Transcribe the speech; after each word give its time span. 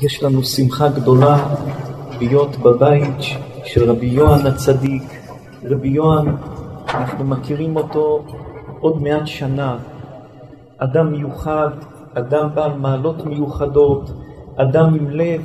יש 0.00 0.22
לנו 0.22 0.42
שמחה 0.42 0.88
גדולה 0.88 1.56
להיות 2.18 2.56
בבית 2.56 3.16
של 3.64 3.90
רבי 3.90 4.06
יוהן 4.06 4.46
הצדיק. 4.46 5.02
רבי 5.64 5.88
יוהן, 5.88 6.26
אנחנו 6.88 7.24
מכירים 7.24 7.76
אותו 7.76 8.24
עוד 8.80 9.02
מעט 9.02 9.26
שנה. 9.26 9.78
אדם 10.78 11.12
מיוחד, 11.12 11.68
אדם 12.14 12.48
בעל 12.54 12.72
מעלות 12.78 13.26
מיוחדות, 13.26 14.10
אדם 14.56 14.94
עם 14.94 15.10
לב 15.10 15.42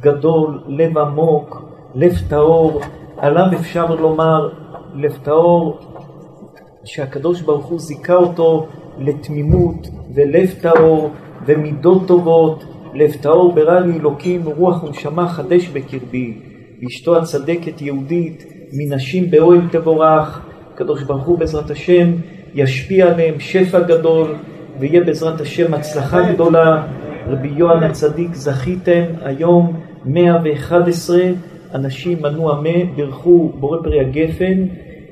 גדול, 0.00 0.62
לב 0.66 0.98
עמוק, 0.98 1.62
לב 1.94 2.12
טהור. 2.28 2.80
עליו 3.16 3.46
אפשר 3.60 3.94
לומר 3.94 4.48
לב 4.94 5.18
טהור, 5.22 5.78
שהקדוש 6.84 7.40
ברוך 7.40 7.66
הוא 7.66 7.80
זיכה 7.80 8.14
אותו 8.14 8.66
לתמימות 8.98 9.88
ולב 10.14 10.54
טהור 10.62 11.10
ומידות 11.46 12.06
טובות. 12.06 12.64
לב 12.94 13.12
טהור 13.20 13.54
ברא 13.54 13.80
לי 13.80 13.98
אלוקים 13.98 14.42
רוח 14.44 14.84
ונשמה 14.84 15.28
חדש 15.28 15.68
בקרבי. 15.68 16.34
ואשתו 16.82 17.16
הצדקת 17.16 17.82
יהודית 17.82 18.44
מנשים 18.72 19.30
באוהל 19.30 19.60
תבורך. 19.70 20.40
הקדוש 20.74 21.02
ברוך 21.02 21.24
הוא 21.24 21.38
בעזרת 21.38 21.70
השם 21.70 22.10
ישפיע 22.54 23.12
עליהם 23.12 23.40
שפע 23.40 23.80
גדול 23.80 24.34
ויהיה 24.80 25.04
בעזרת 25.04 25.40
השם 25.40 25.74
הצלחה 25.74 26.32
גדולה. 26.32 26.86
רבי 27.26 27.48
יוהן 27.48 27.82
הצדיק 27.82 28.34
זכיתם 28.34 29.02
היום 29.22 29.80
111 30.04 31.18
אנשים 31.74 32.22
מנו 32.22 32.52
אמן 32.52 32.94
בירכו 32.96 33.52
בורא 33.60 33.78
פרי 33.82 34.00
הגפן 34.00 34.66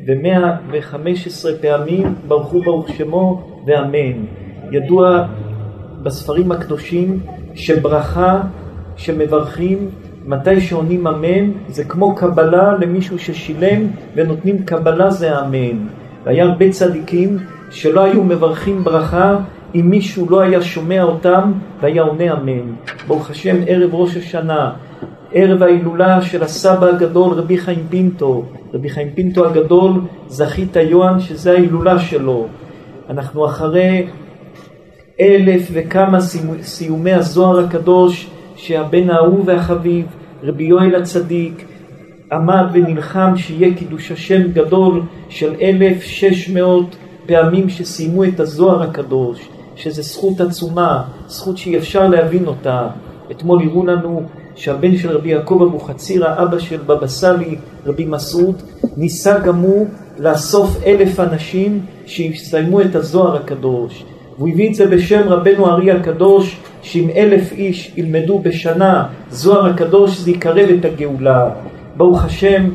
ו-115 0.06 1.62
פעמים 1.62 2.14
ברכו 2.28 2.62
ברוך 2.62 2.88
שמו 2.88 3.42
ואמן. 3.66 4.24
ידוע 4.72 5.26
בספרים 6.02 6.52
הקדושים 6.52 7.20
שברכה 7.56 8.40
שמברכים 8.96 9.88
מתי 10.26 10.60
שעונים 10.60 11.06
אמן 11.06 11.50
זה 11.68 11.84
כמו 11.84 12.14
קבלה 12.14 12.72
למישהו 12.80 13.18
ששילם 13.18 13.86
ונותנים 14.14 14.62
קבלה 14.64 15.10
זה 15.10 15.38
אמן. 15.38 15.86
והיה 16.24 16.44
הרבה 16.44 16.70
צדיקים 16.70 17.38
שלא 17.70 18.04
היו 18.04 18.24
מברכים 18.24 18.84
ברכה 18.84 19.36
אם 19.74 19.90
מישהו 19.90 20.30
לא 20.30 20.40
היה 20.40 20.62
שומע 20.62 21.02
אותם 21.02 21.52
והיה 21.80 22.02
עונה 22.02 22.32
אמן. 22.32 22.74
ברוך 23.06 23.30
השם 23.30 23.56
ערב 23.66 23.94
ראש 23.94 24.16
השנה, 24.16 24.72
ערב 25.32 25.62
ההילולה 25.62 26.22
של 26.22 26.42
הסבא 26.42 26.86
הגדול 26.86 27.32
רבי 27.32 27.58
חיים 27.58 27.86
פינטו, 27.88 28.44
רבי 28.74 28.88
חיים 28.88 29.08
פינטו 29.14 29.46
הגדול 29.46 30.00
זכית 30.28 30.76
יוהן 30.76 31.20
שזה 31.20 31.52
ההילולה 31.52 31.98
שלו. 31.98 32.46
אנחנו 33.10 33.46
אחרי 33.46 34.06
אלף 35.20 35.68
וכמה 35.72 36.18
סיומי 36.62 37.12
הזוהר 37.12 37.58
הקדוש 37.58 38.30
שהבן 38.56 39.10
האהוב 39.10 39.42
והחביב 39.46 40.06
רבי 40.42 40.64
יואל 40.64 40.94
הצדיק 40.94 41.64
עמד 42.32 42.64
ונלחם 42.72 43.32
שיהיה 43.36 43.74
קידוש 43.74 44.12
השם 44.12 44.52
גדול 44.52 45.02
של 45.28 45.54
אלף 45.60 46.02
שש 46.02 46.50
מאות 46.50 46.96
פעמים 47.26 47.68
שסיימו 47.68 48.24
את 48.24 48.40
הזוהר 48.40 48.82
הקדוש 48.82 49.48
שזה 49.76 50.02
זכות 50.02 50.40
עצומה, 50.40 51.02
זכות 51.26 51.58
שאי 51.58 51.78
אפשר 51.78 52.08
להבין 52.08 52.46
אותה. 52.46 52.88
אתמול 53.30 53.62
הראו 53.62 53.86
לנו 53.86 54.22
שהבן 54.54 54.96
של 54.96 55.16
רבי 55.16 55.28
יעקב 55.28 55.62
אבוחצירא, 55.62 56.42
אבא 56.42 56.58
של 56.58 56.80
בבא 56.86 57.06
סאלי, 57.06 57.56
רבי 57.86 58.04
מסעוד, 58.04 58.62
ניסה 58.96 59.38
גם 59.38 59.56
הוא 59.56 59.86
לאסוף 60.18 60.82
אלף 60.86 61.20
אנשים 61.20 61.80
שיסיימו 62.06 62.80
את 62.80 62.94
הזוהר 62.94 63.36
הקדוש. 63.36 64.04
והוא 64.38 64.48
הביא 64.48 64.70
את 64.70 64.74
זה 64.74 64.86
בשם 64.86 65.28
רבנו 65.28 65.66
ארי 65.66 65.90
הקדוש, 65.90 66.56
שאם 66.82 67.10
אלף 67.16 67.52
איש 67.52 67.92
ילמדו 67.96 68.38
בשנה 68.38 69.06
זוהר 69.30 69.66
הקדוש, 69.66 70.18
זה 70.18 70.30
יקרב 70.30 70.68
את 70.78 70.84
הגאולה. 70.84 71.50
ברוך 71.96 72.24
השם, 72.24 72.70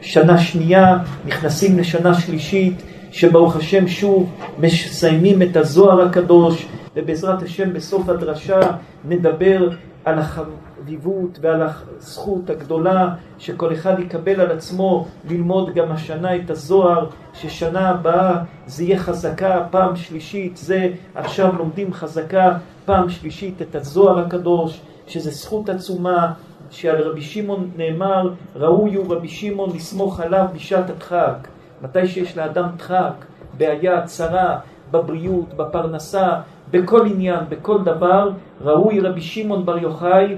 שנה 0.00 0.38
שנייה, 0.38 0.98
נכנסים 1.26 1.78
לשנה 1.78 2.14
שלישית, 2.14 2.82
שברוך 3.10 3.56
השם 3.56 3.88
שוב 3.88 4.30
מסיימים 4.58 5.42
את 5.42 5.56
הזוהר 5.56 6.00
הקדוש, 6.00 6.66
ובעזרת 6.96 7.42
השם 7.42 7.72
בסוף 7.72 8.08
הדרשה 8.08 8.60
נדבר 9.04 9.68
על 10.04 10.18
החביבות 10.18 11.38
ועל 11.40 11.62
הזכות 11.62 12.50
הגדולה 12.50 13.14
שכל 13.38 13.72
אחד 13.72 13.98
יקבל 13.98 14.40
על 14.40 14.50
עצמו 14.50 15.06
ללמוד 15.28 15.74
גם 15.74 15.92
השנה 15.92 16.36
את 16.36 16.50
הזוהר, 16.50 17.06
ששנה 17.34 17.88
הבאה 17.88 18.38
זה 18.66 18.84
יהיה 18.84 18.98
חזקה 18.98 19.66
פעם 19.70 19.96
שלישית, 19.96 20.56
זה 20.56 20.88
עכשיו 21.14 21.56
לומדים 21.58 21.92
חזקה 21.92 22.58
פעם 22.84 23.08
שלישית 23.08 23.62
את 23.62 23.74
הזוהר 23.74 24.18
הקדוש, 24.18 24.80
שזה 25.06 25.30
זכות 25.30 25.68
עצומה, 25.68 26.32
שעל 26.70 27.02
רבי 27.02 27.22
שמעון 27.22 27.70
נאמר, 27.76 28.32
ראוי 28.56 28.94
הוא 28.94 29.14
רבי 29.14 29.28
שמעון 29.28 29.70
לסמוך 29.76 30.20
עליו 30.20 30.46
בשעת 30.54 30.90
הדחק. 30.90 31.48
מתי 31.82 32.06
שיש 32.06 32.36
לאדם 32.36 32.68
דחק, 32.76 33.12
בעיה, 33.56 34.02
צרה, 34.02 34.58
בבריאות, 34.90 35.54
בפרנסה, 35.54 36.28
בכל 36.74 37.06
עניין, 37.06 37.40
בכל 37.48 37.78
דבר, 37.84 38.30
ראוי 38.60 39.00
רבי 39.00 39.20
שמעון 39.20 39.66
בר 39.66 39.78
יוחאי, 39.78 40.36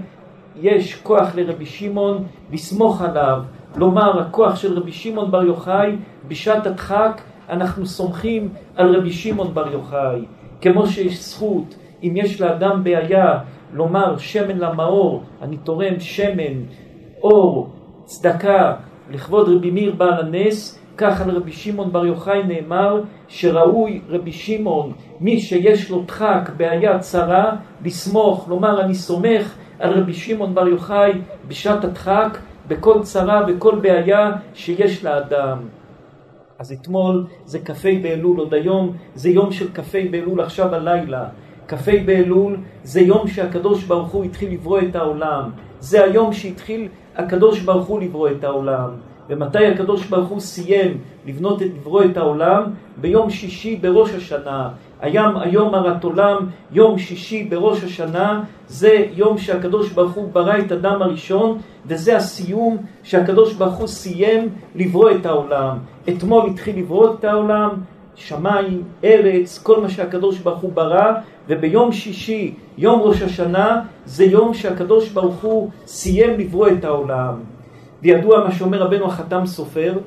יש 0.61 0.95
כוח 0.95 1.35
לרבי 1.35 1.67
שמעון 1.67 2.25
לסמוך 2.53 3.03
עליו, 3.03 3.43
לומר 3.77 4.21
הכוח 4.21 4.57
של 4.57 4.79
רבי 4.79 4.93
שמעון 4.93 5.31
בר 5.31 5.43
יוחאי 5.43 5.97
בשעת 6.29 6.67
הדחק 6.67 7.21
אנחנו 7.49 7.87
סומכים 7.87 8.49
על 8.77 8.97
רבי 8.97 9.13
שמעון 9.13 9.55
בר 9.55 9.73
יוחאי, 9.73 10.25
כמו 10.61 10.87
שיש 10.87 11.25
זכות 11.25 11.75
אם 12.03 12.13
יש 12.17 12.41
לאדם 12.41 12.85
בעיה 12.85 13.39
לומר 13.73 14.19
שמן 14.19 14.59
למאור, 14.59 15.23
אני 15.43 15.57
תורם 15.57 16.01
שמן, 16.01 16.63
אור, 17.23 17.71
צדקה 18.05 18.75
לכבוד 19.11 19.49
רבי 19.49 19.71
מאיר 19.71 19.95
בעל 19.95 20.27
הנס, 20.27 20.79
כך 20.97 21.21
על 21.21 21.31
רבי 21.31 21.53
שמעון 21.53 21.93
בר 21.93 22.07
יוחאי 22.07 22.43
נאמר 22.43 23.03
שראוי 23.29 24.01
רבי 24.09 24.33
שמעון, 24.33 24.93
מי 25.21 25.41
שיש 25.41 25.91
לו 25.91 26.03
דחק, 26.03 26.51
בעיה 26.57 26.99
צרה, 26.99 27.57
לסמוך, 27.85 28.49
לומר 28.49 28.81
אני 28.81 28.95
סומך 28.95 29.55
על 29.79 30.01
רבי 30.01 30.13
שמעון 30.13 30.55
בר 30.55 30.69
יוחאי 30.69 31.13
בשעת 31.49 31.85
הדחק, 31.85 32.39
בכל 32.69 33.03
צרה, 33.03 33.43
בכל 33.43 33.79
בעיה 33.83 34.31
שיש 34.55 35.05
לאדם. 35.05 35.59
אז 36.59 36.73
אתמול 36.73 37.27
זה 37.45 37.59
כ"ה 37.59 37.89
באלול, 38.03 38.39
עוד 38.39 38.55
היום 38.55 38.93
זה 39.15 39.31
יום 39.31 39.53
של 39.53 39.69
כ"ה 39.75 39.99
באלול 40.11 40.41
עכשיו 40.41 40.75
הלילה. 40.75 41.25
כ"ה 41.69 41.93
באלול 42.07 42.57
זה 42.83 43.01
יום 43.01 43.29
שהקדוש 43.29 43.85
ברוך 43.85 44.09
הוא 44.09 44.25
התחיל 44.25 44.53
לברוא 44.53 44.79
את 44.79 44.97
העולם. 44.97 45.51
זה 45.81 46.05
היום 46.05 46.33
שהתחיל 46.33 46.89
הקדוש 47.17 47.61
ברוך 47.61 47.87
הוא 47.87 48.01
לברוא 48.01 48.29
את 48.29 48.45
העולם. 48.45 48.91
ומתי 49.29 49.67
הקדוש 49.67 50.07
ברוך 50.07 50.29
הוא 50.29 50.41
סיים 50.41 50.99
לבנות 51.27 51.63
את 51.63 51.67
לברוא 51.77 52.05
את 52.05 52.17
העולם? 52.17 52.63
ביום 53.01 53.31
שישי 53.31 53.77
בראש 53.77 54.15
השנה. 54.15 54.69
הים 55.01 55.37
היום 55.37 55.75
הרת 55.75 56.05
עולם, 56.05 56.47
יום 56.73 56.99
שישי 56.99 57.45
בראש 57.45 57.85
השנה, 57.85 58.43
זה 58.69 59.07
יום 59.15 59.39
שהקדוש 59.39 59.93
ברוך 59.93 60.13
הוא 60.13 60.33
ברא 60.33 60.59
את 60.59 60.73
אדם 60.73 61.03
הראשון, 61.03 61.59
וזה 61.87 62.17
הסיום 62.17 62.77
שהקדוש 63.03 63.55
ברוך 63.55 63.75
הוא 63.75 63.87
סיים 63.87 64.49
לברוא 64.75 65.11
את 65.11 65.27
העולם. 65.27 65.79
אתמול 66.09 66.51
התחיל 66.51 66.79
לברוא 66.79 67.15
את 67.15 67.25
העולם, 67.25 67.71
שמיים, 68.15 68.83
ארץ, 69.05 69.59
כל 69.63 69.81
מה 69.81 69.89
שהקדוש 69.89 70.39
ברוך 70.39 70.61
הוא 70.61 70.73
ברא, 70.73 71.13
וביום 71.49 71.93
שישי, 71.93 72.55
יום 72.79 73.01
ראש 73.01 73.23
השנה, 73.23 73.83
זה 74.07 74.25
יום 74.25 74.55
שהקדוש 74.55 75.09
ברוך 75.09 75.43
הוא 75.43 75.71
סיים 75.87 76.41
לברוא 76.41 76.69
את 76.69 76.85
העולם. 76.85 77.56
וידוע 78.07 78.45
מה 78.45 78.53
שאומר 78.53 78.83
רבנו 78.83 79.07
החתם 79.07 79.47
סופר, 79.47 79.99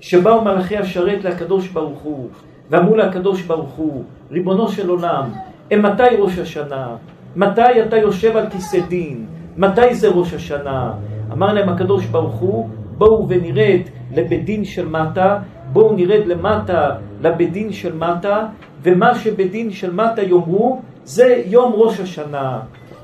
שבאו 0.00 0.44
מלאכי 0.44 0.76
השרת 0.76 1.24
לקדוש 1.24 1.68
ברוך 1.68 1.98
הוא, 1.98 2.28
ואמרו 2.70 2.96
לקדוש 2.96 3.42
ברוך 3.42 3.70
הוא, 3.70 4.04
ריבונו 4.30 4.68
של 4.68 4.88
עולם, 4.88 5.30
מתי 5.72 6.02
ראש 6.18 6.38
השנה? 6.38 6.96
מתי 7.36 7.82
אתה 7.82 7.96
יושב 7.96 8.36
על 8.36 8.50
כיסא 8.50 8.80
דין? 8.88 9.26
מתי 9.56 9.94
זה 9.94 10.08
ראש 10.08 10.34
השנה? 10.34 10.92
אמר 11.32 11.52
להם 11.52 11.68
הקדוש 11.68 12.06
ברוך 12.06 12.34
הוא, 12.34 12.68
בואו 12.98 13.28
ונרד 13.28 13.80
לבית 14.14 14.44
דין 14.44 14.64
של 14.64 14.88
מטה, 14.88 15.38
בואו 15.72 15.96
נרד 15.96 16.26
למטה 16.26 16.90
לבית 17.22 17.52
דין 17.52 17.72
של 17.72 17.96
מטה, 17.96 18.46
ומה 18.82 19.14
שבית 19.14 19.50
דין 19.50 19.70
של 19.70 19.92
מטה 19.92 20.22
יאמרו, 20.22 20.80
זה 21.04 21.42
יום 21.46 21.72
ראש 21.76 22.00
השנה. 22.00 22.60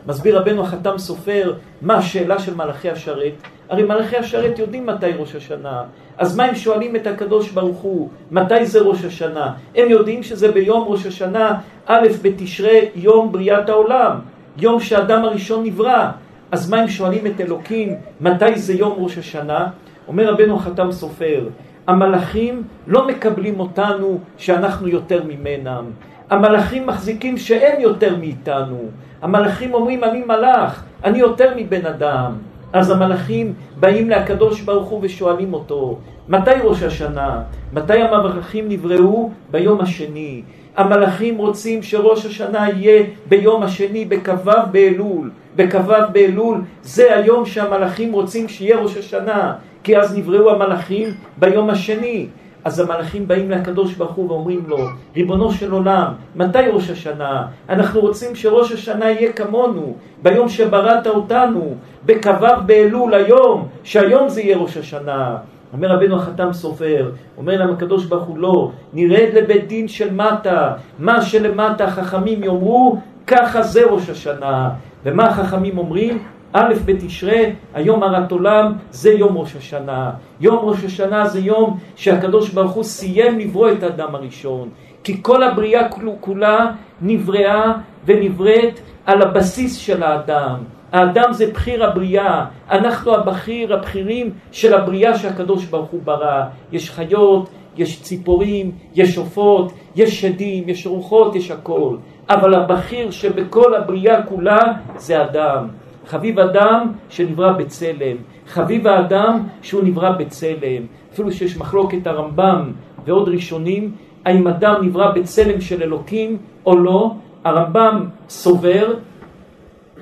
מסביר 0.07 0.39
רבנו 0.39 0.63
החתם 0.63 0.99
סופר, 0.99 1.55
מה 1.83 1.95
השאלה 1.95 2.39
של 2.39 2.55
מלאכי 2.55 2.91
השרת? 2.91 3.33
הרי 3.69 3.83
מלאכי 3.83 4.17
השרת 4.17 4.59
יודעים 4.59 4.87
מתי 4.87 5.11
ראש 5.19 5.35
השנה. 5.35 5.83
אז 6.19 6.37
מה 6.37 6.45
הם 6.45 6.55
שואלים 6.55 6.97
את 6.97 7.07
הקדוש 7.07 7.51
ברוך 7.51 7.79
הוא? 7.79 8.09
מתי 8.31 8.67
זה 8.67 8.81
ראש 8.81 9.05
השנה? 9.05 9.53
הם 9.75 9.89
יודעים 9.89 10.23
שזה 10.23 10.53
ביום 10.53 10.85
ראש 10.89 11.07
השנה, 11.07 11.59
א' 11.87 12.09
בתשרי, 12.23 12.89
יום 12.95 13.33
בריאת 13.33 13.69
העולם. 13.69 14.19
יום 14.57 14.81
שהאדם 14.81 15.25
הראשון 15.25 15.65
נברא. 15.65 16.11
אז 16.53 16.71
מה 16.71 16.81
הם 16.81 16.89
שואלים 16.89 17.27
את 17.27 17.41
אלוקים? 17.41 17.95
מתי 18.21 18.59
זה 18.59 18.75
יום 18.75 18.95
ראש 18.99 19.19
השנה? 19.19 19.69
אומר 20.09 20.33
רבנו 20.33 20.57
החתם 20.57 20.93
סופר, 20.93 21.49
המלאכים 21.87 22.63
לא 22.87 23.07
מקבלים 23.07 23.61
אותנו 23.61 24.21
שאנחנו 24.37 24.89
יותר 24.89 25.23
ממנם. 25.29 25.85
המלאכים 26.31 26.87
מחזיקים 26.87 27.39
שהם 27.39 27.81
יותר 27.81 28.17
מאיתנו. 28.17 28.89
המלאכים 29.23 29.75
אומרים 29.75 30.05
אני 30.05 30.23
מלאך, 30.27 30.85
אני 31.05 31.19
יותר 31.19 31.53
מבן 31.57 31.87
אדם. 31.87 32.33
אז 32.77 32.91
המלאכים 32.91 33.55
באים 33.81 34.11
לקדוש 34.11 34.61
ברוך 34.61 34.89
הוא 34.89 35.01
ושואלים 35.03 35.55
אותו, 35.55 35.99
מתי 36.29 36.51
ראש 36.65 36.83
השנה? 36.83 37.43
מתי 37.73 38.01
המלאכים 38.01 38.69
נבראו? 38.69 39.31
ביום 39.51 39.81
השני. 39.81 40.43
המלאכים 40.77 41.39
רוצים 41.39 41.83
שראש 41.83 42.27
השנה 42.27 42.69
יהיה 42.69 43.05
ביום 43.29 43.63
השני 43.63 44.05
בכ"ו 44.05 44.51
באלול. 44.71 45.31
בכ"ו 45.57 45.93
באלול 46.13 46.61
זה 46.83 47.17
היום 47.17 47.47
שהמלאכים 47.47 48.13
רוצים 48.13 48.49
שיהיה 48.49 48.77
ראש 48.77 48.97
השנה, 48.97 49.55
כי 49.85 49.99
אז 49.99 50.19
נבראו 50.19 50.51
המלאכים 50.51 51.09
ביום 51.37 51.71
השני. 51.71 52.27
אז 52.67 52.81
המלאכים 52.81 53.29
באים 53.29 53.51
לקדוש 53.51 53.95
ברוך 53.95 54.13
הוא 54.13 54.31
ואומרים 54.31 54.65
לו, 54.67 54.77
ריבונו 55.17 55.53
של 55.53 55.73
עולם, 55.73 56.13
מתי 56.37 56.59
ראש 56.73 56.91
השנה? 56.91 57.47
אנחנו 57.69 58.01
רוצים 58.01 58.35
שראש 58.35 58.73
השנה 58.73 59.11
יהיה 59.11 59.33
כמונו, 59.33 59.95
ביום 60.23 60.49
שבראת 60.49 61.07
אותנו, 61.07 61.75
בכ"ו 62.07 62.47
באלול 62.67 63.15
היום, 63.15 63.69
שהיום 63.83 64.29
זה 64.29 64.41
יהיה 64.41 64.57
ראש 64.57 64.77
השנה. 64.77 65.37
אומר 65.73 65.89
רבנו 65.89 66.17
החתם 66.17 66.53
סופר, 66.53 67.11
אומר 67.39 67.59
להם 67.59 67.71
הקדוש 67.71 68.05
ברוך 68.05 68.25
הוא 68.25 68.39
לא, 68.39 68.71
נרד 68.93 69.29
לבית 69.35 69.69
דין 69.69 69.89
של 69.89 70.15
מטה, 70.15 70.73
מה 70.99 71.23
שלמטה 71.23 71.91
חכמים 71.91 72.45
יאמרו, 72.45 72.97
ככה 73.27 73.63
זה 73.63 73.85
ראש 73.85 74.11
השנה. 74.11 74.71
ומה 75.05 75.27
החכמים 75.27 75.79
אומרים? 75.79 76.19
א' 76.59 76.75
בתשרי, 76.85 77.53
היום 77.75 78.03
הרת 78.03 78.33
עולם, 78.33 78.73
זה 78.91 79.13
יום 79.13 79.37
ראש 79.37 79.57
השנה. 79.57 80.11
יום 80.41 80.57
ראש 80.57 80.85
השנה 80.85 81.27
זה 81.27 81.41
יום 81.41 81.79
שהקדוש 81.97 82.51
ברוך 82.51 82.73
הוא 82.73 82.85
סיים 82.85 83.39
לברוא 83.39 83.71
את 83.71 83.83
האדם 83.83 84.15
הראשון. 84.15 84.69
כי 85.05 85.23
כל 85.23 85.43
הבריאה 85.43 85.89
כולה 86.21 86.73
נבראה 87.01 87.73
ונבראת 88.07 88.81
על 89.07 89.23
הבסיס 89.23 89.77
של 89.77 90.03
האדם. 90.03 90.57
האדם 90.93 91.33
זה 91.33 91.51
בחיר 91.53 91.85
הבריאה, 91.85 92.45
אנחנו 92.71 93.15
הבכיר, 93.15 93.75
הבכירים 93.75 94.31
של 94.53 94.75
הבריאה 94.75 95.19
שהקדוש 95.19 95.65
ברוך 95.65 95.91
הוא 95.91 96.01
ברא. 96.05 96.43
יש 96.73 96.91
חיות, 96.91 97.49
יש 97.77 98.03
ציפורים, 98.03 98.73
יש 98.95 99.19
עופות, 99.19 99.73
יש 99.97 100.21
שדים, 100.21 100.69
יש 100.69 100.87
רוחות, 100.87 101.35
יש 101.35 101.51
הכל. 101.51 101.97
אבל 102.31 102.55
הבכיר 102.55 103.11
שבכל 103.11 103.75
הבריאה 103.75 104.23
כולה 104.23 104.61
זה 104.97 105.23
אדם. 105.23 105.69
חביב 106.07 106.39
אדם 106.39 106.93
שנברא 107.09 107.53
בצלם, 107.53 108.17
חביב 108.49 108.87
האדם 108.87 109.43
שהוא 109.63 109.83
נברא 109.85 110.11
בצלם. 110.11 110.83
אפילו 111.13 111.33
שיש 111.33 111.57
מחלוקת 111.57 112.07
הרמב"ם 112.07 112.73
ועוד 113.05 113.29
ראשונים, 113.29 113.93
האם 114.25 114.49
אדם 114.49 114.75
נברא 114.83 115.11
בצלם 115.11 115.61
של 115.61 115.83
אלוקים 115.83 116.37
או 116.67 116.79
לא, 116.79 117.15
הרמב"ם 117.45 118.07
סובר 118.29 118.95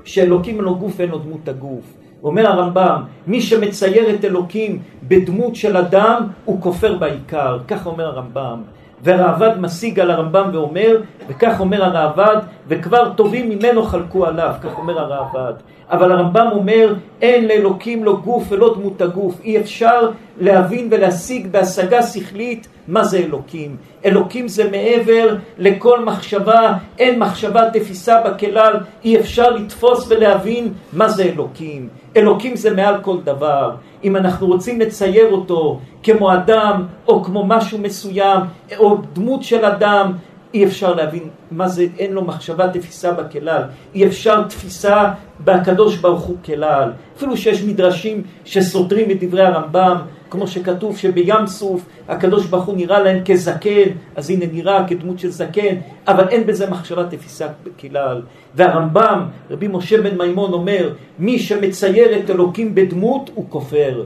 שאלוקים 0.05 0.57
אין 0.57 0.65
לו 0.65 0.75
גוף 0.75 0.95
ואין 0.97 1.11
לו 1.11 1.19
דמות 1.19 1.49
הגוף. 1.49 1.95
אומר 2.23 2.47
הרמב"ם, 2.47 3.03
מי 3.27 3.41
שמצייר 3.41 4.15
את 4.15 4.25
אלוקים 4.25 4.83
בדמות 5.03 5.57
של 5.57 5.77
אדם, 5.77 6.23
הוא 6.45 6.61
כופר 6.61 6.99
בעיקר. 6.99 7.59
כך 7.69 7.87
אומר 7.87 8.07
הרמב"ם. 8.07 8.63
והראב"ד 9.05 9.61
משיג 9.61 10.01
על 10.01 10.11
הרמב"ם 10.11 10.51
ואומר, 10.53 11.01
וכך 11.29 11.61
אומר 11.61 11.85
הראב"ד, 11.85 12.37
וכבר 12.69 13.13
טובים 13.17 13.49
ממנו 13.49 13.83
חלקו 13.83 14.27
עליו, 14.27 14.55
כך 14.63 14.79
אומר 14.79 14.99
הראב"ד. 14.99 15.53
אבל 15.91 16.13
הרמב"ם 16.13 16.49
אומר, 16.53 16.95
אין 17.23 17.49
לאלוקים 17.49 18.05
לא 18.05 18.17
גוף 18.25 18.45
ולא 18.49 18.75
דמות 18.75 19.01
הגוף. 19.01 19.41
אי 19.45 19.59
אפשר 19.59 20.11
להבין 20.41 20.89
ולהשיג 20.91 21.47
בהשגה 21.47 22.03
שכלית 22.03 22.69
מה 22.89 23.05
זה 23.05 23.19
אלוקים. 23.19 23.77
אלוקים 24.05 24.49
זה 24.49 24.71
מעבר 24.71 25.37
לכל 25.59 26.05
מחשבה, 26.05 26.75
אין 26.99 27.19
מחשבה 27.19 27.71
תפיסה 27.71 28.21
בכלל, 28.21 28.77
אי 29.05 29.21
אפשר 29.21 29.51
לתפוס 29.51 30.07
ולהבין 30.09 30.73
מה 30.93 31.09
זה 31.09 31.23
אלוקים. 31.23 31.89
אלוקים 32.17 32.57
זה 32.57 32.75
מעל 32.75 32.95
כל 33.03 33.17
דבר. 33.25 33.75
אם 34.05 34.17
אנחנו 34.17 34.47
רוצים 34.47 34.81
לצייר 34.81 35.33
אותו 35.33 35.81
כמו 36.03 36.33
אדם 36.33 36.87
או 37.09 37.25
כמו 37.25 37.47
משהו 37.47 37.79
מסוים 37.79 38.41
או 38.79 38.99
דמות 39.13 39.43
של 39.43 39.65
אדם, 39.65 40.13
אי 40.55 40.65
אפשר 40.65 40.95
להבין 40.95 41.29
מה 41.51 41.69
זה, 41.69 41.87
אין 41.99 42.13
לו 42.13 42.25
מחשבה 42.25 42.69
תפיסה 42.69 43.13
בכלל, 43.13 43.63
אי 43.95 44.07
אפשר 44.07 44.43
תפיסה 44.43 45.11
בקדוש 45.41 45.97
ברוך 45.97 46.23
הוא 46.23 46.37
כלל. 46.45 46.93
אפילו 47.17 47.37
שיש 47.37 47.63
מדרשים 47.63 48.23
שסותרים 48.45 49.11
את 49.11 49.25
דברי 49.25 49.43
הרמב"ם, 49.43 49.97
כמו 50.35 50.47
שכתוב 50.47 50.97
שבים 50.97 51.47
סוף 51.47 51.85
הקדוש 52.09 52.47
ברוך 52.47 52.65
הוא 52.65 52.77
נראה 52.77 53.01
להם 53.01 53.23
כזקן, 53.25 53.89
אז 54.17 54.31
הנה 54.31 54.45
נראה 54.53 54.89
כדמות 54.89 55.19
של 55.19 55.31
זקן, 55.31 55.77
אבל 56.09 56.29
אין 56.29 56.47
בזה 56.47 56.71
מחשבה 56.71 57.05
תפיסה 57.11 57.47
בכלל. 57.65 58.23
והרמב"ם, 58.55 59.21
רבי 59.51 59.69
משה 59.69 60.01
בן 60.03 60.19
מימון 60.19 60.53
אומר, 60.53 60.93
מי 61.19 61.39
שמצייר 61.39 62.19
את 62.19 62.31
אלוקים 62.31 62.75
בדמות 62.75 63.31
הוא 63.35 63.45
כופר. 63.49 64.05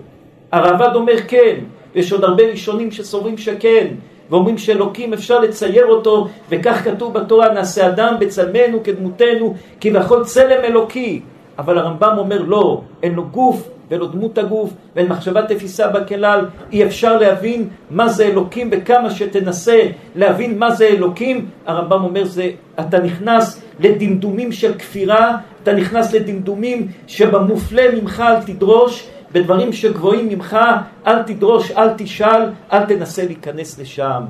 הרעב"ד 0.52 0.94
אומר 0.94 1.16
כן, 1.28 1.56
ויש 1.94 2.12
עוד 2.12 2.24
הרבה 2.24 2.42
ראשונים 2.50 2.90
שסוברים 2.90 3.38
שכן. 3.38 3.86
ואומרים 4.30 4.58
שאלוקים 4.58 5.12
אפשר 5.12 5.40
לצייר 5.40 5.86
אותו, 5.86 6.28
וכך 6.50 6.84
כתוב 6.84 7.14
בתורה, 7.14 7.52
נעשה 7.52 7.86
אדם 7.86 8.14
בצלמנו 8.20 8.82
כדמותנו, 8.84 9.54
כביכול 9.80 10.24
צלם 10.24 10.64
אלוקי. 10.64 11.20
אבל 11.58 11.78
הרמב"ם 11.78 12.14
אומר 12.18 12.42
לא, 12.42 12.80
אין 13.02 13.14
לו 13.14 13.24
גוף 13.24 13.68
לו 13.96 14.06
דמות 14.06 14.38
הגוף 14.38 14.70
ואין 14.96 15.08
מחשבת 15.08 15.52
תפיסה 15.52 15.88
בכלל, 15.88 16.46
אי 16.72 16.84
אפשר 16.84 17.16
להבין 17.16 17.68
מה 17.90 18.08
זה 18.08 18.24
אלוקים 18.24 18.68
וכמה 18.72 19.10
שתנסה 19.10 19.80
להבין 20.16 20.58
מה 20.58 20.70
זה 20.70 20.86
אלוקים, 20.86 21.46
הרמב"ם 21.66 22.04
אומר 22.04 22.24
זה, 22.24 22.50
אתה 22.80 22.98
נכנס 22.98 23.62
לדמדומים 23.80 24.52
של 24.52 24.74
כפירה, 24.78 25.36
אתה 25.62 25.72
נכנס 25.72 26.14
לדמדומים 26.14 26.88
שבמופלא 27.06 27.82
ממך 27.94 28.22
אל 28.26 28.42
תדרוש, 28.42 29.08
בדברים 29.32 29.72
שגבוהים 29.72 30.28
ממך, 30.28 30.58
אל 31.06 31.22
תדרוש, 31.22 31.70
אל 31.70 31.88
תשאל, 31.96 32.42
אל 32.72 32.84
תנסה 32.84 33.24
להיכנס 33.24 33.78
לשם. 33.78 34.22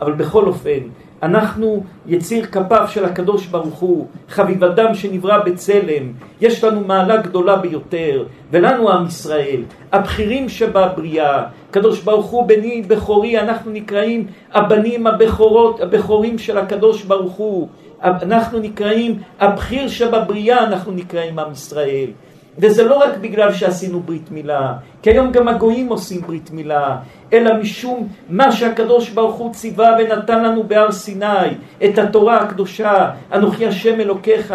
אבל 0.00 0.12
בכל 0.12 0.46
אופן, 0.46 0.80
אנחנו 1.22 1.82
יציר 2.06 2.46
כפיו 2.46 2.86
של 2.88 3.04
הקדוש 3.04 3.46
ברוך 3.46 3.78
הוא, 3.78 4.06
חביב 4.28 4.64
אדם 4.64 4.94
שנברא 4.94 5.38
בצלם, 5.38 6.12
יש 6.40 6.64
לנו 6.64 6.80
מעלה 6.80 7.16
גדולה 7.16 7.56
ביותר, 7.56 8.24
ולנו 8.50 8.90
עם 8.90 9.06
ישראל, 9.06 9.62
הבכירים 9.92 10.48
שבבריאה, 10.48 11.42
הקדוש 11.70 12.00
ברוך 12.00 12.26
הוא 12.26 12.48
בני 12.48 12.82
בכורי, 12.82 13.40
אנחנו 13.40 13.70
נקראים 13.70 14.26
הבנים 14.52 15.06
הבכורות, 15.06 15.80
הבכורים 15.80 16.38
של 16.38 16.58
הקדוש 16.58 17.04
ברוך 17.04 17.32
הוא, 17.32 17.68
אנחנו 18.02 18.58
נקראים 18.58 19.18
הבכיר 19.40 19.88
שבבריאה, 19.88 20.66
אנחנו 20.66 20.92
נקראים 20.92 21.38
עם 21.38 21.52
ישראל. 21.52 22.10
וזה 22.58 22.84
לא 22.84 22.94
רק 22.94 23.16
בגלל 23.20 23.52
שעשינו 23.52 24.00
ברית 24.00 24.30
מילה, 24.30 24.72
כי 25.02 25.10
היום 25.10 25.32
גם 25.32 25.48
הגויים 25.48 25.88
עושים 25.88 26.20
ברית 26.20 26.50
מילה, 26.50 26.96
אלא 27.32 27.56
משום 27.60 28.08
מה 28.28 28.52
שהקדוש 28.52 29.10
ברוך 29.10 29.36
הוא 29.36 29.52
ציווה 29.52 29.96
ונתן 29.98 30.44
לנו 30.44 30.62
בהר 30.62 30.92
סיני, 30.92 31.48
את 31.84 31.98
התורה 31.98 32.36
הקדושה, 32.36 33.10
אנוכי 33.32 33.66
השם 33.66 34.00
אלוקיך, 34.00 34.54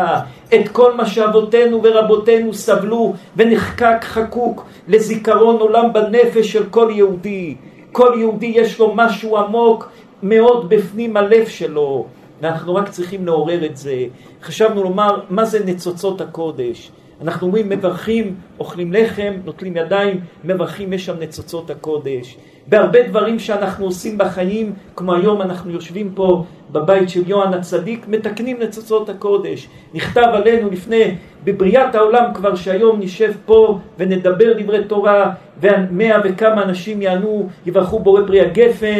את 0.55 0.67
כל 0.71 0.93
מה 0.93 1.05
שאבותינו 1.05 1.83
ורבותינו 1.83 2.53
סבלו 2.53 3.13
ונחקק 3.37 3.97
חקוק 4.01 4.65
לזיכרון 4.87 5.55
עולם 5.55 5.93
בנפש 5.93 6.51
של 6.51 6.65
כל 6.69 6.91
יהודי. 6.95 7.55
כל 7.91 8.15
יהודי 8.17 8.53
יש 8.55 8.79
לו 8.79 8.93
משהו 8.95 9.37
עמוק 9.37 9.89
מאוד 10.23 10.69
בפנים 10.69 11.17
הלב 11.17 11.47
שלו, 11.47 12.05
ואנחנו 12.41 12.75
רק 12.75 12.89
צריכים 12.89 13.25
לעורר 13.25 13.65
את 13.65 13.77
זה. 13.77 14.05
חשבנו 14.43 14.83
לומר, 14.83 15.19
מה 15.29 15.45
זה 15.45 15.65
ניצוצות 15.65 16.21
הקודש? 16.21 16.91
אנחנו 17.21 17.47
אומרים 17.47 17.69
מברכים, 17.69 18.35
אוכלים 18.59 18.93
לחם, 18.93 19.33
נוטלים 19.45 19.77
ידיים, 19.77 20.19
מברכים, 20.43 20.93
יש 20.93 21.05
שם 21.05 21.19
ניצוצות 21.19 21.69
הקודש. 21.69 22.37
בהרבה 22.67 23.07
דברים 23.07 23.39
שאנחנו 23.39 23.85
עושים 23.85 24.17
בחיים, 24.17 24.73
כמו 24.95 25.13
היום 25.13 25.41
אנחנו 25.41 25.71
יושבים 25.71 26.11
פה 26.15 26.43
בבית 26.71 27.09
של 27.09 27.29
יוהן 27.29 27.53
הצדיק, 27.53 28.07
מתקנים 28.07 28.59
ניצוצות 28.59 29.09
הקודש. 29.09 29.67
נכתב 29.93 30.27
עלינו 30.33 30.69
לפני, 30.69 31.15
בבריאת 31.43 31.95
העולם 31.95 32.33
כבר 32.33 32.55
שהיום 32.55 32.99
נשב 32.99 33.31
פה 33.45 33.79
ונדבר 33.97 34.53
דברי 34.59 34.83
תורה, 34.83 35.31
ומאה 35.61 36.19
וכמה 36.23 36.63
אנשים 36.63 37.01
יענו, 37.01 37.49
יברכו 37.65 37.99
בורא 37.99 38.21
פרי 38.27 38.41
הגפן, 38.41 38.99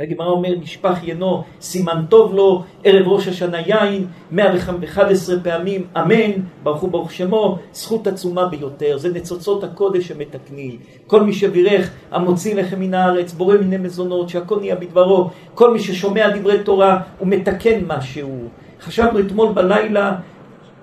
והגמרא 0.00 0.26
אומר, 0.26 0.48
נשפך 0.62 0.98
ינו, 1.02 1.44
סימן 1.60 2.04
טוב 2.08 2.34
לו, 2.34 2.64
ערב 2.84 3.08
ראש 3.08 3.28
השנה 3.28 3.60
יין, 3.60 4.06
111 4.30 5.36
פעמים, 5.42 5.86
אמן, 5.96 6.30
ברוך 6.62 6.80
הוא 6.80 6.90
ברוך 6.90 7.12
שמו, 7.12 7.58
זכות 7.72 8.06
עצומה 8.06 8.46
ביותר, 8.46 8.98
זה 8.98 9.12
ניצוצות 9.12 9.64
הקודש 9.64 10.08
שמתקנים. 10.08 10.76
כל 11.06 11.22
מי 11.22 11.32
שבירך, 11.32 11.90
המוציא 12.10 12.54
לחם 12.54 12.80
מן 12.80 12.94
הארץ, 12.94 13.32
בורא 13.32 13.56
מיני 13.56 13.76
מזונות, 13.76 14.28
שהכל 14.28 14.60
נהיה 14.60 14.74
בדברו, 14.74 15.30
כל 15.54 15.72
מי 15.72 15.80
ששומע 15.80 16.36
דברי 16.36 16.58
תורה, 16.64 17.00
הוא 17.18 17.28
מתקן 17.28 17.80
משהו. 17.86 18.48
חשבנו 18.80 19.20
אתמול 19.20 19.52
בלילה, 19.52 20.16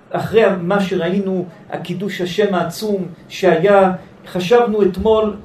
אחרי 0.10 0.44
מה 0.62 0.82
שראינו, 0.82 1.46
הקידוש 1.70 2.22
השם 2.22 2.54
העצום 2.54 3.06
שהיה, 3.30 3.92
חשבנו 4.28 4.82
אתמול 4.82 5.36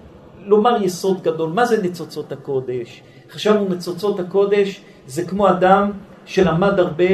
לומר 0.45 0.83
יסוד 0.83 1.23
גדול, 1.23 1.51
מה 1.51 1.65
זה 1.65 1.83
ניצוצות 1.83 2.33
הקודש? 2.33 3.03
חשבנו 3.33 3.69
ניצוצות 3.69 4.21
הקודש 4.21 4.81
זה 5.07 5.25
כמו 5.25 5.49
אדם 5.49 5.91
שלמד 6.25 6.79
הרבה 6.79 7.05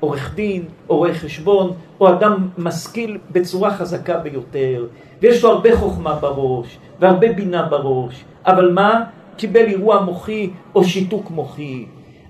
עורך 0.00 0.34
דין, 0.34 0.64
רואה 0.86 1.14
חשבון, 1.14 1.72
או 2.00 2.08
אדם 2.08 2.48
משכיל 2.58 3.18
בצורה 3.30 3.74
חזקה 3.74 4.18
ביותר, 4.18 4.86
ויש 5.22 5.44
לו 5.44 5.50
הרבה 5.50 5.76
חוכמה 5.76 6.14
בראש, 6.14 6.78
והרבה 7.00 7.32
בינה 7.32 7.62
בראש, 7.62 8.24
אבל 8.46 8.72
מה? 8.72 9.04
קיבל 9.36 9.64
אירוע 9.64 10.00
מוחי 10.00 10.50
או 10.74 10.84
שיתוק 10.84 11.30
מוחי. 11.30 11.86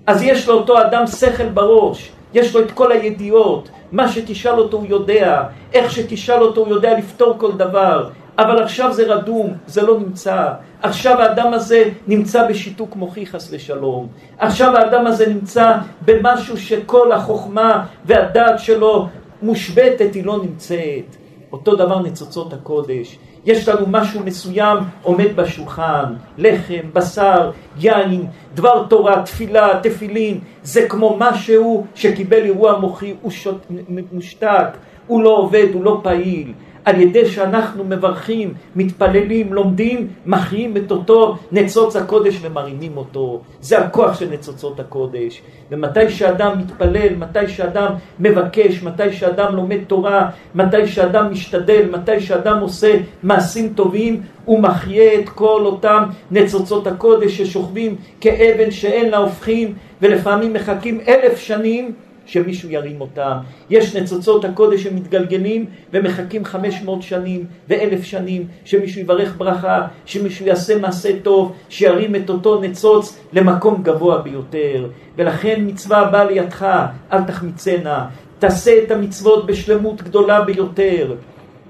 אז 0.07 0.21
יש 0.21 0.47
לאותו 0.47 0.81
אדם 0.81 1.07
שכל 1.07 1.49
בראש, 1.49 2.11
יש 2.33 2.55
לו 2.55 2.61
את 2.61 2.71
כל 2.71 2.91
הידיעות, 2.91 3.69
מה 3.91 4.09
שתשאל 4.09 4.59
אותו 4.59 4.77
הוא 4.77 4.85
יודע, 4.89 5.43
איך 5.73 5.91
שתשאל 5.91 6.41
אותו 6.41 6.61
הוא 6.61 6.69
יודע 6.69 6.97
לפתור 6.97 7.35
כל 7.37 7.51
דבר, 7.51 8.09
אבל 8.37 8.63
עכשיו 8.63 8.93
זה 8.93 9.13
רדום, 9.13 9.53
זה 9.67 9.81
לא 9.81 9.99
נמצא. 9.99 10.47
עכשיו 10.81 11.21
האדם 11.21 11.53
הזה 11.53 11.83
נמצא 12.07 12.47
בשיתוק 12.47 12.95
מוחי 12.95 13.25
חס 13.25 13.49
ושלום. 13.51 14.07
עכשיו 14.37 14.77
האדם 14.77 15.07
הזה 15.07 15.27
נמצא 15.27 15.73
במשהו 16.05 16.57
שכל 16.57 17.11
החוכמה 17.11 17.85
והדעת 18.05 18.59
שלו 18.59 19.07
מושבתת, 19.41 20.13
היא 20.13 20.25
לא 20.25 20.39
נמצאת. 20.43 21.15
אותו 21.51 21.75
דבר 21.75 22.01
ניצוצות 22.01 22.53
הקודש. 22.53 23.17
יש 23.45 23.69
לנו 23.69 23.85
משהו 23.87 24.23
מסוים 24.23 24.77
עומד 25.03 25.35
בשולחן, 25.35 26.13
לחם, 26.37 26.81
בשר, 26.93 27.51
יין, 27.79 28.25
דבר 28.55 28.85
תורה, 28.89 29.21
תפילה, 29.21 29.79
תפילין, 29.83 30.39
זה 30.63 30.87
כמו 30.89 31.15
משהו 31.19 31.85
שקיבל 31.95 32.43
אירוע 32.43 32.79
מוחי, 32.79 33.15
הוא 33.21 33.31
שוט, 33.31 33.65
מושתק, 34.11 34.67
הוא 35.07 35.23
לא 35.23 35.29
עובד, 35.29 35.67
הוא 35.73 35.83
לא 35.83 35.99
פעיל. 36.03 36.53
על 36.87 37.01
ידי 37.01 37.25
שאנחנו 37.25 37.83
מברכים, 37.83 38.53
מתפללים, 38.75 39.53
לומדים, 39.53 40.07
מחיים 40.25 40.77
את 40.77 40.91
אותו 40.91 41.37
ניצוץ 41.51 41.95
הקודש 41.95 42.39
ומרימים 42.41 42.97
אותו. 42.97 43.41
זה 43.61 43.79
הכוח 43.79 44.19
של 44.19 44.29
ניצוצות 44.29 44.79
הקודש. 44.79 45.41
ומתי 45.71 46.09
שאדם 46.09 46.59
מתפלל, 46.59 47.15
מתי 47.15 47.47
שאדם 47.47 47.91
מבקש, 48.19 48.83
מתי 48.83 49.13
שאדם 49.13 49.55
לומד 49.55 49.77
תורה, 49.87 50.29
מתי 50.55 50.87
שאדם 50.87 51.31
משתדל, 51.31 51.89
מתי 51.91 52.19
שאדם 52.19 52.59
עושה 52.59 52.95
מעשים 53.23 53.73
טובים, 53.75 54.21
הוא 54.45 54.59
מחיה 54.59 55.19
את 55.19 55.29
כל 55.29 55.61
אותם 55.65 56.03
ניצוצות 56.31 56.87
הקודש 56.87 57.37
ששוכבים 57.37 57.95
כאבן 58.21 58.71
שאין 58.71 59.09
לה 59.09 59.17
הופכים, 59.17 59.73
ולפעמים 60.01 60.53
מחכים 60.53 60.99
אלף 61.07 61.39
שנים 61.39 61.93
שמישהו 62.27 62.69
ירים 62.69 63.01
אותם. 63.01 63.37
יש 63.69 63.95
ניצוצות 63.95 64.45
הקודש 64.45 64.83
שמתגלגלים 64.83 65.65
ומחכים 65.93 66.45
500 66.45 67.01
שנים 67.01 67.45
ואלף 67.69 68.03
שנים 68.03 68.47
שמישהו 68.65 69.01
יברך 69.01 69.35
ברכה, 69.37 69.87
שמישהו 70.05 70.45
יעשה 70.45 70.79
מעשה 70.79 71.09
טוב, 71.23 71.55
שירים 71.69 72.15
את 72.15 72.29
אותו 72.29 72.61
ניצוץ 72.61 73.19
למקום 73.33 73.83
גבוה 73.83 74.21
ביותר. 74.21 74.87
ולכן 75.17 75.63
מצווה 75.65 75.97
הבאה 75.97 76.23
לידך, 76.23 76.85
אל 77.11 77.23
תחמיצנה, 77.23 78.05
תעשה 78.39 78.83
את 78.83 78.91
המצוות 78.91 79.45
בשלמות 79.45 80.01
גדולה 80.01 80.41
ביותר. 80.41 81.15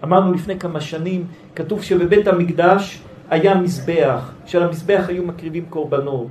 אמרנו 0.03 0.33
לפני 0.33 0.59
כמה 0.59 0.81
שנים, 0.81 1.25
כתוב 1.55 1.83
שבבית 1.83 2.27
המקדש 2.27 2.99
היה 3.29 3.55
מזבח, 3.55 4.31
שעל 4.45 4.63
המזבח 4.63 5.05
היו 5.07 5.23
מקריבים 5.23 5.65
קורבנות. 5.69 6.27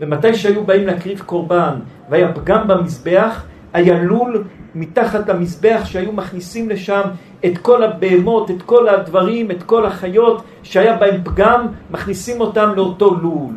ומתי 0.00 0.34
שהיו 0.34 0.64
באים 0.64 0.86
להקריב 0.86 1.22
קורבן 1.26 1.74
והיה 2.10 2.32
פגם 2.32 2.68
במזבח, 2.68 3.44
היה 3.74 4.02
לול 4.02 4.44
מתחת 4.74 5.28
למזבח 5.28 5.80
שהיו 5.84 6.12
מכניסים 6.12 6.68
לשם 6.68 7.02
את 7.44 7.58
כל 7.58 7.82
הבהמות, 7.82 8.50
את 8.50 8.62
כל 8.62 8.88
הדברים, 8.88 9.50
את 9.50 9.62
כל 9.62 9.86
החיות 9.86 10.42
שהיה 10.62 10.96
בהם 10.96 11.20
פגם, 11.24 11.66
מכניסים 11.90 12.40
אותם 12.40 12.72
לאותו 12.76 13.14
לול. 13.14 13.54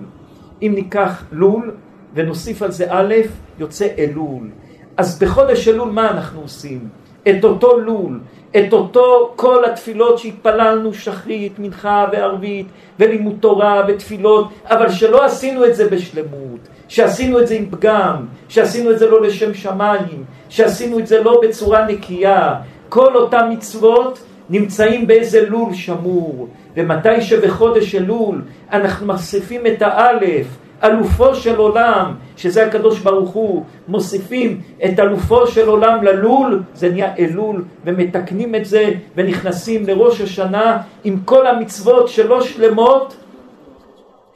אם 0.62 0.72
ניקח 0.76 1.24
לול 1.32 1.72
ונוסיף 2.14 2.62
על 2.62 2.72
זה 2.72 2.86
א', 2.90 3.14
יוצא 3.60 3.88
אלול. 3.98 4.50
אז 4.98 5.20
בחודש 5.20 5.68
אלול 5.68 5.90
מה 5.92 6.12
אנחנו 6.12 6.42
עושים? 6.42 6.90
את 7.30 7.44
אותו 7.44 7.80
לול, 7.80 8.20
את 8.58 8.74
אותו 8.74 9.34
כל 9.36 9.66
התפילות 9.66 10.20
שהתפללנו, 10.20 10.94
שחרית, 10.94 11.60
מנחה 11.60 12.06
וערבית, 12.12 12.68
ולימוד 13.00 13.36
תורה 13.40 13.84
ותפילות, 13.88 14.48
אבל 14.66 14.90
שלא 14.90 15.26
עשינו 15.26 15.66
את 15.66 15.76
זה 15.76 15.90
בשלמות. 15.90 16.60
שעשינו 16.88 17.39
את 17.39 17.48
זה 17.48 17.56
עם 17.56 17.65
פגם, 17.70 18.25
שעשינו 18.50 18.91
את 18.91 19.00
זה 19.00 19.10
לא 19.10 19.22
לשם 19.22 19.53
שמיים, 19.53 20.24
שעשינו 20.50 21.00
את 21.00 21.08
זה 21.08 21.24
לא 21.24 21.41
בצורה 21.44 21.86
נקייה. 21.86 22.56
כל 22.89 23.15
אותם 23.15 23.48
מצוות 23.50 24.20
נמצאים 24.50 25.08
באיזה 25.08 25.50
לול 25.50 25.74
שמור, 25.74 26.48
ומתי 26.75 27.22
שבחודש 27.22 27.96
אלול 27.96 28.41
אנחנו 28.72 29.06
מוסיפים 29.06 29.67
את 29.67 29.82
האלף, 29.82 30.48
אלופו 30.84 31.36
של 31.36 31.56
עולם, 31.56 32.13
שזה 32.38 32.65
הקדוש 32.65 33.00
ברוך 33.00 33.29
הוא, 33.29 33.63
מוסיפים 33.88 34.62
את 34.86 35.00
אלופו 35.00 35.48
של 35.48 35.67
עולם 35.67 36.03
ללול, 36.03 36.63
זה 36.74 36.89
נהיה 36.89 37.15
אלול, 37.20 37.63
ומתקנים 37.86 38.56
את 38.56 38.65
זה, 38.65 38.89
ונכנסים 39.15 39.88
לראש 39.88 40.22
השנה 40.22 40.77
עם 41.03 41.20
כל 41.25 41.48
המצוות 41.48 42.08
שלא 42.08 42.41
שלמות, 42.41 43.15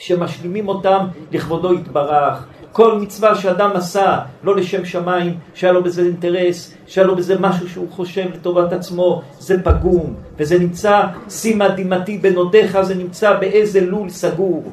שמשלימים 0.01 0.67
אותם 0.67 1.05
לכבודו 1.31 1.73
יתברך. 1.73 2.45
כל 2.71 2.99
מצווה 2.99 3.35
שאדם 3.35 3.71
עשה, 3.73 4.19
לא 4.43 4.55
לשם 4.55 4.85
שמיים, 4.85 5.37
שהיה 5.53 5.73
לו 5.73 5.83
בזה 5.83 6.01
אינטרס, 6.01 6.73
שהיה 6.87 7.07
לו 7.07 7.15
בזה 7.15 7.39
משהו 7.39 7.69
שהוא 7.69 7.87
חושב 7.91 8.25
לטובת 8.33 8.73
עצמו, 8.73 9.21
זה 9.39 9.63
פגום, 9.63 10.13
וזה 10.37 10.59
נמצא, 10.59 11.01
שימה 11.29 11.69
דמעתי 11.69 12.17
בנודיך, 12.17 12.81
זה 12.81 12.95
נמצא 12.95 13.33
באיזה 13.33 13.81
לול 13.81 14.09
סגור. 14.09 14.63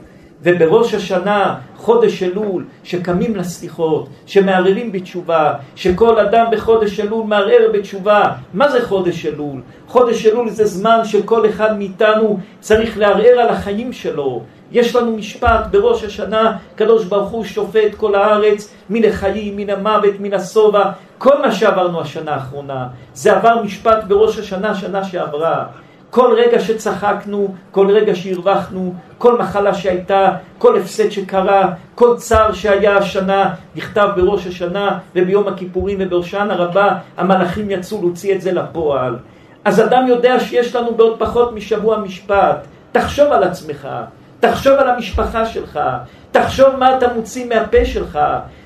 ובראש 0.42 0.94
השנה, 0.94 1.58
חודש 1.76 2.22
אלול, 2.22 2.64
שקמים 2.84 3.36
לסליחות, 3.36 4.08
שמערערים 4.26 4.92
בתשובה, 4.92 5.54
שכל 5.74 6.18
אדם 6.18 6.46
בחודש 6.52 7.00
אלול 7.00 7.26
מערער 7.26 7.70
בתשובה. 7.72 8.32
מה 8.54 8.70
זה 8.70 8.86
חודש 8.86 9.26
אלול? 9.26 9.60
חודש 9.86 10.26
אלול 10.26 10.50
זה 10.50 10.66
זמן 10.66 11.00
שכל 11.04 11.48
אחד 11.48 11.78
מאיתנו 11.78 12.38
צריך 12.60 12.98
לערער 12.98 13.38
על 13.38 13.48
החיים 13.48 13.92
שלו. 13.92 14.42
יש 14.72 14.96
לנו 14.96 15.16
משפט 15.16 15.66
בראש 15.70 16.04
השנה, 16.04 16.56
קדוש 16.74 17.04
ברוך 17.04 17.30
הוא 17.30 17.44
שופט 17.44 17.94
כל 17.96 18.14
הארץ, 18.14 18.74
מן 18.90 19.04
החיים, 19.04 19.56
מן 19.56 19.70
המוות, 19.70 20.14
מן 20.20 20.34
השובע, 20.34 20.90
כל 21.18 21.42
מה 21.42 21.52
שעברנו 21.52 22.00
השנה 22.00 22.34
האחרונה, 22.34 22.86
זה 23.14 23.36
עבר 23.36 23.62
משפט 23.62 24.04
בראש 24.04 24.38
השנה, 24.38 24.74
שנה 24.74 25.04
שעברה. 25.04 25.64
כל 26.10 26.34
רגע 26.36 26.60
שצחקנו, 26.60 27.54
כל 27.70 27.90
רגע 27.90 28.14
שהרווחנו, 28.14 28.94
כל 29.18 29.38
מחלה 29.38 29.74
שהייתה, 29.74 30.30
כל 30.58 30.78
הפסד 30.78 31.10
שקרה, 31.10 31.70
כל 31.94 32.16
צער 32.16 32.52
שהיה 32.52 32.96
השנה, 32.96 33.54
נכתב 33.76 34.08
בראש 34.16 34.46
השנה 34.46 34.98
וביום 35.16 35.48
הכיפורים 35.48 35.98
ובראשן 36.00 36.48
הרבה, 36.50 36.94
המלאכים 37.16 37.70
יצאו 37.70 38.00
להוציא 38.00 38.34
את 38.34 38.40
זה 38.40 38.52
לפועל. 38.52 39.16
אז 39.64 39.80
אדם 39.80 40.06
יודע 40.06 40.40
שיש 40.40 40.76
לנו 40.76 40.94
בעוד 40.94 41.18
פחות 41.18 41.52
משבוע 41.52 41.98
משפט. 41.98 42.66
תחשוב 42.92 43.32
על 43.32 43.42
עצמך, 43.42 43.88
תחשוב 44.40 44.72
על 44.72 44.88
המשפחה 44.88 45.46
שלך, 45.46 45.80
תחשוב 46.30 46.76
מה 46.76 46.96
אתה 46.96 47.14
מוציא 47.14 47.46
מהפה 47.48 47.84
שלך, 47.84 48.18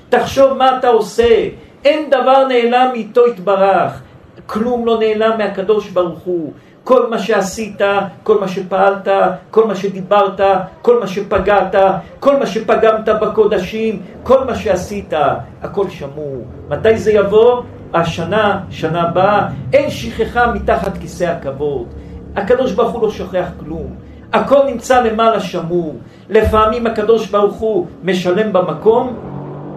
תחשוב 0.09 0.53
מה 0.53 0.77
אתה 0.77 0.87
עושה. 0.87 1.47
אין 1.85 2.09
דבר 2.09 2.47
נעלם 2.47 2.89
מאיתו 2.93 3.27
יתברך, 3.27 4.01
כלום 4.45 4.85
לא 4.85 4.99
נעלם 4.99 5.37
מהקדוש 5.37 5.89
ברוך 5.89 6.19
הוא. 6.19 6.53
כל 6.83 7.09
מה 7.09 7.19
שעשית, 7.19 7.81
כל 8.23 8.39
מה 8.39 8.47
שפעלת, 8.47 9.07
כל 9.51 9.67
מה 9.67 9.75
שדיברת, 9.75 10.39
כל 10.81 10.99
מה 10.99 11.07
שפגעת, 11.07 11.75
כל 12.19 12.39
מה 12.39 12.45
שפגמת 12.45 13.09
בקודשים, 13.21 14.01
כל 14.23 14.43
מה 14.43 14.55
שעשית, 14.55 15.13
הכל 15.61 15.89
שמור. 15.89 16.45
מתי 16.69 16.97
זה 16.97 17.11
יבוא? 17.11 17.61
השנה, 17.93 18.59
שנה 18.69 19.01
הבאה, 19.01 19.47
אין 19.73 19.89
שכחה 19.89 20.51
מתחת 20.53 20.97
כיסא 20.97 21.23
הכבוד. 21.23 21.87
הקדוש 22.35 22.71
ברוך 22.71 22.91
הוא 22.91 23.01
לא 23.01 23.11
שוכח 23.11 23.47
כלום. 23.59 23.95
הכל 24.33 24.65
נמצא 24.65 25.01
למעלה 25.01 25.39
שמור. 25.39 25.95
לפעמים 26.29 26.87
הקדוש 26.87 27.27
ברוך 27.27 27.55
הוא 27.55 27.87
משלם 28.03 28.53
במקום, 28.53 29.15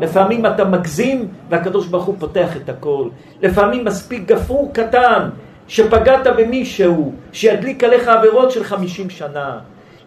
לפעמים 0.01 0.47
אתה 0.47 0.65
מגזים 0.65 1.29
והקדוש 1.49 1.87
ברוך 1.87 2.05
הוא 2.05 2.15
פותח 2.19 2.57
את 2.57 2.69
הכל. 2.69 3.09
לפעמים 3.43 3.85
מספיק 3.85 4.29
גפרור 4.29 4.71
קטן 4.73 5.29
שפגעת 5.69 6.27
במישהו, 6.37 7.13
שידליק 7.33 7.85
עליך 7.85 8.09
עבירות 8.09 8.51
של 8.51 8.65
חמישים 8.65 9.11
שנה. 9.11 9.59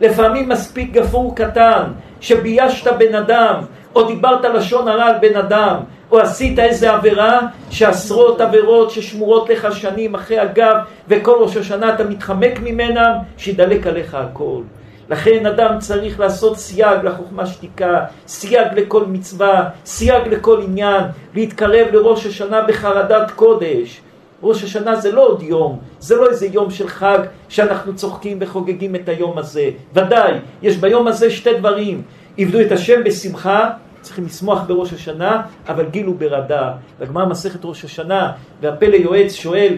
לפעמים 0.02 0.50
מספיק 0.50 0.92
גפרור 0.92 1.36
קטן, 1.36 1.84
שביישת 2.22 2.94
בן 2.98 3.16
אדם, 3.16 3.56
או 3.96 4.04
דיברת 4.04 4.46
לשון 4.46 4.88
הרע 4.88 5.06
על 5.06 5.16
בן 5.22 5.36
אדם, 5.36 5.76
או 6.12 6.20
עשית 6.20 6.60
איזה 6.60 6.92
עבירה, 6.92 7.40
שעשרות 7.70 8.42
עבירות 8.42 8.92
ששמורות 8.92 9.50
לך 9.50 9.76
שנים 9.76 10.16
אחרי 10.16 10.40
הגב, 10.40 10.76
וכל 11.08 11.36
ראש 11.40 11.58
השנה 11.58 11.94
אתה 11.96 12.04
מתחמק 12.04 12.60
ממנה, 12.64 13.14
שידלק 13.38 13.88
עליך 13.88 14.16
הכל. 14.16 14.62
לכן 15.10 15.46
אדם 15.46 15.80
צריך 15.80 16.20
לעשות 16.20 16.58
סייג 16.58 17.00
לחוכמה 17.04 17.46
שתיקה, 17.46 18.06
סייג 18.28 18.68
לכל 18.76 19.06
מצווה, 19.06 19.70
סייג 19.86 20.28
לכל 20.28 20.62
עניין, 20.64 21.04
להתקרב 21.36 21.88
לראש 21.94 22.26
השנה 22.26 22.62
בחרדת 22.62 23.32
קודש. 23.32 24.02
ראש 24.44 24.64
השנה 24.64 24.96
זה 24.96 25.12
לא 25.12 25.28
עוד 25.28 25.44
יום, 25.44 25.80
זה 26.00 26.16
לא 26.16 26.30
איזה 26.30 26.48
יום 26.48 26.72
של 26.72 26.88
חג 26.88 27.20
שאנחנו 27.50 27.96
צוחקים 27.96 28.38
וחוגגים 28.42 28.96
את 28.96 29.10
היום 29.10 29.38
הזה. 29.38 29.70
ודאי, 29.94 30.34
יש 30.62 30.78
ביום 30.78 31.08
הזה 31.08 31.32
שתי 31.32 31.54
דברים, 31.54 32.02
עבדו 32.38 32.62
את 32.62 32.72
השם 32.72 33.04
בשמחה 33.04 33.70
צריכים 34.10 34.26
לשמוח 34.26 34.62
בראש 34.68 34.94
השנה, 34.94 35.42
אבל 35.68 35.86
גיל 35.86 36.06
הוא 36.06 36.16
ברעדה. 36.16 36.72
והגמרא 37.00 37.26
מסכת 37.26 37.60
ראש 37.64 37.86
השנה, 37.86 38.32
והפלא 38.62 38.96
יועץ 38.96 39.34
שואל, 39.34 39.78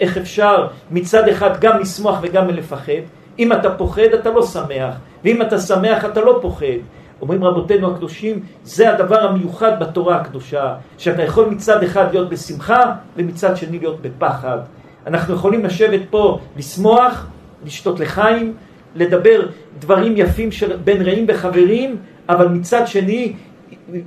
איך 0.00 0.16
אפשר 0.16 0.66
מצד 0.90 1.28
אחד 1.28 1.60
גם 1.60 1.80
לשמוח 1.80 2.18
וגם 2.22 2.48
לפחד? 2.48 3.02
אם 3.38 3.52
אתה 3.52 3.70
פוחד 3.70 4.14
אתה 4.14 4.30
לא 4.30 4.42
שמח, 4.42 4.94
ואם 5.24 5.42
אתה 5.42 5.58
שמח 5.58 6.04
אתה 6.04 6.20
לא 6.20 6.38
פוחד. 6.42 6.80
אומרים 7.22 7.44
רבותינו 7.44 7.90
הקדושים, 7.90 8.42
זה 8.64 8.94
הדבר 8.94 9.20
המיוחד 9.20 9.80
בתורה 9.80 10.16
הקדושה, 10.16 10.74
שאתה 10.98 11.22
יכול 11.22 11.46
מצד 11.46 11.82
אחד 11.82 12.06
להיות 12.12 12.28
בשמחה, 12.28 12.92
ומצד 13.16 13.56
שני 13.56 13.78
להיות 13.78 14.02
בפחד. 14.02 14.58
אנחנו 15.06 15.34
יכולים 15.34 15.64
לשבת 15.64 16.00
פה, 16.10 16.38
לשמוח, 16.56 17.26
לשתות 17.64 18.00
לחיים, 18.00 18.54
לדבר 18.94 19.48
דברים 19.78 20.12
יפים 20.16 20.52
של 20.52 20.76
בין 20.76 21.02
רעים 21.02 21.24
וחברים, 21.28 21.96
אבל 22.28 22.48
מצד 22.48 22.86
שני, 22.86 23.32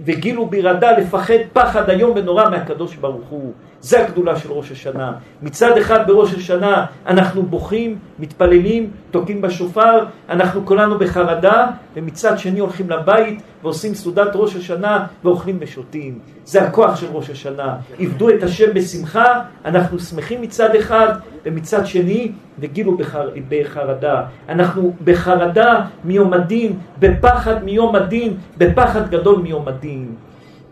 וגילו 0.05 0.45
בירדה 0.45 0.91
לפחד 0.91 1.33
פחד 1.53 1.89
איום 1.89 2.11
ונורא 2.15 2.49
מהקדוש 2.49 2.95
ברוך 2.95 3.27
הוא. 3.29 3.53
זה 3.87 4.05
הגדולה 4.05 4.35
של 4.35 4.51
ראש 4.51 4.71
השנה. 4.71 5.13
מצד 5.41 5.77
אחד 5.77 6.07
בראש 6.07 6.33
השנה 6.33 6.85
אנחנו 7.07 7.43
בוכים, 7.43 7.97
מתפללים, 8.19 8.91
תוקעים 9.11 9.41
בשופר, 9.41 10.05
אנחנו 10.29 10.65
כולנו 10.65 10.99
בחרדה, 10.99 11.67
ומצד 11.95 12.39
שני 12.39 12.59
הולכים 12.59 12.89
לבית 12.89 13.41
ועושים 13.63 13.93
סעודת 13.93 14.31
ראש 14.35 14.55
השנה 14.55 15.05
ואוכלים 15.23 15.57
ושותים. 15.59 16.19
זה 16.45 16.63
הכוח 16.63 16.95
של 16.95 17.07
ראש 17.11 17.29
השנה. 17.29 17.75
עבדו 17.99 18.29
את 18.29 18.43
השם 18.43 18.73
בשמחה, 18.73 19.41
אנחנו 19.65 19.99
שמחים 19.99 20.41
מצד 20.41 20.75
אחד, 20.75 21.13
ומצד 21.45 21.85
שני, 21.85 22.31
וגילו 22.59 22.97
בחר... 22.97 23.29
בחרדה. 23.49 24.23
אנחנו 24.49 24.93
בחרדה 25.03 25.81
מיום 26.03 26.33
הדין, 26.33 26.79
בפחד 26.99 27.63
מיום 27.63 27.95
הדין, 27.95 28.37
בפחד 28.57 29.09
גדול 29.09 29.39
מיום 29.39 29.67
הדין. 29.67 30.15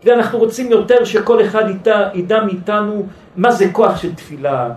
ואנחנו 0.06 0.38
רוצים 0.38 0.70
יותר 0.70 1.04
שכל 1.04 1.44
אחד 1.44 1.64
ידע 2.14 2.44
מאיתנו 2.44 3.06
מה 3.36 3.50
זה 3.50 3.66
כוח 3.72 3.96
של 3.96 4.14
תפילה. 4.14 4.70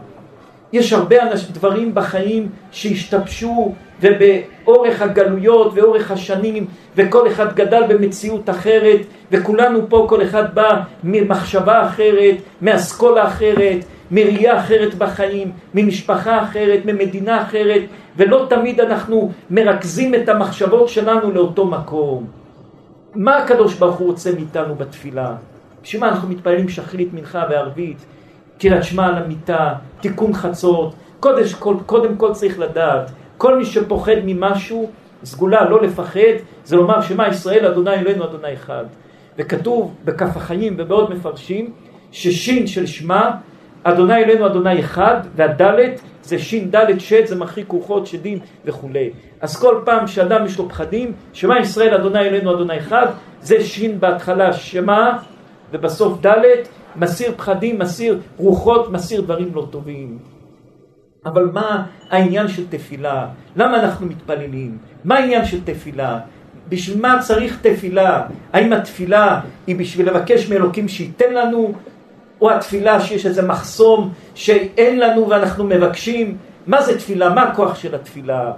יש 0.74 0.94
הרבה 0.94 1.24
אנש, 1.24 1.46
דברים 1.46 1.96
בחיים 1.96 2.50
שהשתבשו 2.72 3.74
ובאורך 4.02 5.02
הגלויות 5.02 5.72
ואורך 5.76 6.12
השנים 6.12 6.66
וכל 6.96 7.28
אחד 7.28 7.56
גדל 7.56 7.84
במציאות 7.90 8.50
אחרת 8.50 9.00
וכולנו 9.32 9.90
פה 9.90 10.06
כל 10.10 10.24
אחד 10.24 10.56
בא 10.56 10.82
ממחשבה 11.04 11.88
אחרת, 11.88 12.36
מאסכולה 12.62 13.28
אחרת, 13.28 13.86
מראייה 14.12 14.60
אחרת 14.60 14.96
בחיים, 14.96 15.52
ממשפחה 15.74 16.44
אחרת, 16.44 16.86
ממדינה 16.86 17.42
אחרת 17.42 17.82
ולא 18.18 18.46
תמיד 18.50 18.82
אנחנו 18.82 19.32
מרכזים 19.50 20.16
את 20.16 20.30
המחשבות 20.30 20.90
שלנו 20.90 21.32
לאותו 21.32 21.66
מקום. 21.66 22.39
מה 23.16 23.38
הקדוש 23.38 23.76
ברוך 23.76 23.96
הוא 23.96 24.08
רוצה 24.08 24.32
מאיתנו 24.32 24.76
בתפילה? 24.76 25.36
בשביל 25.84 26.02
מה 26.02 26.10
אנחנו 26.10 26.30
מתפללים 26.30 26.70
שחרית, 26.70 27.14
מנחה 27.14 27.46
וערבית, 27.50 28.06
קריאת 28.60 28.84
שמע 28.84 29.08
על 29.08 29.16
המיטה, 29.16 29.74
תיקון 30.02 30.34
חצות, 30.34 30.94
קודש, 31.20 31.54
כל, 31.54 31.76
קודם 31.86 32.16
כל 32.16 32.34
צריך 32.34 32.60
לדעת, 32.60 33.12
כל 33.38 33.58
מי 33.58 33.66
שפוחד 33.66 34.16
ממשהו, 34.26 34.90
סגולה 35.24 35.70
לא 35.70 35.82
לפחד, 35.82 36.36
זה 36.66 36.76
לומר 36.76 37.02
שמה 37.02 37.28
ישראל 37.28 37.66
אדוני 37.66 37.94
אלוהינו 37.94 38.24
אדוני 38.24 38.54
אחד. 38.54 38.86
וכתוב 39.38 39.96
בכף 40.06 40.38
החיים 40.38 40.76
ובעוד 40.78 41.14
מפרשים, 41.14 41.72
ששין 42.12 42.68
של 42.68 42.86
שמע, 42.86 43.30
אדוני 43.84 44.18
אלוהינו 44.18 44.46
אדוני 44.46 44.80
אחד, 44.80 45.18
והדלת 45.36 46.02
זה 46.30 46.40
שין 46.40 46.72
דלת 46.72 47.02
שד, 47.02 47.26
זה 47.26 47.36
מחריק 47.36 47.72
רוחות, 47.72 48.08
שדים 48.08 48.40
וכולי. 48.66 49.10
אז 49.42 49.58
כל 49.58 49.82
פעם 49.86 50.08
שאדם 50.08 50.46
יש 50.46 50.58
לו 50.58 50.70
פחדים, 50.70 51.14
שמע 51.34 51.60
ישראל 51.60 51.94
אדוני 51.94 52.20
אלוהינו 52.20 52.56
אדוני 52.56 52.78
אחד, 52.78 53.08
זה 53.42 53.64
שין 53.64 54.00
בהתחלה 54.00 54.54
שמע, 54.54 55.12
ובסוף 55.72 56.22
דלת, 56.22 56.68
מסיר 56.96 57.32
פחדים, 57.38 57.80
מסיר 57.80 58.20
רוחות, 58.38 58.92
מסיר 58.92 59.22
דברים 59.22 59.52
לא 59.54 59.68
טובים. 59.70 60.18
אבל 61.26 61.50
מה 61.54 61.86
העניין 62.10 62.48
של 62.48 62.68
תפילה? 62.70 63.28
למה 63.56 63.80
אנחנו 63.80 64.06
מתפללים? 64.06 64.78
מה 65.04 65.16
העניין 65.16 65.46
של 65.46 65.64
תפילה? 65.64 66.20
בשביל 66.70 67.02
מה 67.02 67.20
צריך 67.22 67.58
תפילה? 67.62 68.28
האם 68.54 68.74
התפילה 68.74 69.40
היא 69.68 69.76
בשביל 69.76 70.10
לבקש 70.10 70.50
מאלוקים 70.50 70.88
שייתן 70.88 71.34
לנו, 71.34 71.74
או 72.42 72.52
התפילה 72.52 73.02
שיש 73.02 73.26
איזה 73.26 73.42
מחסום 73.42 74.14
שאין 74.36 75.00
לנו 75.00 75.30
ואנחנו 75.30 75.64
מבקשים? 75.64 76.38
מה 76.68 76.82
זה 76.82 76.98
תפילה? 76.98 77.30
מה 77.30 77.44
הכוח 77.44 77.76
של 77.76 77.96
התפילה? 77.96 78.52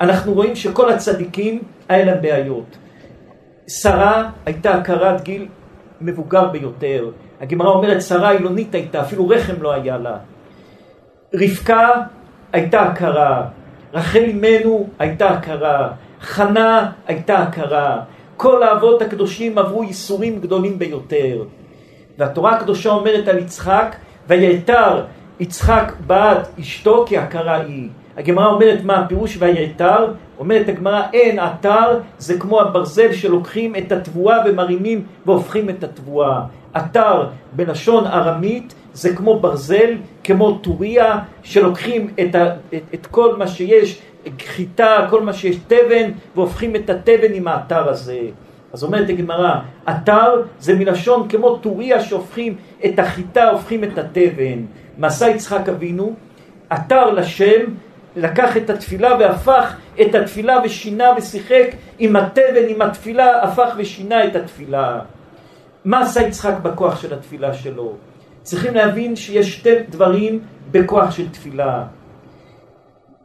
אנחנו 0.00 0.32
רואים 0.32 0.56
שכל 0.56 0.92
הצדיקים 0.92 1.62
היה 1.88 2.04
להם 2.04 2.22
בעיות. 2.22 2.76
שרה 3.68 4.30
הייתה 4.46 4.74
הכרת 4.74 5.22
גיל 5.22 5.48
מבוגר 6.00 6.48
ביותר. 6.48 7.10
הגמרא 7.40 7.68
אומרת 7.68 8.02
שרה 8.02 8.30
אילונית 8.30 8.74
הייתה, 8.74 9.00
אפילו 9.00 9.28
רחם 9.28 9.62
לא 9.62 9.72
היה 9.72 9.98
לה. 9.98 10.16
רבקה 11.34 11.90
הייתה 12.52 12.82
הכרה, 12.82 13.46
רחל 13.94 14.24
אמנו 14.30 14.88
הייתה 14.98 15.28
הכרה, 15.28 15.92
חנה 16.20 16.92
הייתה 17.06 17.38
הכרה. 17.38 18.02
כל 18.36 18.62
האבות 18.62 19.02
הקדושים 19.02 19.58
עברו 19.58 19.84
ייסורים 19.84 20.40
גדולים 20.40 20.78
ביותר. 20.78 21.42
והתורה 22.18 22.56
הקדושה 22.56 22.90
אומרת 22.90 23.28
על 23.28 23.38
יצחק, 23.38 23.96
ויתר 24.28 25.04
יצחק 25.40 25.92
בעד 26.06 26.38
אשתו 26.60 27.04
כי 27.08 27.18
הכרה 27.18 27.60
היא. 27.60 27.88
הגמרא 28.16 28.46
אומרת 28.46 28.84
מה 28.84 28.96
הפירוש 28.96 29.36
ויתר? 29.38 30.12
אומרת 30.38 30.68
הגמרא 30.68 31.02
אין 31.12 31.38
אתר 31.38 32.00
זה 32.18 32.38
כמו 32.38 32.60
הברזל 32.60 33.12
שלוקחים 33.12 33.76
את 33.76 33.92
התבואה 33.92 34.36
ומרימים 34.46 35.04
והופכים 35.26 35.70
את 35.70 35.84
התבואה. 35.84 36.40
אתר 36.76 37.26
בלשון 37.52 38.06
ארמית 38.06 38.74
זה 38.92 39.16
כמו 39.16 39.40
ברזל, 39.40 39.94
כמו 40.24 40.58
טוריה, 40.58 41.18
שלוקחים 41.42 42.10
את, 42.20 42.34
ה, 42.34 42.46
את, 42.74 42.82
את 42.94 43.06
כל 43.06 43.36
מה 43.36 43.46
שיש, 43.46 44.00
חיטה, 44.46 45.06
כל 45.10 45.22
מה 45.22 45.32
שיש 45.32 45.56
תבן, 45.66 46.10
והופכים 46.34 46.76
את 46.76 46.90
התבן 46.90 47.34
עם 47.34 47.48
האתר 47.48 47.88
הזה. 47.88 48.20
אז 48.76 48.84
אומרת 48.84 49.08
הגמרא, 49.08 49.54
אתר 49.90 50.42
זה 50.58 50.74
מלשון 50.74 51.28
כמו 51.28 51.56
טוריה 51.56 52.00
שהופכים 52.00 52.56
את 52.84 52.98
החיטה, 52.98 53.50
הופכים 53.50 53.84
את 53.84 53.98
התבן. 53.98 54.64
מעשה 54.98 55.28
יצחק 55.28 55.68
אבינו, 55.68 56.14
אתר 56.72 57.10
לשם, 57.10 57.64
לקח 58.16 58.56
את 58.56 58.70
התפילה 58.70 59.16
והפך 59.18 59.76
את 60.00 60.14
התפילה 60.14 60.58
ושינה 60.64 61.04
ושיחק 61.16 61.66
עם 61.98 62.16
התבן, 62.16 62.68
עם 62.68 62.82
התפילה, 62.82 63.42
הפך 63.42 63.74
ושינה 63.76 64.24
את 64.24 64.36
התפילה. 64.36 65.00
מה 65.84 66.00
עשה 66.00 66.22
יצחק 66.22 66.54
בכוח 66.62 67.00
של 67.00 67.14
התפילה 67.14 67.54
שלו? 67.54 67.92
צריכים 68.42 68.74
להבין 68.74 69.16
שיש 69.16 69.54
שתי 69.54 69.74
דברים 69.88 70.40
בכוח 70.70 71.10
של 71.10 71.28
תפילה. 71.28 71.84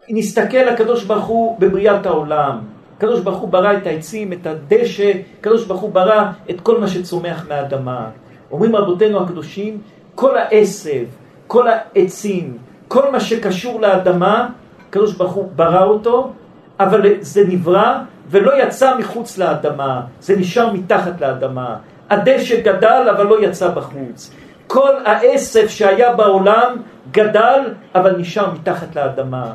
נסתכל 0.10 0.68
הקדוש 0.70 1.04
ברוך 1.04 1.26
הוא 1.26 1.60
בבריאת 1.60 2.06
העולם. 2.06 2.60
הקדוש 3.02 3.20
ברוך 3.20 3.38
הוא 3.38 3.50
ברא 3.50 3.74
את 3.74 3.88
העצים, 3.88 4.34
את 4.34 4.48
הדשא, 4.48 5.12
הקדוש 5.40 5.66
ברוך 5.66 5.82
הוא 5.82 5.92
ברא 5.92 6.26
את 6.50 6.62
כל 6.62 6.80
מה 6.80 6.88
שצומח 6.88 7.46
מהאדמה. 7.50 8.10
אומרים 8.52 8.76
רבותינו 8.76 9.24
הקדושים, 9.24 9.82
כל 10.16 10.38
העשב, 10.38 11.06
כל 11.48 11.68
העצים, 11.68 12.58
כל 12.88 13.12
מה 13.12 13.20
שקשור 13.20 13.82
לאדמה, 13.82 14.50
הקדוש 14.88 15.14
ברוך 15.14 15.34
הוא 15.34 15.50
ברא 15.56 15.84
אותו, 15.84 16.32
אבל 16.80 17.02
זה 17.20 17.44
נברא 17.48 17.98
ולא 18.30 18.64
יצא 18.64 18.98
מחוץ 18.98 19.38
לאדמה, 19.38 20.02
זה 20.22 20.36
נשאר 20.36 20.74
מתחת 20.74 21.22
לאדמה. 21.22 21.76
הדשא 22.10 22.62
גדל 22.62 23.08
אבל 23.16 23.26
לא 23.26 23.44
יצא 23.44 23.70
בחוץ. 23.70 24.32
כל 24.68 24.94
העשב 25.06 25.68
שהיה 25.68 26.16
בעולם 26.16 26.78
גדל 27.12 27.60
אבל 27.96 28.16
נשאר 28.18 28.52
מתחת 28.54 28.96
לאדמה. 28.96 29.54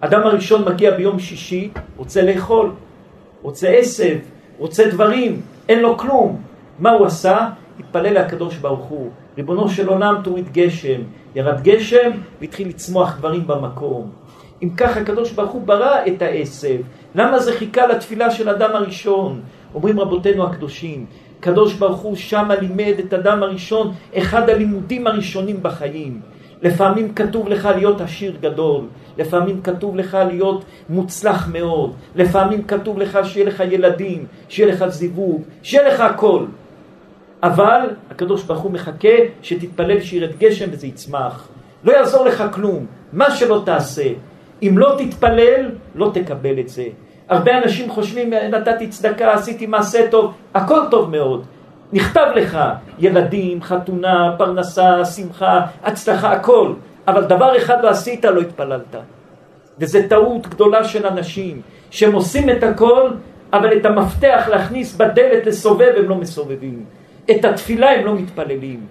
אדם 0.00 0.20
הראשון 0.20 0.64
מגיע 0.68 0.96
ביום 0.96 1.18
שישי, 1.18 1.70
רוצה 1.96 2.22
לאכול, 2.22 2.72
רוצה 3.42 3.68
עשב, 3.68 4.18
רוצה 4.58 4.90
דברים, 4.90 5.40
אין 5.68 5.80
לו 5.80 5.98
כלום. 5.98 6.42
מה 6.78 6.90
הוא 6.90 7.06
עשה? 7.06 7.48
התפלל 7.80 8.18
לקדוש 8.18 8.56
ברוך 8.56 8.84
הוא. 8.84 9.10
ריבונו 9.36 9.68
של 9.68 9.88
עולם 9.88 10.20
תוריד 10.24 10.52
גשם. 10.52 11.00
ירד 11.34 11.62
גשם 11.62 12.10
והתחיל 12.40 12.68
לצמוח 12.68 13.16
דברים 13.18 13.46
במקום. 13.46 14.10
אם 14.62 14.70
ככה 14.76 15.00
הקדוש 15.00 15.32
ברוך 15.32 15.50
הוא 15.50 15.62
ברא 15.62 16.06
את 16.06 16.22
העשב, 16.22 16.80
למה 17.14 17.38
זה 17.38 17.52
חיכה 17.52 17.86
לתפילה 17.86 18.30
של 18.30 18.48
אדם 18.48 18.70
הראשון? 18.74 19.40
אומרים 19.74 20.00
רבותינו 20.00 20.46
הקדושים, 20.46 21.06
קדוש 21.40 21.74
ברוך 21.74 22.00
הוא 22.00 22.16
שמה 22.16 22.54
לימד 22.54 22.94
את 23.06 23.14
אדם 23.14 23.42
הראשון 23.42 23.92
אחד 24.18 24.50
הלימודים 24.50 25.06
הראשונים 25.06 25.62
בחיים. 25.62 26.20
לפעמים 26.62 27.14
כתוב 27.14 27.48
לך 27.48 27.68
להיות 27.76 28.00
עשיר 28.00 28.36
גדול, 28.40 28.84
לפעמים 29.18 29.60
כתוב 29.62 29.96
לך 29.96 30.18
להיות 30.28 30.64
מוצלח 30.88 31.48
מאוד, 31.52 31.92
לפעמים 32.14 32.64
כתוב 32.64 32.98
לך 32.98 33.18
שיהיה 33.24 33.46
לך 33.46 33.62
ילדים, 33.70 34.26
שיהיה 34.48 34.74
לך 34.74 34.86
זיווג, 34.88 35.42
שיהיה 35.62 35.88
לך 35.88 36.00
הכל. 36.00 36.44
אבל 37.42 37.80
הקדוש 38.10 38.42
ברוך 38.42 38.60
הוא 38.60 38.72
מחכה 38.72 39.16
שתתפלל 39.42 40.00
שירד 40.00 40.30
גשם 40.38 40.68
וזה 40.72 40.86
יצמח. 40.86 41.48
לא 41.84 41.92
יעזור 41.92 42.24
לך 42.24 42.44
כלום, 42.52 42.86
מה 43.12 43.30
שלא 43.30 43.62
תעשה. 43.64 44.08
אם 44.62 44.78
לא 44.78 44.96
תתפלל, 44.98 45.70
לא 45.94 46.10
תקבל 46.14 46.60
את 46.60 46.68
זה. 46.68 46.84
הרבה 47.28 47.58
אנשים 47.58 47.90
חושבים, 47.90 48.32
נתתי 48.32 48.88
צדקה, 48.88 49.34
עשיתי 49.34 49.66
מעשה 49.66 50.10
טוב, 50.10 50.32
הכל 50.54 50.80
טוב 50.90 51.10
מאוד. 51.10 51.44
נכתב 51.92 52.26
לך 52.34 52.58
ילדים, 52.98 53.62
חתונה, 53.62 54.34
פרנסה, 54.38 55.04
שמחה, 55.04 55.60
הצלחה, 55.84 56.32
הכל. 56.32 56.72
אבל 57.08 57.24
דבר 57.24 57.56
אחד 57.56 57.84
לא 57.84 57.88
עשית, 57.88 58.24
לא 58.24 58.40
התפללת. 58.40 58.96
וזו 59.78 59.98
טעות 60.08 60.46
גדולה 60.46 60.84
של 60.84 61.06
אנשים, 61.06 61.62
שהם 61.90 62.12
עושים 62.12 62.50
את 62.50 62.62
הכל, 62.62 63.10
אבל 63.52 63.76
את 63.76 63.86
המפתח 63.86 64.48
להכניס 64.50 64.96
בדלת 64.96 65.46
לסובב 65.46 65.92
הם 65.96 66.08
לא 66.08 66.14
מסובבים. 66.14 66.84
את 67.30 67.44
התפילה 67.44 67.90
הם 67.90 68.06
לא 68.06 68.14
מתפללים. 68.14 68.86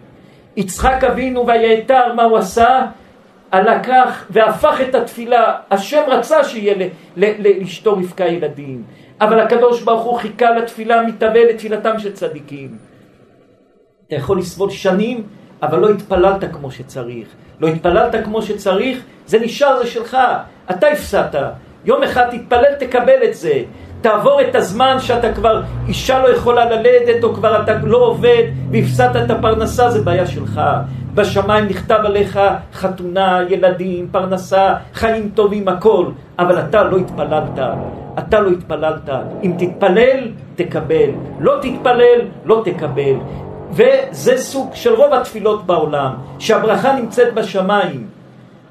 יצחק 0.56 1.04
אבינו 1.04 1.48
ויעתר, 1.48 2.14
מה 2.14 2.24
הוא 2.24 2.38
עשה? 2.38 2.86
לקח 3.54 4.26
והפך 4.30 4.82
את 4.90 4.96
התפילה, 4.96 5.56
השם 5.72 6.02
רצה 6.08 6.44
שיהיה 6.44 6.76
לאשתו 7.18 7.94
רבקה 7.94 8.26
ילדים, 8.26 8.84
אבל 9.22 9.40
הקדוש 9.40 9.82
ברוך 9.82 10.04
הוא 10.04 10.18
חיכה 10.18 10.52
לתפילה 10.52 11.00
המתהווה 11.00 11.44
לתפילתם 11.44 12.00
של 12.00 12.14
צדיקים. 12.14 12.78
אתה 14.08 14.16
יכול 14.16 14.38
לסבול 14.38 14.70
שנים, 14.70 15.24
אבל 15.62 15.80
לא 15.80 15.90
התפללת 15.90 16.44
כמו 16.54 16.72
שצריך. 16.72 17.28
לא 17.60 17.68
התפללת 17.68 18.16
כמו 18.24 18.42
שצריך, 18.42 18.98
זה 19.28 19.40
נשאר, 19.40 19.78
זה 19.84 19.88
שלך. 19.88 20.18
אתה 20.72 20.88
הפסדת. 20.88 21.36
יום 21.86 22.04
אחד 22.04 22.26
תתפלל, 22.32 22.76
תקבל 22.80 23.24
את 23.24 23.34
זה. 23.34 23.62
תעבור 24.02 24.42
את 24.42 24.56
הזמן 24.56 24.98
שאתה 25.00 25.34
כבר, 25.34 25.62
אישה 25.88 26.22
לא 26.22 26.28
יכולה 26.28 26.66
ללדת, 26.66 27.24
או 27.24 27.34
כבר 27.34 27.64
אתה 27.64 27.74
לא 27.84 27.98
עובד, 27.98 28.44
והפסדת 28.72 29.26
את 29.26 29.32
הפרנסה, 29.32 29.90
זה 29.90 30.02
בעיה 30.02 30.26
שלך. 30.26 30.62
בשמיים 31.16 31.66
נכתב 31.66 32.00
עליך 32.04 32.40
חתונה, 32.74 33.40
ילדים, 33.50 34.08
פרנסה, 34.12 34.74
חיים 34.94 35.30
טובים, 35.34 35.68
הכל, 35.68 36.06
אבל 36.40 36.60
אתה 36.60 36.84
לא 36.84 36.98
התפללת, 36.98 37.60
אתה 38.20 38.40
לא 38.40 38.50
התפללת. 38.50 39.10
אם 39.44 39.54
תתפלל, 39.58 40.32
תקבל. 40.56 41.10
לא 41.40 41.54
תתפלל, 41.62 42.20
לא 42.46 42.62
תקבל. 42.66 43.16
וזה 43.76 44.38
סוג 44.38 44.70
של 44.74 44.94
רוב 44.94 45.14
התפילות 45.14 45.66
בעולם, 45.66 46.14
שהברכה 46.40 46.94
נמצאת 46.94 47.34
בשמיים. 47.34 48.08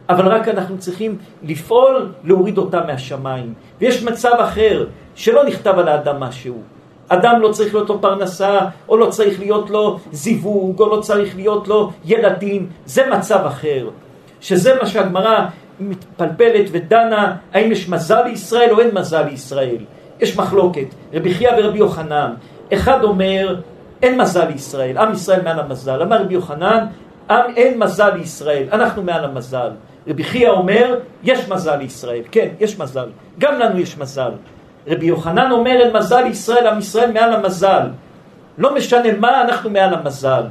אבל 0.09 0.29
רק 0.29 0.49
אנחנו 0.49 0.79
צריכים 0.79 1.19
לפעול 1.43 2.13
להוריד 2.25 2.59
אותה 2.59 2.81
מהשמיים. 2.87 3.55
ויש 3.81 4.03
מצב 4.03 4.33
אחר, 4.41 4.87
שלא 5.15 5.45
נכתב 5.45 5.75
על 5.79 5.89
האדם 5.89 6.21
משהו. 6.21 6.63
אדם 7.09 7.41
לא 7.41 7.53
צריך 7.53 7.75
להיות 7.75 7.89
לו 7.89 8.01
פרנסה, 8.01 8.59
או 8.89 8.97
לא 8.97 9.07
צריך 9.07 9.41
להיות 9.41 9.71
לו 9.71 9.99
זיווג, 10.13 10.81
או 10.81 10.97
לא 10.97 11.01
צריך 11.01 11.37
להיות 11.37 11.69
לו 11.69 11.91
ילדים, 12.05 12.69
זה 12.87 13.11
מצב 13.11 13.41
אחר. 13.47 13.89
שזה 14.41 14.75
מה 14.81 14.87
שהגמרא 14.87 15.47
מתפלפלת 15.81 16.67
ודנה, 16.73 17.37
האם 17.53 17.73
יש 17.73 17.89
מזל 17.89 18.23
לישראל 18.23 18.71
או 18.71 18.81
אין 18.81 18.91
מזל 18.95 19.23
לישראל. 19.23 19.85
יש 20.21 20.37
מחלוקת, 20.37 20.87
רבי 21.13 21.35
חייא 21.35 21.51
ורבי 21.59 21.79
יוחנן. 21.79 22.35
אחד 22.73 23.05
אומר, 23.05 23.57
אין 24.03 24.21
מזל 24.21 24.45
לישראל, 24.45 24.99
עם 24.99 25.13
ישראל 25.13 25.43
מעל 25.43 25.61
המזל. 25.61 26.03
אמר 26.03 26.23
רבי 26.23 26.35
יוחנן, 26.35 26.87
עם 27.31 27.45
אין 27.57 27.79
מזל 27.79 28.15
לישראל, 28.15 28.67
אנחנו 28.73 29.03
מעל 29.03 29.25
המזל. 29.25 29.71
רבי 30.09 30.25
חייא 30.25 30.49
אומר, 30.49 30.99
יש 31.23 31.49
מזל 31.49 31.77
לישראל. 31.77 32.23
כן, 32.31 32.49
יש 32.61 32.79
מזל. 32.79 33.09
גם 33.39 33.59
לנו 33.59 33.79
יש 33.79 33.99
מזל. 33.99 34.31
רבי 34.87 35.07
יוחנן 35.07 35.51
אומר 35.51 35.81
אין 35.81 35.97
מזל 35.97 36.23
לישראל, 36.23 36.67
עם 36.67 36.79
ישראל 36.79 37.13
מעל 37.13 37.33
המזל. 37.33 37.87
לא 38.59 38.75
משנה 38.75 39.13
מה, 39.19 39.43
אנחנו 39.43 39.71
מעל 39.71 39.95
המזל. 39.95 40.43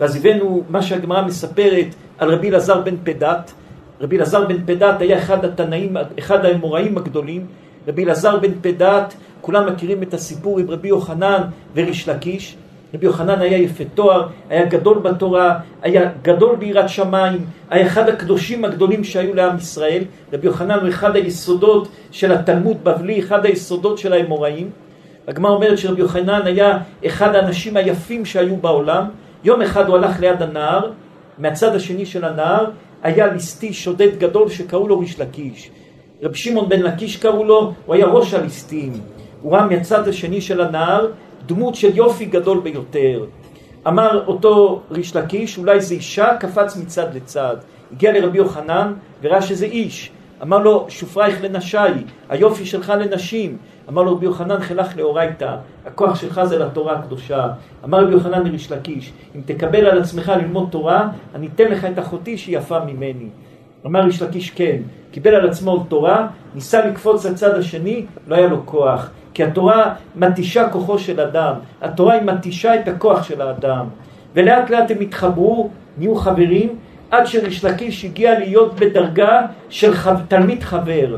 ואז 0.00 0.16
הבאנו 0.16 0.62
מה 0.68 0.82
שהגמרא 0.82 1.22
מספרת 1.22 1.86
על 2.18 2.34
רבי 2.34 2.50
אלעזר 2.50 2.80
בן 2.80 2.96
פדת. 3.04 3.52
רבי 4.00 4.16
אלעזר 4.16 4.44
בן 4.44 4.66
פדת 4.66 5.00
היה 5.00 5.18
אחד 5.18 5.44
התנאים, 5.44 5.96
אחד 6.18 6.44
האמוראים 6.44 6.98
הגדולים. 6.98 7.46
רבי 7.88 8.04
אלעזר 8.04 8.38
בן 8.38 8.52
פדת, 8.62 9.14
כולם 9.40 9.66
מכירים 9.66 10.02
את 10.02 10.14
הסיפור 10.14 10.58
עם 10.58 10.70
רבי 10.70 10.88
יוחנן 10.88 11.42
וריש 11.74 12.08
לקיש. 12.08 12.56
רבי 12.94 13.06
יוחנן 13.06 13.40
היה 13.40 13.58
יפה 13.58 13.84
תואר, 13.94 14.26
היה 14.50 14.66
גדול 14.66 14.98
בתורה, 14.98 15.58
היה 15.82 16.10
גדול 16.22 16.56
ביראת 16.56 16.88
שמיים, 16.88 17.44
היה 17.70 17.86
אחד 17.86 18.08
הקדושים 18.08 18.64
הגדולים 18.64 19.04
שהיו 19.04 19.34
לעם 19.34 19.56
ישראל. 19.56 20.02
רבי 20.32 20.46
יוחנן 20.46 20.78
הוא 20.78 20.88
אחד 20.88 21.16
היסודות 21.16 21.88
של 22.10 22.32
התלמוד 22.32 22.84
בבלי, 22.84 23.20
אחד 23.20 23.46
היסודות 23.46 23.98
של 23.98 24.12
האמוראים. 24.12 24.70
הגמרא 25.28 25.50
אומרת 25.50 25.78
שרבי 25.78 26.00
יוחנן 26.00 26.40
היה 26.44 26.78
אחד 27.06 27.34
האנשים 27.34 27.76
היפים 27.76 28.24
שהיו 28.24 28.56
בעולם. 28.56 29.04
יום 29.44 29.62
אחד 29.62 29.88
הוא 29.88 29.96
הלך 29.96 30.20
ליד 30.20 30.42
הנהר, 30.42 30.90
מהצד 31.38 31.74
השני 31.74 32.06
של 32.06 32.24
הנהר 32.24 32.64
היה 33.02 33.26
ליסטי 33.26 33.72
שודד 33.72 34.18
גדול 34.18 34.48
שקראו 34.48 34.88
לו 34.88 34.98
ריש 34.98 35.20
לקיש. 35.20 35.70
רבי 36.22 36.38
שמעון 36.38 36.68
בן 36.68 36.82
לקיש 36.82 37.16
קראו 37.16 37.44
לו, 37.44 37.72
הוא 37.86 37.94
היה 37.94 38.06
ראש 38.06 38.34
הליסטים. 38.34 38.92
הוא 39.42 39.52
ראה 39.52 39.66
מהצד 39.66 40.08
השני 40.08 40.40
של 40.40 40.60
הנהר 40.60 41.06
דמות 41.46 41.74
של 41.74 41.96
יופי 41.96 42.24
גדול 42.24 42.60
ביותר. 42.60 43.24
אמר 43.88 44.24
אותו 44.26 44.80
ריש 44.90 45.16
לקיש, 45.16 45.58
אולי 45.58 45.80
זה 45.80 45.94
אישה, 45.94 46.36
קפץ 46.40 46.76
מצד 46.76 47.14
לצד. 47.14 47.56
הגיע 47.92 48.12
לרבי 48.12 48.38
יוחנן 48.38 48.92
וראה 49.22 49.42
שזה 49.42 49.66
איש. 49.66 50.10
אמר 50.42 50.58
לו, 50.58 50.86
שופרייך 50.88 51.44
לנשי, 51.44 51.78
היופי 52.28 52.66
שלך 52.66 52.92
לנשים. 53.00 53.56
אמר 53.88 54.02
לו 54.02 54.12
רבי 54.12 54.26
יוחנן, 54.26 54.60
חילך 54.60 54.96
לאורייתא, 54.96 55.56
הכוח 55.86 56.14
שלך 56.14 56.40
זה 56.44 56.58
לתורה 56.58 56.92
הקדושה. 56.92 57.48
אמר 57.84 58.04
רבי 58.04 58.12
יוחנן 58.12 58.46
לריש 58.46 58.72
לקיש, 58.72 59.12
אם 59.36 59.40
תקבל 59.44 59.86
על 59.86 60.00
עצמך 60.00 60.32
ללמוד 60.36 60.68
תורה, 60.70 61.08
אני 61.34 61.48
אתן 61.54 61.64
לך 61.64 61.84
את 61.84 61.98
אחותי 61.98 62.38
שהיא 62.38 62.58
יפה 62.58 62.84
ממני. 62.84 63.28
אמר 63.86 64.00
ריש 64.00 64.22
לקיש 64.22 64.50
כן, 64.50 64.82
קיבל 65.10 65.34
על 65.34 65.48
עצמו 65.48 65.84
תורה, 65.88 66.26
ניסה 66.54 66.86
לקפוץ 66.86 67.26
לצד 67.26 67.54
השני, 67.54 68.06
לא 68.28 68.36
היה 68.36 68.46
לו 68.46 68.66
כוח. 68.66 69.10
כי 69.34 69.44
התורה 69.44 69.94
מתישה 70.16 70.68
כוחו 70.68 70.98
של 70.98 71.20
אדם, 71.20 71.54
התורה 71.82 72.14
היא 72.14 72.22
מתישה 72.22 72.74
את 72.74 72.88
הכוח 72.88 73.22
של 73.22 73.40
האדם. 73.40 73.86
ולאט 74.34 74.70
לאט 74.70 74.90
הם 74.90 75.00
התחברו, 75.00 75.70
נהיו 75.98 76.14
חברים, 76.14 76.68
עד 77.10 77.26
שריש 77.26 77.64
לקיש 77.64 78.04
הגיע 78.04 78.38
להיות 78.38 78.74
בדרגה 78.74 79.46
של 79.68 79.94
חב, 79.94 80.16
תלמיד 80.28 80.62
חבר. 80.62 81.16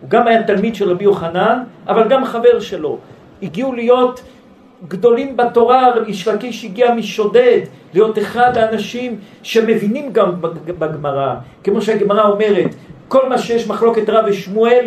הוא 0.00 0.10
גם 0.10 0.26
היה 0.26 0.42
תלמיד 0.42 0.74
של 0.74 0.90
רבי 0.90 1.04
יוחנן, 1.04 1.62
אבל 1.88 2.08
גם 2.08 2.24
חבר 2.24 2.60
שלו. 2.60 2.98
הגיעו 3.42 3.72
להיות 3.72 4.22
גדולים 4.88 5.36
בתורה, 5.36 5.90
ריש 5.90 6.28
לקיש 6.28 6.64
הגיע 6.64 6.94
משודד, 6.94 7.60
להיות 7.94 8.18
אחד 8.18 8.56
האנשים 8.56 9.18
שמבינים 9.42 10.12
גם 10.12 10.40
בגמרא. 10.78 11.34
כמו 11.64 11.82
שהגמרא 11.82 12.28
אומרת, 12.28 12.74
כל 13.08 13.28
מה 13.28 13.38
שיש 13.38 13.68
מחלוקת 13.68 14.08
רב 14.08 14.24
ושמואל, 14.28 14.86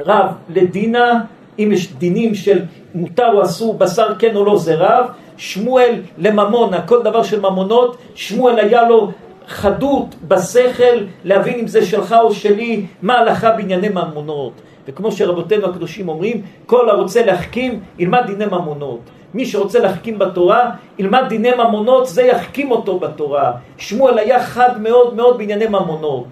רב 0.00 0.26
לדינה, 0.48 1.20
אם 1.58 1.68
יש 1.72 1.92
דינים 1.92 2.34
של 2.34 2.62
מותר 2.94 3.32
או 3.32 3.42
אסור, 3.42 3.74
בשר 3.74 4.14
כן 4.18 4.36
או 4.36 4.44
לא 4.44 4.58
זה 4.58 4.74
רב, 4.74 5.06
שמואל 5.36 5.94
לממונה, 6.18 6.82
כל 6.82 7.02
דבר 7.02 7.22
של 7.22 7.40
ממונות, 7.40 7.96
שמואל 8.14 8.58
היה 8.58 8.88
לו 8.88 9.10
חדות 9.46 10.14
בשכל 10.28 11.04
להבין 11.24 11.58
אם 11.58 11.66
זה 11.66 11.86
שלך 11.86 12.14
או 12.22 12.34
שלי, 12.34 12.86
מה 13.02 13.18
הלכה 13.18 13.50
בענייני 13.50 13.88
ממונות. 13.88 14.52
וכמו 14.88 15.12
שרבותינו 15.12 15.66
הקדושים 15.66 16.08
אומרים, 16.08 16.42
כל 16.66 16.90
הרוצה 16.90 17.26
להחכים, 17.26 17.80
ילמד 17.98 18.22
דיני 18.26 18.46
ממונות. 18.46 19.00
מי 19.34 19.46
שרוצה 19.46 19.78
להחכים 19.78 20.18
בתורה, 20.18 20.70
ילמד 20.98 21.24
דיני 21.28 21.50
ממונות, 21.58 22.06
זה 22.08 22.22
יחכים 22.22 22.70
אותו 22.70 22.98
בתורה. 22.98 23.52
שמואל 23.76 24.18
היה 24.18 24.42
חד 24.42 24.82
מאוד 24.82 25.14
מאוד 25.14 25.38
בענייני 25.38 25.66
ממונות. 25.66 26.26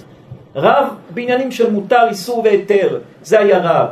רב 0.56 0.86
בעניינים 1.10 1.50
של 1.50 1.70
מותר, 1.70 2.06
איסור 2.08 2.40
והיתר, 2.44 2.98
זה 3.22 3.38
היה 3.38 3.58
רב. 3.58 3.88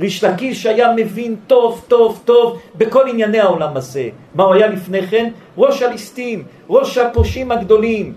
ריש 0.00 0.24
לקיש 0.24 0.66
היה 0.66 0.92
מבין 0.96 1.36
טוב 1.46 1.84
טוב 1.88 2.22
טוב 2.24 2.60
בכל 2.74 3.08
ענייני 3.08 3.40
העולם 3.40 3.76
הזה. 3.76 4.08
מה 4.34 4.44
הוא 4.44 4.54
היה 4.54 4.66
לפני 4.66 5.06
כן? 5.06 5.30
ראש 5.58 5.82
הליסטים, 5.82 6.44
ראש 6.70 6.98
הפושעים 6.98 7.52
הגדולים. 7.52 8.12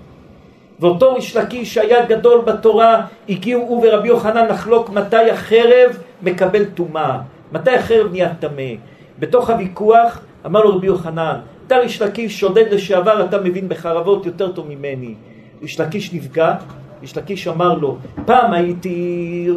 ואותו 0.79 1.13
ריש 1.13 1.37
לקיש 1.37 1.73
שהיה 1.73 2.05
גדול 2.05 2.41
בתורה, 2.41 3.05
הגיעו 3.29 3.61
הוא 3.61 3.85
ורבי 3.87 4.07
יוחנן 4.07 4.47
לחלוק 4.47 4.89
מתי 4.89 5.29
החרב 5.31 5.97
מקבל 6.21 6.65
טומאה, 6.65 7.19
מתי 7.51 7.71
החרב 7.71 8.11
נהיה 8.11 8.33
טמא. 8.39 8.73
בתוך 9.19 9.49
הוויכוח 9.49 10.19
אמר 10.45 10.63
לו 10.63 10.75
רבי 10.75 10.87
יוחנן, 10.87 11.35
אתה 11.67 11.77
ריש 11.77 12.01
לקיש 12.01 12.39
שודד 12.39 12.65
לשעבר, 12.71 13.25
אתה 13.25 13.41
מבין 13.41 13.69
בחרבות 13.69 14.25
יותר 14.25 14.51
טוב 14.51 14.67
ממני. 14.69 15.13
ריש 15.61 15.79
לקיש 15.79 16.13
נפגע, 16.13 16.55
איש 17.03 17.17
לקיש 17.17 17.47
אמר 17.47 17.73
לו, 17.73 17.97
פעם 18.25 18.53
הייתי 18.53 19.49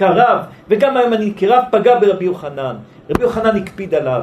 רב, 0.00 0.38
וגם 0.68 0.96
היום 0.96 1.12
אני 1.12 1.32
כרב 1.36 1.64
פגע 1.70 1.98
ברבי 2.00 2.24
יוחנן. 2.24 2.76
רבי 3.10 3.22
יוחנן 3.22 3.56
הקפיד 3.56 3.94
עליו. 3.94 4.22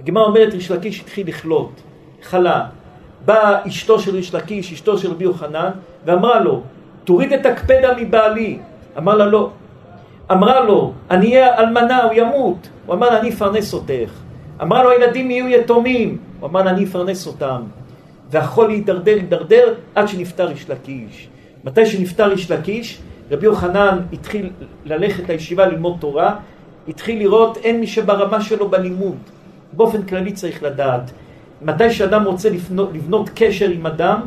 הגמרא 0.00 0.24
אומרת, 0.24 0.54
איש 0.54 0.70
לקיש 0.70 1.00
התחיל 1.00 1.28
לכלות, 1.28 1.82
חלה. 2.22 2.66
באה 3.24 3.68
אשתו 3.68 3.98
של 3.98 4.16
איש 4.16 4.34
לקיש, 4.34 4.72
אשתו 4.72 4.98
של 4.98 5.10
רבי 5.10 5.24
יוחנן, 5.24 5.70
ואמרה 6.04 6.40
לו, 6.40 6.62
תוריד 7.04 7.32
את 7.32 7.46
הקפדה 7.46 7.96
מבעלי. 7.96 8.58
אמר 8.98 9.14
לה 9.14 9.26
לא. 9.26 9.50
אמרה 10.32 10.60
לו, 10.60 10.92
אני 11.10 11.26
אהיה 11.26 11.58
אלמנה, 11.58 12.02
הוא 12.04 12.12
ימות. 12.12 12.68
הוא 12.86 12.94
אמר 12.94 13.10
לה, 13.10 13.20
אני 13.20 13.28
אפרנס 13.30 13.74
אותך. 13.74 14.10
אמרה 14.62 14.82
לו, 14.82 14.90
הילדים 14.90 15.30
יהיו 15.30 15.48
יתומים. 15.48 16.18
הוא 16.40 16.48
אמר 16.48 16.62
לה, 16.62 16.70
אני 16.70 16.84
אפרנס 16.84 17.26
אותם. 17.26 17.62
והחול 18.30 18.70
הידרדר, 18.70 19.12
הידרדר, 19.12 19.74
עד 19.94 20.08
שנפטר 20.08 20.50
איש 20.50 20.70
לקיש. 20.70 21.28
מתי 21.66 21.86
שנפטר 21.86 22.32
איש 22.32 22.50
לקיש, 22.50 22.98
רבי 23.30 23.46
יוחנן 23.46 23.98
התחיל 24.12 24.50
ללכת 24.84 25.28
לישיבה 25.28 25.66
ללמוד 25.66 25.96
תורה, 26.00 26.36
התחיל 26.88 27.18
לראות 27.18 27.56
אין 27.56 27.80
מי 27.80 27.86
שברמה 27.86 28.40
שלו 28.40 28.68
בלימוד. 28.68 29.16
באופן 29.72 30.02
כללי 30.02 30.32
צריך 30.32 30.62
לדעת. 30.62 31.10
מתי 31.62 31.90
שאדם 31.90 32.24
רוצה 32.24 32.50
לבנות, 32.50 32.90
לבנות 32.94 33.30
קשר 33.34 33.70
עם 33.70 33.86
אדם, 33.86 34.20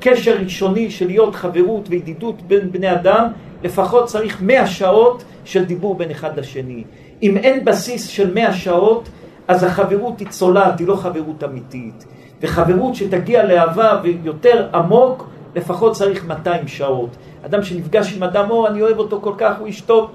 קשר 0.00 0.36
ראשוני 0.38 0.90
של 0.90 1.06
להיות 1.06 1.34
חברות 1.34 1.88
וידידות 1.88 2.42
בין 2.42 2.72
בני 2.72 2.92
אדם, 2.92 3.28
לפחות 3.62 4.06
צריך 4.06 4.42
מאה 4.42 4.66
שעות 4.66 5.24
של 5.44 5.64
דיבור 5.64 5.94
בין 5.94 6.10
אחד 6.10 6.38
לשני. 6.38 6.84
אם 7.22 7.36
אין 7.36 7.64
בסיס 7.64 8.06
של 8.06 8.34
מאה 8.34 8.52
שעות, 8.52 9.08
אז 9.48 9.64
החברות 9.64 10.20
היא 10.20 10.28
צולעת, 10.28 10.78
היא 10.78 10.86
לא 10.86 10.96
חברות 10.96 11.44
אמיתית. 11.44 12.04
וחברות 12.42 12.94
שתגיע 12.94 13.46
לאהבה 13.46 14.00
ויותר 14.02 14.68
עמוק, 14.74 15.33
לפחות 15.54 15.92
צריך 15.92 16.26
200 16.26 16.68
שעות. 16.68 17.10
אדם 17.46 17.62
שנפגש 17.62 18.16
עם 18.16 18.22
אדם, 18.22 18.50
או 18.50 18.66
אני 18.66 18.82
אוהב 18.82 18.98
אותו 18.98 19.20
כל 19.20 19.32
כך, 19.38 19.58
הוא 19.58 19.66
איש 19.66 19.80
טוב, 19.80 20.10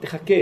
תחכה, 0.00 0.34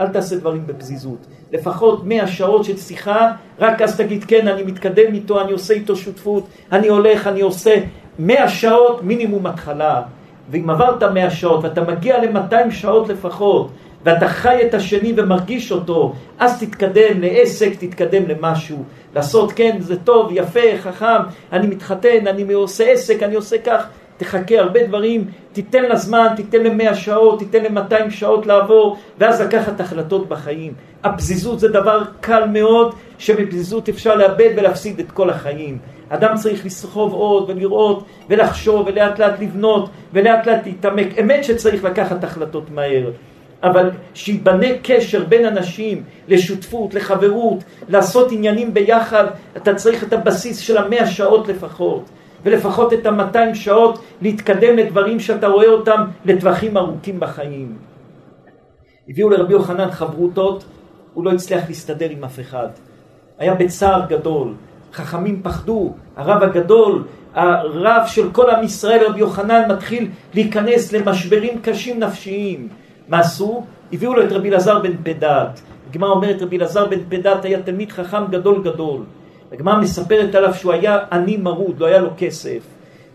אל 0.00 0.08
תעשה 0.08 0.36
דברים 0.36 0.66
בפזיזות. 0.66 1.26
לפחות 1.52 2.04
100 2.04 2.26
שעות 2.26 2.64
של 2.64 2.76
שיחה, 2.76 3.32
רק 3.58 3.82
אז 3.82 3.96
תגיד 3.96 4.24
כן, 4.24 4.48
אני 4.48 4.62
מתקדם 4.62 5.14
איתו, 5.14 5.40
אני 5.40 5.52
עושה 5.52 5.74
איתו 5.74 5.96
שותפות, 5.96 6.46
אני 6.72 6.88
הולך, 6.88 7.26
אני 7.26 7.40
עושה. 7.40 7.74
100 8.18 8.48
שעות 8.48 9.02
מינימום 9.02 9.46
התחלה. 9.46 10.02
ואם 10.50 10.70
עברת 10.70 11.02
100 11.02 11.30
שעות 11.30 11.64
ואתה 11.64 11.80
מגיע 11.80 12.24
ל-200 12.24 12.70
שעות 12.70 13.08
לפחות, 13.08 13.70
ואתה 14.04 14.28
חי 14.28 14.58
את 14.66 14.74
השני 14.74 15.12
ומרגיש 15.16 15.72
אותו, 15.72 16.12
אז 16.38 16.60
תתקדם 16.60 17.20
לעסק, 17.20 17.72
תתקדם 17.78 18.28
למשהו. 18.28 18.84
לעשות, 19.14 19.52
כן, 19.52 19.76
זה 19.80 19.96
טוב, 19.96 20.28
יפה, 20.32 20.78
חכם, 20.78 21.22
אני 21.52 21.66
מתחתן, 21.66 22.26
אני 22.26 22.52
עושה 22.52 22.90
עסק, 22.90 23.22
אני 23.22 23.34
עושה 23.34 23.58
כך. 23.58 23.86
תחכה 24.16 24.58
הרבה 24.58 24.86
דברים, 24.86 25.24
תיתן 25.52 25.82
לה 25.82 25.96
זמן, 25.96 26.26
תיתן 26.36 26.62
למאה 26.62 26.94
שעות, 26.94 27.38
תיתן 27.38 27.64
למאתיים 27.64 28.10
שעות 28.10 28.46
לעבור, 28.46 28.96
ואז 29.18 29.40
לקחת 29.40 29.80
החלטות 29.80 30.28
בחיים. 30.28 30.72
הפזיזות 31.04 31.60
זה 31.60 31.68
דבר 31.68 32.02
קל 32.20 32.44
מאוד, 32.46 32.94
שבפזיזות 33.18 33.88
אפשר 33.88 34.14
לאבד 34.14 34.50
ולהפסיד 34.56 34.98
את 34.98 35.12
כל 35.12 35.30
החיים. 35.30 35.78
אדם 36.08 36.34
צריך 36.36 36.66
לסחוב 36.66 37.12
עוד 37.12 37.50
ולראות 37.50 38.04
ולחשוב 38.28 38.86
ולאט 38.86 39.18
לאט 39.18 39.40
לבנות 39.40 39.90
ולאט 40.12 40.46
לאט 40.46 40.66
להתעמק. 40.66 41.18
אמת 41.20 41.44
שצריך 41.44 41.84
לקחת 41.84 42.24
החלטות 42.24 42.70
מהר. 42.70 43.10
אבל 43.62 43.90
שיבנה 44.14 44.66
קשר 44.82 45.24
בין 45.24 45.46
אנשים 45.46 46.02
לשותפות, 46.28 46.94
לחברות, 46.94 47.64
לעשות 47.88 48.32
עניינים 48.32 48.74
ביחד, 48.74 49.24
אתה 49.56 49.74
צריך 49.74 50.04
את 50.04 50.12
הבסיס 50.12 50.58
של 50.58 50.78
המאה 50.78 51.06
שעות 51.06 51.48
לפחות. 51.48 52.04
ולפחות 52.44 52.92
את 52.92 53.06
המאתיים 53.06 53.54
שעות 53.54 53.98
להתקדם 54.22 54.76
לדברים 54.76 55.20
שאתה 55.20 55.46
רואה 55.46 55.68
אותם 55.68 56.00
לטווחים 56.24 56.76
ארוכים 56.76 57.20
בחיים. 57.20 57.76
הביאו 59.08 59.30
לרבי 59.30 59.52
יוחנן 59.52 59.90
חברותות, 59.90 60.64
הוא 61.14 61.24
לא 61.24 61.32
הצליח 61.32 61.68
להסתדר 61.68 62.10
עם 62.10 62.24
אף 62.24 62.40
אחד. 62.40 62.68
היה 63.38 63.54
בצער 63.54 64.06
גדול, 64.08 64.54
חכמים 64.92 65.42
פחדו, 65.42 65.92
הרב 66.16 66.42
הגדול, 66.42 67.04
הרב 67.34 68.02
של 68.06 68.30
כל 68.32 68.50
עם 68.50 68.64
ישראל, 68.64 69.06
רבי 69.06 69.20
יוחנן, 69.20 69.70
מתחיל 69.70 70.08
להיכנס 70.34 70.92
למשברים 70.92 71.60
קשים 71.62 72.00
נפשיים. 72.00 72.68
מה 73.08 73.20
עשו? 73.20 73.64
הביאו 73.92 74.14
לו 74.14 74.24
את 74.24 74.32
רבי 74.32 74.48
אלעזר 74.48 74.78
בן 74.78 74.96
פדת. 75.02 75.60
הגמרא 75.90 76.10
אומרת 76.10 76.42
רבי 76.42 76.56
אלעזר 76.56 76.86
בן 76.86 77.00
פדת 77.08 77.44
היה 77.44 77.62
תלמיד 77.62 77.92
חכם 77.92 78.26
גדול 78.30 78.62
גדול. 78.64 79.00
הגמרא 79.52 79.80
מספרת 79.80 80.34
עליו 80.34 80.54
שהוא 80.54 80.72
היה 80.72 80.98
עני 81.12 81.36
מרוד, 81.36 81.80
לא 81.80 81.86
היה 81.86 81.98
לו 81.98 82.10
כסף. 82.16 82.62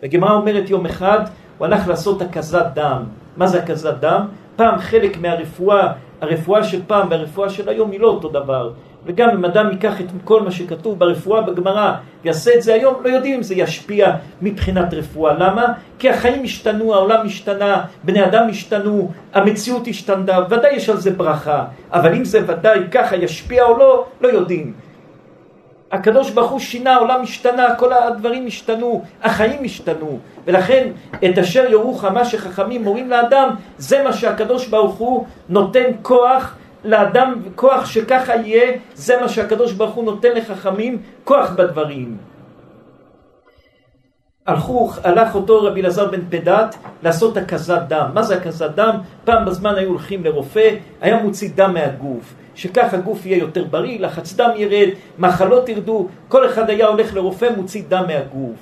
הגמרא 0.04 0.34
אומרת 0.34 0.69
יום 0.69 0.86
אחד, 0.86 1.19
הוא 1.58 1.65
הלך 1.65 1.88
לעשות 1.88 2.21
הקזת 2.21 2.65
דם. 2.73 3.04
מה 3.38 3.47
זה 3.47 3.63
הקזת 3.63 3.93
דם? 4.00 4.26
פעם 4.56 4.80
חלק 4.80 5.17
מהרפואה, 5.17 5.93
הרפואה 6.21 6.63
של 6.63 6.82
פעם 6.88 7.08
והרפואה 7.12 7.50
של 7.50 7.69
היום 7.69 7.91
היא 7.91 8.00
לא 8.00 8.08
אותו 8.08 8.30
דבר. 8.30 8.71
וגם 9.06 9.30
אם 9.30 9.46
אדם 9.46 9.72
ייקח 9.72 10.02
את 10.02 10.06
כל 10.24 10.42
מה 10.42 10.52
שכתוב 10.52 11.00
ברפואה 11.00 11.42
בגמרא 11.42 11.94
ויעשה 12.24 12.52
את 12.56 12.62
זה 12.62 12.74
היום, 12.74 12.96
לא 13.04 13.10
יודעים 13.10 13.36
אם 13.36 13.44
זה 13.44 13.56
ישפיע 13.56 14.16
מבחינת 14.42 14.94
רפואה. 14.94 15.34
למה? 15.34 15.66
כי 16.00 16.10
החיים 16.10 16.44
השתנו, 16.44 16.94
העולם 16.94 17.26
השתנה, 17.26 17.84
בני 18.04 18.26
אדם 18.26 18.48
השתנו, 18.50 19.12
המציאות 19.34 19.88
השתנה, 19.88 20.40
ודאי 20.50 20.76
יש 20.76 20.90
על 20.90 20.98
זה 20.98 21.12
ברכה. 21.12 21.66
אבל 21.92 22.14
אם 22.14 22.26
זה 22.26 22.40
ודאי 22.48 22.80
ככה 22.92 23.16
ישפיע 23.16 23.64
או 23.64 23.78
לא, 23.78 24.06
לא 24.22 24.28
יודעים. 24.28 24.74
הקדוש 25.92 26.32
ברוך 26.32 26.52
הוא 26.52 26.60
שינה, 26.60 26.94
העולם 26.94 27.22
השתנה, 27.22 27.76
כל 27.76 27.94
הדברים 27.94 28.48
השתנו, 28.48 29.04
החיים 29.24 29.64
השתנו. 29.64 30.20
ולכן 30.46 30.88
את 31.26 31.38
אשר 31.38 31.66
יורוך 31.70 32.06
מה 32.06 32.26
שחכמים 32.26 32.84
מורים 32.84 33.10
לאדם, 33.10 33.50
זה 33.78 34.04
מה 34.04 34.14
שהקדוש 34.14 34.68
ברוך 34.68 34.96
הוא 34.96 35.26
נותן 35.50 35.86
כוח 36.02 36.56
לאדם, 36.84 37.42
כוח 37.56 37.86
שככה 37.86 38.36
יהיה, 38.36 38.78
זה 38.94 39.22
מה 39.22 39.30
שהקדוש 39.30 39.74
ברוך 39.74 39.96
הוא 39.96 40.06
נותן 40.06 40.30
לחכמים, 40.36 41.02
כוח 41.24 41.50
בדברים. 41.50 42.18
הלכו, 44.48 44.92
הלך 45.04 45.36
אותו 45.36 45.63
רבי 45.63 45.82
אלעזר 45.82 46.08
בן 46.08 46.22
פדת 46.30 46.76
לעשות 47.04 47.38
הקזת 47.38 47.82
דם. 47.88 48.10
מה 48.13 48.24
זה 48.24 48.36
הקזת 48.36 48.72
דם? 48.76 48.98
פעם 49.26 49.46
בזמן 49.46 49.76
היו 49.76 49.90
הולכים 49.90 50.24
לרופא, 50.24 50.70
היה 51.02 51.24
מוציא 51.24 51.50
דם 51.56 51.74
מהגוף. 51.74 52.34
שכך 52.56 52.94
הגוף 52.94 53.26
יהיה 53.26 53.38
יותר 53.38 53.63
בריא, 53.63 54.00
לחץ 54.00 54.34
דם 54.34 54.50
ירד, 54.56 54.90
מחלות 55.20 55.70
ירדו, 55.70 56.08
כל 56.28 56.46
אחד 56.46 56.70
היה 56.70 56.88
הולך 56.88 57.13
לרופא, 57.13 57.50
מוציא 57.58 57.84
דם 57.88 58.04
מהגוף. 58.08 58.60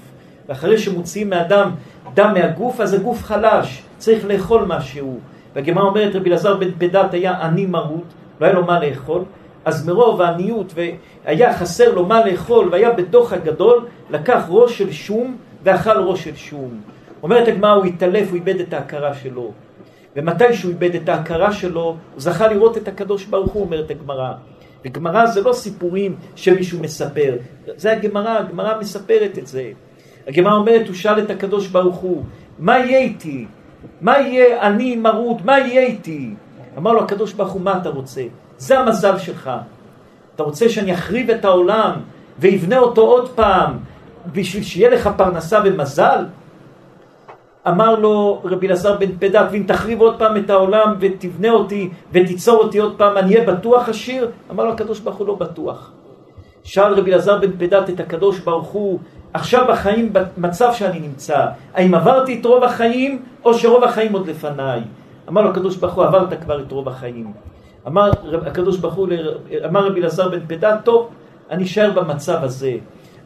ואחרי 0.50 0.78
שמוציאים 0.78 1.30
מהדם 1.30 1.72
דם 2.14 2.34
מהגוף, 2.34 2.82
אז 2.82 2.94
הגוף 2.94 3.24
חלש, 3.24 3.84
צריך 3.98 4.26
לאכול 4.26 4.66
משהו. 4.68 5.20
והגמרא 5.56 5.84
אומרת, 5.84 6.16
רבי 6.16 6.30
אלעזר 6.30 6.58
בן 6.58 6.72
פדת 6.78 7.14
היה 7.14 7.42
עני 7.42 7.66
מרות, 7.66 8.14
לא 8.42 8.46
היה 8.46 8.56
לו 8.56 8.66
מה 8.66 8.80
לאכול, 8.80 9.24
אז 9.66 9.88
מרוב 9.88 10.22
העניות 10.22 10.74
והיה 11.26 11.58
חסר 11.58 11.94
לו 11.96 12.06
מה 12.06 12.26
לאכול 12.26 12.70
והיה 12.72 12.92
בדוח 12.92 13.34
הגדול, 13.34 13.86
לקח 14.10 14.46
ראש 14.50 14.78
של 14.78 14.92
שום 14.92 15.38
ואכל 15.64 15.98
ראש 15.98 16.24
של 16.24 16.36
שום. 16.36 16.82
אומרת 17.24 17.48
הגמרא, 17.48 17.72
הוא 17.72 17.86
התעלף, 17.86 18.28
הוא 18.30 18.36
איבד 18.36 18.60
את 18.60 18.74
ההכרה 18.74 19.14
שלו. 19.14 19.52
ומתי 20.16 20.54
שהוא 20.54 20.72
איבד 20.72 20.96
את 20.96 21.10
ההכרה 21.10 21.52
שלו, 21.52 21.82
הוא 21.82 21.98
זכה 22.22 22.48
לראות 22.48 22.78
את 22.78 22.88
הקדוש 22.88 23.26
ברוך 23.26 23.52
הוא, 23.52 23.66
אומרת 23.66 23.92
הגמרא. 23.92 24.34
וגמרא 24.86 25.26
זה 25.26 25.42
לא 25.42 25.54
סיפורים 25.54 26.16
שמישהו 26.36 26.80
מספר, 26.80 27.36
זה 27.76 27.92
הגמרא, 27.92 28.38
הגמרא 28.38 28.80
מספרת 28.80 29.38
את 29.38 29.48
זה. 29.48 29.72
הגמרא 30.28 30.54
אומרת, 30.54 30.88
הוא 30.88 30.96
שאל 30.96 31.20
את 31.20 31.30
הקדוש 31.30 31.68
ברוך 31.68 31.96
הוא, 31.96 32.24
מה 32.60 32.80
יהיה 32.80 33.00
איתי? 33.00 33.46
מה 34.06 34.20
יהיה 34.20 34.68
אני 34.68 34.96
מרוד? 34.96 35.42
מה 35.46 35.60
יהיה 35.60 35.82
איתי? 35.82 36.34
אמר 36.78 36.94
לו 36.94 37.04
הקדוש 37.04 37.34
ברוך 37.34 37.52
הוא, 37.52 37.62
מה 37.62 37.78
אתה 37.78 37.90
רוצה? 37.90 38.22
זה 38.58 38.80
המזל 38.80 39.18
שלך. 39.18 39.52
אתה 40.36 40.44
רוצה 40.44 40.70
שאני 40.70 40.94
אחריב 40.94 41.30
את 41.30 41.46
העולם 41.46 41.92
ויבנה 42.40 42.78
אותו 42.78 43.02
עוד 43.02 43.30
פעם 43.30 43.78
בשביל 44.32 44.64
שיהיה 44.64 44.90
לך 44.90 45.10
פרנסה 45.18 45.60
ומזל? 45.66 46.26
אמר 47.68 48.00
לו 48.00 48.42
רבי 48.44 48.68
אלעזר 48.68 48.98
בן 48.98 49.18
פדת, 49.20 49.48
ואם 49.52 49.64
תחריב 49.68 50.02
עוד 50.02 50.20
פעם 50.20 50.38
את 50.38 50.50
העולם 50.50 50.96
ותבנה 51.00 51.50
אותי 51.50 51.90
ותיצור 52.12 52.56
אותי 52.56 52.78
עוד 52.78 52.96
פעם, 52.98 53.18
אני 53.18 53.36
אהיה 53.36 53.48
בטוח 53.54 53.90
עשיר? 53.90 54.32
אמר 54.52 54.66
לו 54.66 54.72
הקדוש 54.72 55.00
ברוך 55.00 55.18
הוא 55.18 55.28
לא 55.28 55.36
בטוח. 55.36 55.92
שאל 56.64 56.94
רבי 56.94 57.12
אלעזר 57.12 57.38
בן 57.40 57.52
פדת 57.58 57.90
את 57.90 58.00
הקדוש 58.00 58.40
ברוך 58.40 58.68
הוא, 58.68 59.00
עכשיו 59.36 59.72
החיים 59.72 60.14
במצב 60.14 60.74
שאני 60.74 61.00
נמצא, 61.00 61.46
האם 61.74 61.96
עברתי 61.96 62.40
את 62.40 62.46
רוב 62.46 62.64
החיים 62.64 63.22
או 63.46 63.54
שרוב 63.54 63.84
החיים 63.84 64.14
עוד 64.14 64.28
לפניי? 64.28 64.82
אמר 65.30 65.42
לו 65.42 65.50
הקדוש 65.50 65.76
ברוך 65.76 65.94
הוא, 65.94 66.04
עברת 66.04 66.42
כבר 66.44 66.62
את 66.62 66.72
רוב 66.72 66.90
החיים. 66.90 67.34
אמר 67.88 68.12
הקדוש 68.46 68.78
ברוך 68.78 68.94
הוא, 68.94 69.08
אמר 69.66 69.88
רבי 69.88 70.00
אלעזר 70.00 70.30
בן 70.30 70.40
פדת, 70.48 70.80
טוב, 70.84 71.10
אני 71.50 71.64
אשאר 71.64 71.92
במצב 71.92 72.44
הזה. 72.44 72.72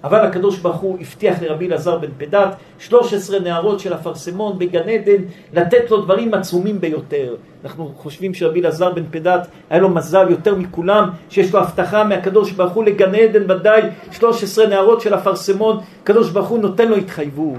אבל 0.04 0.20
הקדוש 0.20 0.60
ברוך 0.60 0.78
הוא 0.78 0.98
הבטיח 1.02 1.42
לרבי 1.42 1.68
אלעזר 1.68 1.98
בן 1.98 2.10
פדת 2.18 2.56
13 2.80 3.40
נערות 3.40 3.80
של 3.80 3.94
אפרסמון 3.94 4.60
בגן 4.60 4.90
עדן 4.90 5.24
לתת 5.54 5.92
לו 5.92 6.02
דברים 6.02 6.34
עצומים 6.34 6.82
ביותר. 6.82 7.36
אנחנו 7.64 7.94
חושבים 7.98 8.34
שרבי 8.34 8.62
אלעזר 8.62 8.94
בן 8.94 9.04
פדת 9.12 9.48
היה 9.70 9.82
לו 9.82 9.90
מזל 9.90 10.30
יותר 10.30 10.56
מכולם 10.56 11.10
שיש 11.30 11.54
לו 11.54 11.60
הבטחה 11.60 12.04
מהקדוש 12.04 12.52
ברוך 12.52 12.74
הוא 12.74 12.84
לגן 12.84 13.16
עדן 13.16 13.52
ודאי 13.52 13.82
13 14.12 14.68
נערות 14.68 15.02
של 15.02 15.16
אפרסמון, 15.16 15.80
הקדוש 16.04 16.30
ברוך 16.30 16.48
הוא 16.48 16.60
נותן 16.60 16.88
לו 16.88 16.96
התחייבות. 16.96 17.58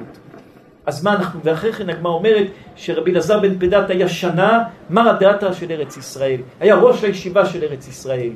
אז 0.86 1.04
מה 1.04 1.12
אנחנו, 1.12 1.40
ואחרי 1.44 1.72
כן 1.72 1.90
הגמרא 1.90 2.12
אומרת 2.12 2.46
שרבי 2.76 3.10
אלעזר 3.10 3.40
בן 3.40 3.58
פדת 3.58 3.90
היה 3.90 4.08
שנה 4.08 4.62
מרא 4.90 5.12
דעתרא 5.12 5.52
של 5.52 5.70
ארץ 5.70 5.96
ישראל, 5.96 6.40
היה 6.60 6.74
ראש 6.74 7.04
הישיבה 7.04 7.46
של 7.46 7.64
ארץ 7.64 7.88
ישראל. 7.88 8.30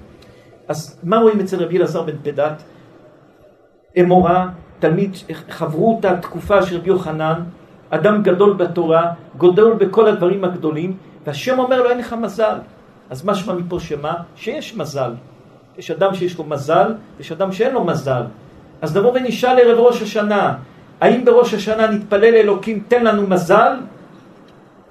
אז 0.68 1.00
מה 1.02 1.18
רואים 1.18 1.40
אצל 1.40 1.62
רבי 1.62 1.78
אלעזר 1.78 2.02
בן 2.02 2.16
פדת? 2.22 2.62
אמורה, 4.00 4.48
תלמיד, 4.78 5.16
חברו 5.50 5.96
אותה 5.96 6.16
תקופה 6.16 6.62
של 6.62 6.76
רבי 6.76 6.88
יוחנן, 6.88 7.42
אדם 7.90 8.22
גדול 8.22 8.52
בתורה, 8.52 9.12
גדול 9.38 9.74
בכל 9.74 10.06
הדברים 10.06 10.44
הגדולים, 10.44 10.96
והשם 11.26 11.58
אומר 11.58 11.82
לו 11.82 11.90
אין 11.90 11.98
לך 11.98 12.12
מזל. 12.12 12.56
אז 13.10 13.24
משמע 13.24 13.54
מפה 13.54 13.80
שמה? 13.80 14.14
שיש 14.36 14.76
מזל. 14.76 15.12
יש 15.78 15.90
אדם 15.90 16.14
שיש 16.14 16.38
לו 16.38 16.44
מזל, 16.44 16.94
ויש 17.18 17.32
אדם 17.32 17.52
שאין 17.52 17.74
לו 17.74 17.84
מזל. 17.84 18.22
אז 18.82 18.96
נבוא 18.96 19.12
ונשאל 19.14 19.58
ערב 19.58 19.78
ראש 19.78 20.02
השנה, 20.02 20.54
האם 21.00 21.24
בראש 21.24 21.54
השנה 21.54 21.86
נתפלל 21.86 22.30
לאלוקים 22.30 22.82
תן 22.88 23.04
לנו 23.04 23.26
מזל, 23.26 23.76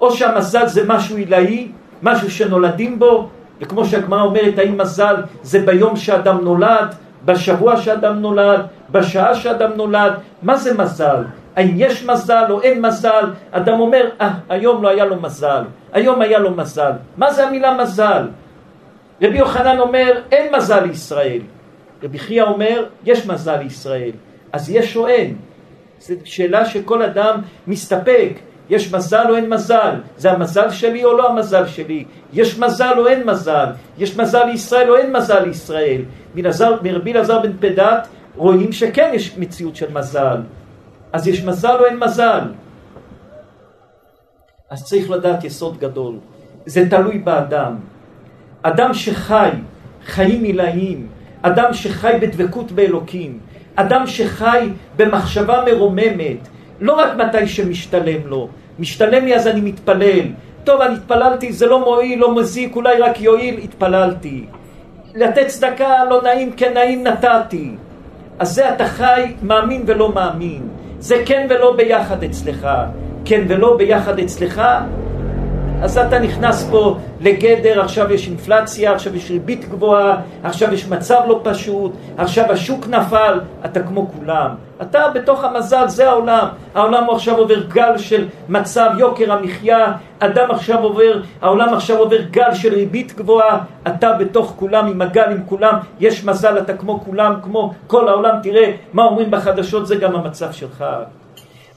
או 0.00 0.10
שהמזל 0.10 0.66
זה 0.66 0.82
משהו 0.86 1.16
עילאי, 1.16 1.68
משהו 2.02 2.30
שנולדים 2.30 2.98
בו, 2.98 3.28
וכמו 3.60 3.84
שהגמרא 3.84 4.22
אומרת, 4.22 4.58
האם 4.58 4.78
מזל 4.78 5.14
זה 5.42 5.58
ביום 5.66 5.96
שאדם 5.96 6.44
נולד, 6.44 6.94
בשבוע 7.24 7.76
שאדם 7.76 8.20
נולד, 8.20 8.60
בשעה 8.90 9.34
שאדם 9.34 9.72
נולד, 9.76 10.12
מה 10.42 10.56
זה 10.56 10.78
מזל? 10.78 11.22
האם 11.56 11.74
יש 11.76 12.04
מזל 12.04 12.44
או 12.50 12.62
אין 12.62 12.86
מזל? 12.86 13.24
אדם 13.50 13.80
אומר, 13.80 14.08
אה, 14.20 14.30
היום 14.48 14.82
לא 14.82 14.88
היה 14.88 15.04
לו 15.04 15.20
מזל, 15.20 15.62
היום 15.92 16.20
היה 16.20 16.38
לו 16.38 16.50
מזל. 16.50 16.92
מה 17.16 17.32
זה 17.32 17.46
המילה 17.46 17.74
מזל? 17.74 18.28
רבי 19.22 19.38
יוחנן 19.38 19.78
אומר, 19.78 20.20
אין 20.32 20.54
מזל 20.54 20.84
לישראל. 20.84 21.40
רבי 22.02 22.18
חייא 22.18 22.42
אומר, 22.42 22.84
יש 23.04 23.26
מזל 23.26 23.56
לישראל. 23.56 24.10
אז 24.52 24.70
יש 24.70 24.96
או 24.96 25.08
אין? 25.08 25.36
זו 26.00 26.14
שאלה 26.24 26.64
שכל 26.64 27.02
אדם 27.02 27.40
מסתפק. 27.66 28.32
יש 28.70 28.94
מזל 28.94 29.24
או 29.28 29.36
אין 29.36 29.50
מזל? 29.50 29.94
זה 30.16 30.32
המזל 30.32 30.70
שלי 30.70 31.04
או 31.04 31.16
לא 31.16 31.30
המזל 31.30 31.66
שלי? 31.66 32.04
יש 32.32 32.58
מזל 32.58 32.94
או 32.98 33.06
אין 33.06 33.26
מזל? 33.26 33.66
יש 33.98 34.16
מזל 34.16 34.44
לישראל 34.44 34.90
או 34.90 34.96
אין 34.96 35.16
מזל 35.16 35.44
לישראל? 35.44 36.02
מרבי 36.34 37.12
אלעזר 37.12 37.40
בן 37.40 37.52
פדת 37.60 38.08
רואים 38.36 38.72
שכן 38.72 39.10
יש 39.14 39.38
מציאות 39.38 39.76
של 39.76 39.92
מזל. 39.92 40.36
אז 41.12 41.28
יש 41.28 41.44
מזל 41.44 41.76
או 41.80 41.84
אין 41.84 41.98
מזל? 41.98 42.40
אז 44.70 44.84
צריך 44.84 45.10
לדעת 45.10 45.44
יסוד 45.44 45.78
גדול. 45.78 46.14
זה 46.66 46.90
תלוי 46.90 47.18
באדם. 47.18 47.76
אדם 48.62 48.94
שחי 48.94 49.50
חיים 50.06 50.44
עילאיים, 50.44 51.06
אדם 51.42 51.74
שחי 51.74 52.12
בדבקות 52.20 52.72
באלוקים, 52.72 53.38
אדם 53.76 54.06
שחי 54.06 54.68
במחשבה 54.96 55.64
מרוממת, 55.66 56.48
לא 56.80 56.92
רק 56.92 57.16
מתי 57.16 57.46
שמשתלם 57.46 58.26
לו, 58.26 58.48
משתלם 58.78 59.24
לי 59.24 59.36
אז 59.36 59.46
אני 59.46 59.60
מתפלל, 59.60 60.26
טוב 60.64 60.80
אני 60.80 60.94
התפללתי 60.94 61.52
זה 61.52 61.66
לא 61.66 61.80
מועיל, 61.80 62.18
לא 62.18 62.34
מזיק, 62.34 62.76
אולי 62.76 62.98
רק 62.98 63.20
יועיל, 63.20 63.58
התפללתי. 63.64 64.44
לתת 65.14 65.46
צדקה 65.46 66.04
לא 66.10 66.22
נעים, 66.22 66.52
כן 66.52 66.74
נעים 66.74 67.04
נתתי. 67.04 67.70
אז 68.38 68.54
זה 68.54 68.74
אתה 68.74 68.86
חי 68.86 69.32
מאמין 69.42 69.82
ולא 69.86 70.12
מאמין. 70.12 70.68
זה 70.98 71.22
כן 71.26 71.46
ולא 71.50 71.76
ביחד 71.76 72.24
אצלך. 72.24 72.68
כן 73.24 73.44
ולא 73.48 73.76
ביחד 73.76 74.18
אצלך, 74.18 74.62
אז 75.82 75.98
אתה 75.98 76.18
נכנס 76.18 76.68
פה 76.70 76.96
לגדר, 77.20 77.80
עכשיו 77.80 78.12
יש 78.12 78.28
אינפלציה, 78.28 78.92
עכשיו 78.92 79.16
יש 79.16 79.30
ריבית 79.30 79.68
גבוהה, 79.68 80.16
עכשיו 80.42 80.74
יש 80.74 80.88
מצב 80.88 81.20
לא 81.28 81.40
פשוט, 81.44 81.92
עכשיו 82.16 82.52
השוק 82.52 82.88
נפל, 82.88 83.40
אתה 83.64 83.82
כמו 83.82 84.08
כולם. 84.08 84.50
אתה 84.82 85.08
בתוך 85.14 85.44
המזל, 85.44 85.88
זה 85.88 86.08
העולם. 86.08 86.48
העולם 86.74 87.04
הוא 87.04 87.14
עכשיו 87.14 87.36
עובר 87.36 87.62
גל 87.62 87.98
של 87.98 88.28
מצב 88.48 88.90
יוקר 88.98 89.32
המחיה, 89.32 89.92
אדם 90.18 90.50
עכשיו 90.50 90.82
עובר, 90.82 91.20
העולם 91.42 91.74
עכשיו 91.74 91.98
עובר 91.98 92.20
גל 92.30 92.54
של 92.54 92.74
ריבית 92.74 93.16
גבוהה, 93.16 93.58
אתה 93.88 94.12
בתוך 94.12 94.54
כולם, 94.58 94.86
עם 94.86 95.02
הגל, 95.02 95.30
עם 95.30 95.42
כולם, 95.46 95.74
יש 96.00 96.24
מזל, 96.24 96.58
אתה 96.58 96.76
כמו 96.76 97.00
כולם, 97.00 97.34
כמו 97.42 97.72
כל 97.86 98.08
העולם, 98.08 98.34
תראה 98.42 98.72
מה 98.92 99.04
אומרים 99.04 99.30
בחדשות, 99.30 99.86
זה 99.86 99.96
גם 99.96 100.16
המצב 100.16 100.52
שלך. 100.52 100.84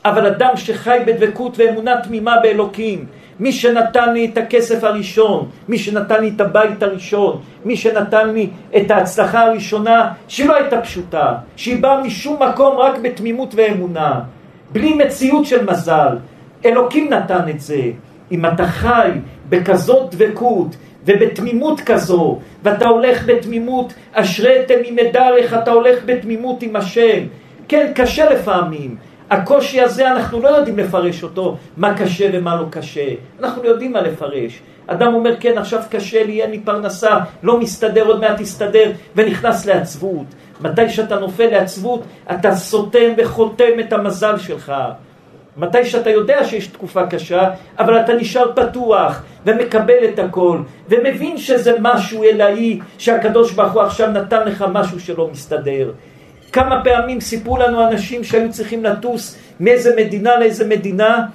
אבל 0.06 0.26
אדם 0.26 0.50
שחי 0.56 0.98
בדבקות 1.06 1.54
ואמונה 1.58 2.02
תמימה 2.02 2.36
באלוקים, 2.44 3.06
מי 3.40 3.52
שנתן 3.52 4.14
לי 4.14 4.26
את 4.26 4.38
הכסף 4.38 4.84
הראשון, 4.84 5.50
מי 5.68 5.78
שנתן 5.78 6.22
לי 6.22 6.32
את 6.36 6.42
הבית 6.42 6.84
הראשון, 6.84 7.42
מי 7.66 7.78
שנתן 7.78 8.30
לי 8.30 8.50
את 8.78 8.92
ההצלחה 8.92 9.42
הראשונה, 9.42 10.12
שהיא 10.28 10.48
לא 10.48 10.56
הייתה 10.56 10.82
פשוטה, 10.82 11.34
שהיא 11.56 11.82
באה 11.82 12.02
משום 12.02 12.44
מקום 12.44 12.78
רק 12.78 13.00
בתמימות 13.02 13.54
ואמונה, 13.56 14.20
בלי 14.72 14.94
מציאות 14.94 15.46
של 15.46 15.66
מזל. 15.66 16.18
אלוקים 16.66 17.14
נתן 17.14 17.50
את 17.50 17.60
זה. 17.60 17.82
אם 18.32 18.46
אתה 18.46 18.68
חי 18.68 19.12
בכזאת 19.50 20.16
דבקות 20.16 20.76
ובתמימות 21.06 21.82
כזו, 21.82 22.40
ואתה 22.64 22.88
הולך 22.88 23.26
בתמימות, 23.26 23.94
אשרי 24.14 24.56
תמימי 24.68 25.12
דרך, 25.12 25.54
אתה 25.54 25.72
הולך 25.72 26.00
בתמימות 26.06 26.64
עם 26.64 26.76
השם. 26.76 27.24
כן, 27.68 27.92
קשה 27.96 28.30
לפעמים, 28.30 28.96
הקושי 29.30 29.82
הזה 29.82 30.12
אנחנו 30.12 30.42
לא 30.42 30.48
יודעים 30.48 30.78
לפרש 30.78 31.24
אותו, 31.24 31.58
מה 31.78 31.98
קשה 31.98 32.30
ומה 32.34 32.56
לא 32.56 32.66
קשה. 32.70 33.08
אנחנו 33.40 33.64
לא 33.64 33.68
יודעים 33.68 33.92
מה 33.92 34.02
לפרש. 34.02 34.62
אדם 34.88 35.14
אומר, 35.14 35.36
כן, 35.40 35.58
עכשיו 35.58 35.82
קשה 35.90 36.24
לי, 36.24 36.42
אין 36.42 36.52
לי 36.52 36.60
פרנסה, 36.60 37.18
לא 37.44 37.60
מסתדר, 37.60 38.06
עוד 38.06 38.20
מעט 38.20 38.42
תסתדר, 38.42 38.92
ונכנס 39.16 39.66
לעצבות. 39.66 40.26
מתי 40.62 40.90
שאתה 40.90 41.20
נופל 41.20 41.50
לעצבות, 41.50 42.04
אתה 42.32 42.56
סותם 42.56 43.14
וחותם 43.18 43.80
את 43.80 43.94
המזל 43.94 44.38
שלך. 44.38 44.74
מתי 45.58 45.86
שאתה 45.86 46.10
יודע 46.10 46.44
שיש 46.44 46.68
תקופה 46.68 47.08
קשה, 47.08 47.50
אבל 47.80 48.00
אתה 48.00 48.14
נשאר 48.14 48.52
פתוח 48.56 49.24
ומקבל 49.46 50.06
את 50.14 50.20
הכל, 50.20 50.60
ומבין 50.90 51.38
שזה 51.38 51.74
משהו 51.82 52.24
אלאי, 52.24 52.80
שהקדוש 52.98 53.52
ברוך 53.52 53.74
הוא 53.74 53.82
עכשיו 53.82 54.12
נתן 54.12 54.48
לך 54.48 54.66
משהו 54.72 55.00
שלא 55.00 55.30
מסתדר. 55.32 55.92
כמה 56.52 56.84
פעמים 56.84 57.22
סיפרו 57.22 57.58
לנו 57.58 57.88
אנשים 57.88 58.24
שהיו 58.24 58.52
צריכים 58.52 58.84
לטוס 58.84 59.38
מאיזה 59.60 59.96
מדינה 59.98 60.38
לאיזה 60.38 60.68
מדינה 60.68 61.26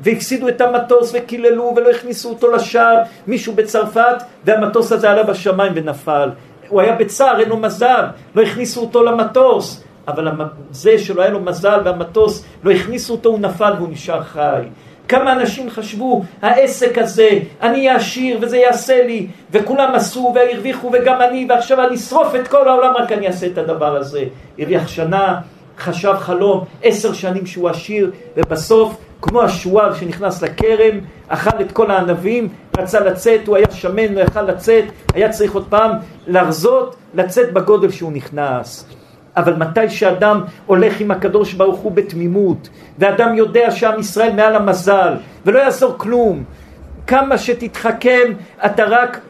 והפסידו 0.00 0.48
את 0.48 0.60
המטוס 0.60 1.12
וקיללו 1.14 1.72
ולא 1.76 1.90
הכניסו 1.90 2.28
אותו 2.28 2.52
לשער, 2.52 2.98
מישהו 3.26 3.52
בצרפת 3.52 4.22
והמטוס 4.44 4.92
הזה 4.92 5.10
עלה 5.10 5.22
בשמיים 5.22 5.72
ונפל. 5.76 6.30
הוא 6.68 6.80
היה 6.80 6.94
בצער, 6.94 7.40
אין 7.40 7.48
לו 7.48 7.56
מזל, 7.56 8.04
לא 8.34 8.42
הכניסו 8.42 8.80
אותו 8.80 9.02
למטוס. 9.02 9.84
אבל 10.08 10.28
זה 10.70 10.98
שלא 10.98 11.22
היה 11.22 11.30
לו 11.30 11.40
מזל 11.40 11.80
והמטוס, 11.84 12.44
לא 12.64 12.70
הכניסו 12.70 13.12
אותו, 13.12 13.28
הוא 13.28 13.38
נפל 13.38 13.72
והוא 13.76 13.88
נשאר 13.88 14.22
חי. 14.22 14.62
כמה 15.12 15.32
אנשים 15.32 15.70
חשבו, 15.70 16.22
העסק 16.42 16.98
הזה, 16.98 17.28
אני 17.62 17.78
אהיה 17.78 17.96
עשיר 17.96 18.38
וזה 18.42 18.56
יעשה 18.56 19.06
לי, 19.06 19.26
וכולם 19.50 19.94
עשו 19.94 20.32
והרוויחו 20.34 20.90
וגם 20.92 21.20
אני, 21.20 21.46
ועכשיו 21.48 21.86
אני 21.86 21.94
אשרוף 21.94 22.34
את 22.34 22.48
כל 22.48 22.68
העולם, 22.68 22.92
רק 22.98 23.12
אני 23.12 23.26
אעשה 23.26 23.46
את 23.46 23.58
הדבר 23.58 23.96
הזה. 23.96 24.24
הרוויח 24.58 24.88
שנה, 24.88 25.40
חשב 25.78 26.14
חלום, 26.18 26.64
עשר 26.82 27.12
שנים 27.12 27.46
שהוא 27.46 27.68
עשיר, 27.68 28.10
ובסוף, 28.36 28.96
כמו 29.22 29.42
השועל 29.42 29.94
שנכנס 29.94 30.42
לכרם, 30.42 30.98
אכל 31.28 31.60
את 31.60 31.72
כל 31.72 31.90
הענבים, 31.90 32.48
רצה 32.78 33.00
לצאת, 33.00 33.46
הוא 33.46 33.56
היה 33.56 33.66
שמן, 33.70 34.14
לא 34.14 34.20
יכל 34.20 34.42
לצאת, 34.42 34.84
היה 35.14 35.28
צריך 35.28 35.54
עוד 35.54 35.66
פעם 35.68 35.90
לחזות, 36.26 36.96
לצאת 37.14 37.52
בגודל 37.52 37.90
שהוא 37.90 38.12
נכנס. 38.12 38.86
אבל 39.36 39.54
מתי 39.56 39.88
שאדם 39.88 40.40
הולך 40.66 41.00
עם 41.00 41.10
הקדוש 41.10 41.52
ברוך 41.52 41.78
הוא 41.78 41.92
בתמימות, 41.92 42.68
ואדם 42.98 43.34
יודע 43.34 43.70
שעם 43.70 44.00
ישראל 44.00 44.32
מעל 44.32 44.56
המזל, 44.56 45.14
ולא 45.46 45.58
יעזור 45.58 45.94
כלום, 45.96 46.44
כמה 47.06 47.38
שתתחכם, 47.38 48.32
אתה 48.66 48.84
רק 48.84 49.20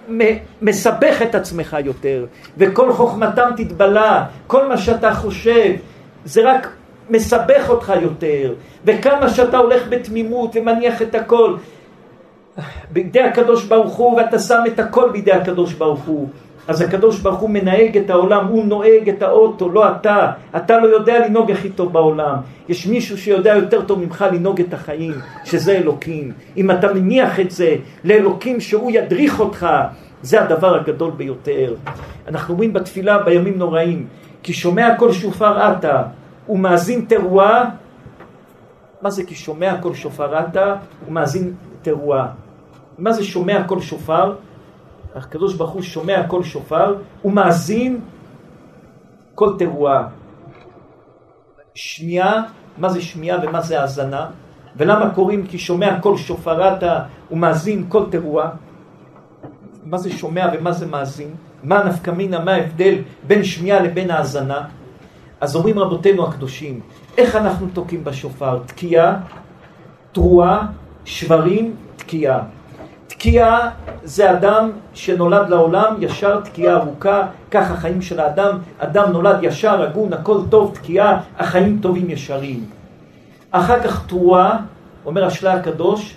מסבך 0.62 1.22
את 1.22 1.34
עצמך 1.34 1.76
יותר, 1.84 2.26
וכל 2.58 2.92
חוכמתם 2.92 3.50
תתבלע, 3.56 4.24
כל 4.46 4.68
מה 4.68 4.76
שאתה 4.76 5.14
חושב, 5.14 5.72
זה 6.24 6.40
רק 6.50 6.68
מסבך 7.10 7.68
אותך 7.68 7.92
יותר, 8.02 8.54
וכמה 8.84 9.28
שאתה 9.28 9.58
הולך 9.58 9.82
בתמימות 9.88 10.56
ומניח 10.56 11.02
את 11.02 11.14
הכל 11.14 11.56
בידי 12.90 13.20
הקדוש 13.20 13.64
ברוך 13.64 13.94
הוא, 13.94 14.16
ואתה 14.16 14.38
שם 14.38 14.62
את 14.66 14.78
הכל 14.78 15.10
בידי 15.12 15.32
הקדוש 15.32 15.72
ברוך 15.72 16.00
הוא. 16.00 16.28
אז 16.68 16.80
הקדוש 16.80 17.20
ברוך 17.20 17.40
הוא 17.40 17.50
מנהג 17.50 17.98
את 17.98 18.10
העולם, 18.10 18.46
הוא 18.46 18.64
נוהג 18.64 19.08
את 19.08 19.22
האוטו, 19.22 19.68
לא 19.68 19.90
אתה. 19.90 20.32
אתה 20.56 20.78
לא 20.78 20.86
יודע 20.86 21.26
לנהוג 21.26 21.50
הכי 21.50 21.70
טוב 21.70 21.92
בעולם. 21.92 22.36
יש 22.68 22.86
מישהו 22.86 23.18
שיודע 23.18 23.56
יותר 23.56 23.82
טוב 23.82 23.98
ממך 23.98 24.24
לנהוג 24.32 24.60
את 24.60 24.74
החיים, 24.74 25.12
שזה 25.44 25.72
אלוקים. 25.72 26.32
אם 26.56 26.70
אתה 26.70 26.94
מניח 26.94 27.40
את 27.40 27.50
זה 27.50 27.76
לאלוקים 28.04 28.60
שהוא 28.60 28.90
ידריך 28.90 29.40
אותך, 29.40 29.66
זה 30.22 30.42
הדבר 30.42 30.74
הגדול 30.74 31.10
ביותר. 31.10 31.74
אנחנו 32.28 32.54
אומרים 32.54 32.72
בתפילה 32.72 33.22
בימים 33.22 33.58
נוראים, 33.58 34.06
כי 34.42 34.52
שומע 34.52 34.94
כל 34.98 35.12
שופר 35.12 35.62
עתה 35.62 36.02
ומאזין 36.48 37.04
תרועה, 37.08 37.64
מה 39.02 39.10
זה 39.10 39.24
כי 39.24 39.34
שומע 39.34 39.76
כל 39.80 39.94
שופר 39.94 40.36
עתה 40.36 40.74
ומאזין 41.08 41.52
תרועה? 41.82 42.26
מה 42.98 43.12
זה 43.12 43.24
שומע 43.24 43.64
כל 43.66 43.80
שופר? 43.80 44.34
הקדוש 45.14 45.54
ברוך 45.54 45.70
הוא 45.70 45.82
שומע 45.82 46.26
כל 46.28 46.42
שופר, 46.42 46.96
הוא 47.22 47.32
מאזין 47.32 48.00
כל 49.34 49.54
תרועה. 49.58 50.08
שמיעה, 51.74 52.42
מה 52.78 52.88
זה 52.88 53.00
שמיעה 53.00 53.38
ומה 53.42 53.60
זה 53.60 53.80
האזנה? 53.80 54.26
ולמה 54.76 55.10
קוראים 55.14 55.46
כי 55.46 55.58
שומע 55.58 56.00
כל 56.00 56.16
שופרתה 56.16 57.02
ומאזין 57.30 57.84
כל 57.88 58.10
תרועה? 58.10 58.50
מה 59.84 59.98
זה 59.98 60.10
שומע 60.10 60.46
ומה 60.52 60.72
זה 60.72 60.86
מאזין? 60.86 61.34
מה 61.62 61.84
נפקא 61.84 62.10
מינה, 62.10 62.38
מה 62.38 62.52
ההבדל 62.52 62.94
בין 63.26 63.44
שמיעה 63.44 63.82
לבין 63.82 64.10
האזנה? 64.10 64.68
אז 65.40 65.56
אומרים 65.56 65.78
רבותינו 65.78 66.26
הקדושים, 66.26 66.80
איך 67.18 67.36
אנחנו 67.36 67.66
תוקעים 67.72 68.04
בשופר? 68.04 68.58
תקיעה, 68.66 69.20
תרועה, 70.12 70.66
שברים, 71.04 71.76
תקיעה. 71.96 72.42
תקיעה 73.22 73.70
זה 74.04 74.30
אדם 74.32 74.70
שנולד 74.94 75.48
לעולם, 75.48 75.94
ישר 75.98 76.40
תקיעה 76.40 76.76
ארוכה, 76.76 77.26
כך 77.50 77.70
החיים 77.70 78.02
של 78.02 78.20
האדם, 78.20 78.58
אדם 78.78 79.12
נולד 79.12 79.36
ישר, 79.42 79.82
הגון, 79.82 80.12
הכל 80.12 80.38
טוב, 80.50 80.74
תקיעה, 80.74 81.20
החיים 81.38 81.78
טובים 81.82 82.10
ישרים. 82.10 82.64
אחר 83.50 83.80
כך 83.80 84.06
תרועה, 84.06 84.58
אומר 85.06 85.24
השלה 85.24 85.52
הקדוש, 85.52 86.16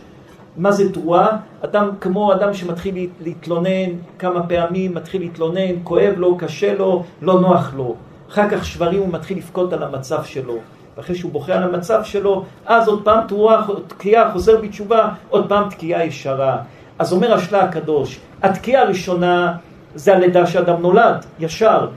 מה 0.57 0.71
זה 0.71 0.93
תרועה? 0.93 1.37
אדם 1.61 1.89
כמו 2.01 2.33
אדם 2.33 2.53
שמתחיל 2.53 3.09
להתלונן 3.21 3.89
כמה 4.19 4.47
פעמים, 4.47 4.93
מתחיל 4.93 5.21
להתלונן, 5.21 5.75
כואב 5.83 6.13
לו, 6.17 6.37
קשה 6.37 6.73
לו, 6.73 7.03
לא 7.21 7.39
נוח 7.39 7.73
לו. 7.75 7.95
אחר 8.29 8.49
כך 8.49 8.65
שברים 8.65 8.99
הוא 8.99 9.09
מתחיל 9.13 9.37
לבכות 9.37 9.73
על 9.73 9.83
המצב 9.83 10.23
שלו. 10.23 10.57
ואחרי 10.97 11.15
שהוא 11.15 11.31
בוכה 11.31 11.53
על 11.53 11.63
המצב 11.63 12.03
שלו, 12.03 12.43
אז 12.65 12.87
עוד 12.87 13.03
פעם 13.03 13.27
תרועה, 13.27 13.65
תקיעה, 13.87 14.31
חוזר 14.31 14.61
בתשובה, 14.61 15.09
עוד 15.29 15.49
פעם 15.49 15.69
תקיעה 15.69 16.05
ישרה. 16.05 16.57
אז 16.99 17.13
אומר 17.13 17.33
השלה 17.33 17.63
הקדוש, 17.63 18.19
התקיעה 18.43 18.81
הראשונה 18.81 19.57
זה 19.95 20.15
הלידה 20.15 20.47
שאדם 20.47 20.81
נולד, 20.81 21.25
ישר. 21.39 21.87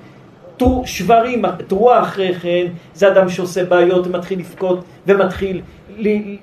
שברים, 0.84 1.44
תרועה 1.66 2.02
אחרי 2.02 2.34
כן, 2.34 2.66
זה 2.94 3.08
אדם 3.08 3.28
שעושה 3.28 3.64
בעיות 3.64 4.06
ומתחיל 4.06 4.38
לבכות 4.38 4.84
ומתחיל 5.06 5.62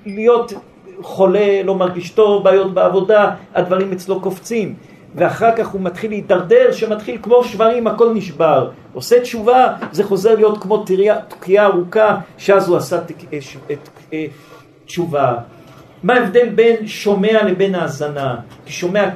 להיות 0.05 0.53
חולה, 1.01 1.61
לא 1.63 1.75
מרגיש 1.75 2.09
טוב, 2.09 2.43
בעיות 2.43 2.73
בעבודה, 2.73 3.31
הדברים 3.55 3.91
אצלו 3.91 4.21
קופצים. 4.21 4.75
ואחר 5.15 5.55
כך 5.55 5.67
הוא 5.67 5.81
מתחיל 5.81 6.11
להידרדר, 6.11 6.71
שמתחיל 6.71 7.17
כמו 7.21 7.43
שברים, 7.43 7.87
הכל 7.87 8.13
נשבר. 8.13 8.69
עושה 8.93 9.21
תשובה, 9.21 9.73
זה 9.91 10.03
חוזר 10.03 10.35
להיות 10.35 10.57
כמו 10.57 10.83
תקיעה 11.27 11.65
ארוכה, 11.65 12.17
שאז 12.37 12.69
הוא 12.69 12.77
עשה 12.77 12.99
אה, 14.13 14.25
תשובה. 14.85 15.35
מה 16.05 16.13
ההבדל 16.13 16.49
בין 16.49 16.87
שומע 16.87 17.43
לבין 17.43 17.75
האזנה? 17.75 18.35
כי 18.65 18.73
שומע 18.73 19.09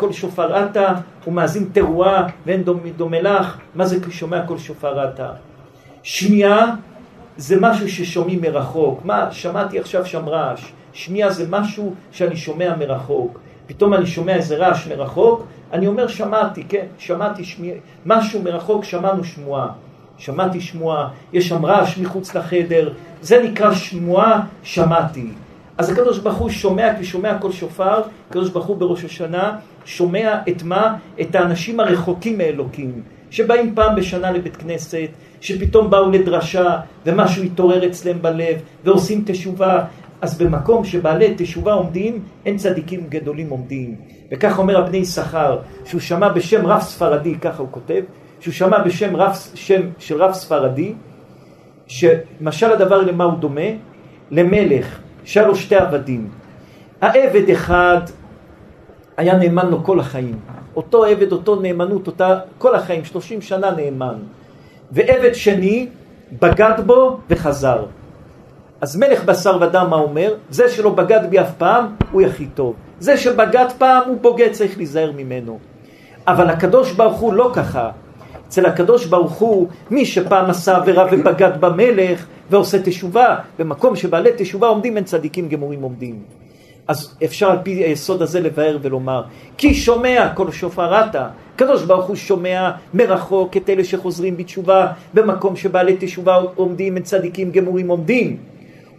עטה, 0.54 0.94
הוא 1.26 1.34
מאזין 1.34 1.70
תרועה 1.74 2.28
ואין 2.46 2.64
דומה 2.98 3.22
לך, 3.22 3.58
מה 3.76 3.86
זה 3.86 4.04
כי 4.06 4.12
שומע 4.12 4.42
שופר 4.58 5.00
עטה? 5.00 5.32
שמיעה 6.04 6.76
זה 7.38 7.58
משהו 7.60 7.90
ששומעים 7.90 8.42
מרחוק. 8.42 9.02
מה, 9.06 9.32
שמעתי 9.32 9.80
עכשיו 9.80 10.06
שם 10.06 10.30
רעש. 10.30 10.62
שמיעה 10.94 11.30
זה 11.30 11.46
משהו 11.50 11.94
שאני 12.12 12.36
שומע 12.36 12.76
מרחוק. 12.76 13.40
פתאום 13.68 13.94
אני 13.94 14.06
שומע 14.06 14.36
איזה 14.36 14.58
רעש 14.58 14.88
מרחוק, 14.88 15.48
אני 15.74 15.88
אומר 15.88 16.08
שמעתי, 16.08 16.64
כן, 16.70 16.86
שמעתי 16.98 17.44
שמיע, 17.44 17.74
משהו 18.06 18.42
מרחוק, 18.42 18.84
שמענו 18.84 19.24
שמועה. 19.24 19.68
שמעתי 20.18 20.62
שמועה, 20.62 21.08
יש 21.34 21.48
שם 21.48 21.66
רעש 21.66 21.98
מחוץ 21.98 22.36
לחדר, 22.36 22.94
זה 23.22 23.44
נקרא 23.44 23.74
שמועה, 23.74 24.42
שמעתי. 24.64 25.28
אז 25.80 25.90
הקדוש 25.90 26.20
ברוך 26.20 26.38
הוא 26.38 26.50
שומע, 26.50 26.96
כי 26.98 27.04
שומע 27.04 27.38
כל 27.40 27.52
שופר, 27.52 28.02
הקדוש 28.30 28.50
ברוך 28.50 28.66
הוא 28.66 28.78
בראש 28.78 29.06
השנה 29.06 29.58
שומע 29.86 30.36
את 30.50 30.64
מה? 30.64 30.96
את 31.22 31.36
האנשים 31.36 31.80
הרחוקים 31.80 32.38
מאלוקים, 32.38 33.02
שבאים 33.30 33.76
פעם 33.76 33.96
בשנה 33.96 34.32
לבית 34.32 34.56
כנסת, 34.56 35.10
שפתאום 35.42 35.90
באו 35.90 36.12
לדרשה 36.12 36.78
ומשהו 37.06 37.44
התעורר 37.44 37.88
אצלם 37.88 38.22
בלב 38.22 38.58
ועושים 38.84 39.24
תשובה, 39.26 39.84
אז 40.22 40.38
במקום 40.38 40.86
שבעלי 40.86 41.34
תשובה 41.38 41.74
עומדים, 41.74 42.24
אין 42.46 42.58
צדיקים 42.58 43.08
גדולים 43.10 43.50
עומדים. 43.50 43.96
וכך 44.32 44.60
אומר 44.60 44.78
הבני 44.78 44.98
יששכר, 44.98 45.58
שהוא 45.86 46.02
שמע 46.02 46.30
בשם 46.30 46.66
רב 46.66 46.82
ספרדי, 46.82 47.36
ככה 47.36 47.62
הוא 47.62 47.70
כותב, 47.72 48.02
שהוא 48.40 48.54
שמע 48.54 48.84
בשם 48.84 49.16
רב, 49.16 49.36
שם 49.56 49.82
של 50.00 50.24
רב 50.24 50.34
ספרדי, 50.34 50.94
שמשל 51.88 52.72
הדבר 52.72 53.02
למה 53.02 53.24
הוא 53.24 53.34
דומה? 53.34 53.70
למלך 54.32 55.00
שהיה 55.30 55.48
לו 55.48 55.56
שתי 55.56 55.76
עבדים. 55.76 56.30
העבד 57.02 57.50
אחד 57.50 58.02
היה 59.18 59.38
נאמן 59.38 59.70
לו 59.70 59.84
כל 59.84 60.00
החיים. 60.00 60.40
אותו 60.76 61.06
עבד, 61.06 61.32
אותו 61.32 61.56
נאמנות, 61.56 62.08
אותה 62.08 62.40
כל 62.58 62.76
החיים, 62.76 63.06
שלושים 63.06 63.42
שנה 63.42 63.72
נאמן. 63.72 64.16
ועבד 64.92 65.34
שני 65.34 65.88
בגד 66.42 66.74
בו 66.86 67.20
וחזר. 67.30 67.86
אז 68.82 68.96
מלך 68.96 69.24
בשר 69.24 69.58
ודם 69.62 69.88
מה 69.90 69.96
אומר? 69.96 70.34
זה 70.50 70.70
שלא 70.70 70.90
בגד 70.90 71.30
בי 71.30 71.40
אף 71.40 71.54
פעם, 71.58 71.96
הוא 72.12 72.22
הכי 72.22 72.46
טוב. 72.46 72.74
זה 73.00 73.18
שבגד 73.18 73.68
פעם, 73.78 74.10
הוא 74.10 74.18
בוגד, 74.22 74.52
צריך 74.52 74.78
להיזהר 74.78 75.12
ממנו. 75.12 75.60
אבל 76.28 76.50
הקדוש 76.50 76.92
ברוך 76.92 77.20
הוא 77.20 77.34
לא 77.34 77.52
ככה. 77.54 77.92
אצל 78.50 78.66
הקדוש 78.66 79.06
ברוך 79.06 79.34
הוא, 79.34 79.68
מי 79.92 80.06
שפעם 80.06 80.50
עשה 80.50 80.78
עבירה 80.78 81.08
ובגד 81.12 81.52
במלך, 81.60 82.26
ועושה 82.50 82.82
תשובה, 82.84 83.36
במקום 83.60 83.96
שבעלי 83.96 84.30
תשובה 84.38 84.68
עומדים, 84.68 84.98
אין 84.98 85.06
צדיקים 85.06 85.50
גמורים 85.50 85.82
עומדים. 85.82 86.20
אז 86.88 87.18
אפשר 87.24 87.52
על 87.52 87.58
פי 87.64 87.72
היסוד 87.72 88.22
הזה 88.22 88.40
לבאר 88.40 88.78
ולומר, 88.82 89.24
כי 89.58 89.74
שומע 89.74 90.30
כל 90.34 90.52
שופרתה, 90.52 91.28
הקדוש 91.56 91.84
ברוך 91.84 92.06
הוא 92.06 92.16
שומע 92.16 92.72
מרחוק 92.94 93.58
את 93.58 93.70
אלה 93.70 93.84
שחוזרים 93.84 94.38
בתשובה, 94.38 94.88
במקום 95.14 95.56
שבעלי 95.56 95.96
תשובה 96.00 96.36
עומדים, 96.56 96.96
אין 96.96 97.04
צדיקים 97.04 97.52
גמורים 97.52 97.88
עומדים. 97.88 98.38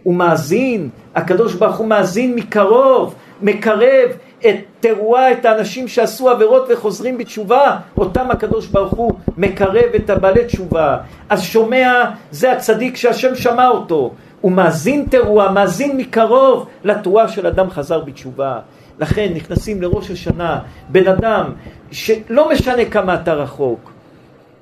הוא 0.03 0.15
מאזין, 0.15 0.89
הקדוש 1.15 1.53
ברוך 1.53 1.77
הוא 1.77 1.87
מאזין 1.87 2.35
מקרוב, 2.35 3.15
מקרב 3.41 4.09
את 4.39 4.55
תרועה, 4.79 5.31
את 5.31 5.45
האנשים 5.45 5.87
שעשו 5.87 6.29
עבירות 6.29 6.67
וחוזרים 6.69 7.17
בתשובה, 7.17 7.77
אותם 7.97 8.31
הקדוש 8.31 8.67
ברוך 8.67 8.93
הוא 8.93 9.11
מקרב 9.37 9.95
את 9.95 10.09
הבעלי 10.09 10.45
תשובה. 10.45 10.97
אז 11.29 11.43
שומע, 11.43 12.03
זה 12.31 12.51
הצדיק 12.51 12.95
שהשם 12.95 13.35
שמע 13.35 13.67
אותו. 13.67 14.11
הוא 14.41 14.51
מאזין 14.51 15.05
תרועה, 15.09 15.51
מאזין 15.51 15.97
מקרוב 15.97 16.67
לתרועה 16.83 17.27
של 17.27 17.47
אדם 17.47 17.69
חזר 17.69 17.99
בתשובה. 17.99 18.59
לכן 18.99 19.31
נכנסים 19.35 19.81
לראש 19.81 20.11
השנה, 20.11 20.59
בן 20.89 21.07
אדם 21.07 21.51
שלא 21.91 22.49
משנה 22.51 22.85
כמה 22.85 23.15
אתה 23.15 23.33
רחוק, 23.33 23.90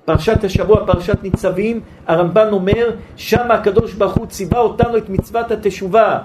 פרשת 0.10 0.44
השבוע, 0.44 0.86
פרשת 0.86 1.24
ניצבים, 1.24 1.80
הרמב"ן 2.08 2.48
אומר, 2.52 2.92
שם 3.16 3.52
הקדוש 3.52 3.94
ברוך 3.94 4.14
הוא 4.14 4.28
ציווה 4.28 4.60
אותנו 4.60 4.98
את 4.98 5.10
מצוות 5.10 5.52
התשובה. 5.52 6.20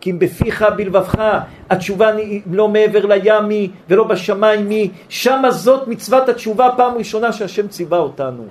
כי 0.00 0.10
אם 0.10 0.18
בפיך 0.18 0.64
בלבבך, 0.76 1.14
התשובה 1.70 2.10
לא 2.50 2.68
מעבר 2.68 3.06
לים 3.06 3.48
היא 3.48 3.70
ולא 3.88 4.04
בשמיים 4.04 4.70
היא, 4.70 4.90
שמה 5.08 5.50
זאת 5.50 5.88
מצוות 5.88 6.28
התשובה 6.28 6.68
פעם 6.76 6.94
ראשונה 6.94 7.32
שהשם 7.32 7.68
ציווה 7.68 7.98
אותנו. 7.98 8.44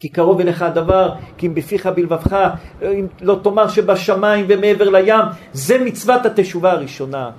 כי 0.00 0.08
קרוב 0.08 0.40
אליך 0.40 0.62
הדבר, 0.62 1.12
כי 1.38 1.46
אם 1.46 1.54
בפיך 1.54 1.86
בלבבך, 1.86 2.50
אם 2.82 3.06
לא 3.20 3.38
תאמר 3.42 3.68
שבשמיים 3.68 4.46
ומעבר 4.48 4.90
לים, 4.90 5.24
זה 5.52 5.78
מצוות 5.78 6.26
התשובה 6.26 6.72
הראשונה. 6.72 7.30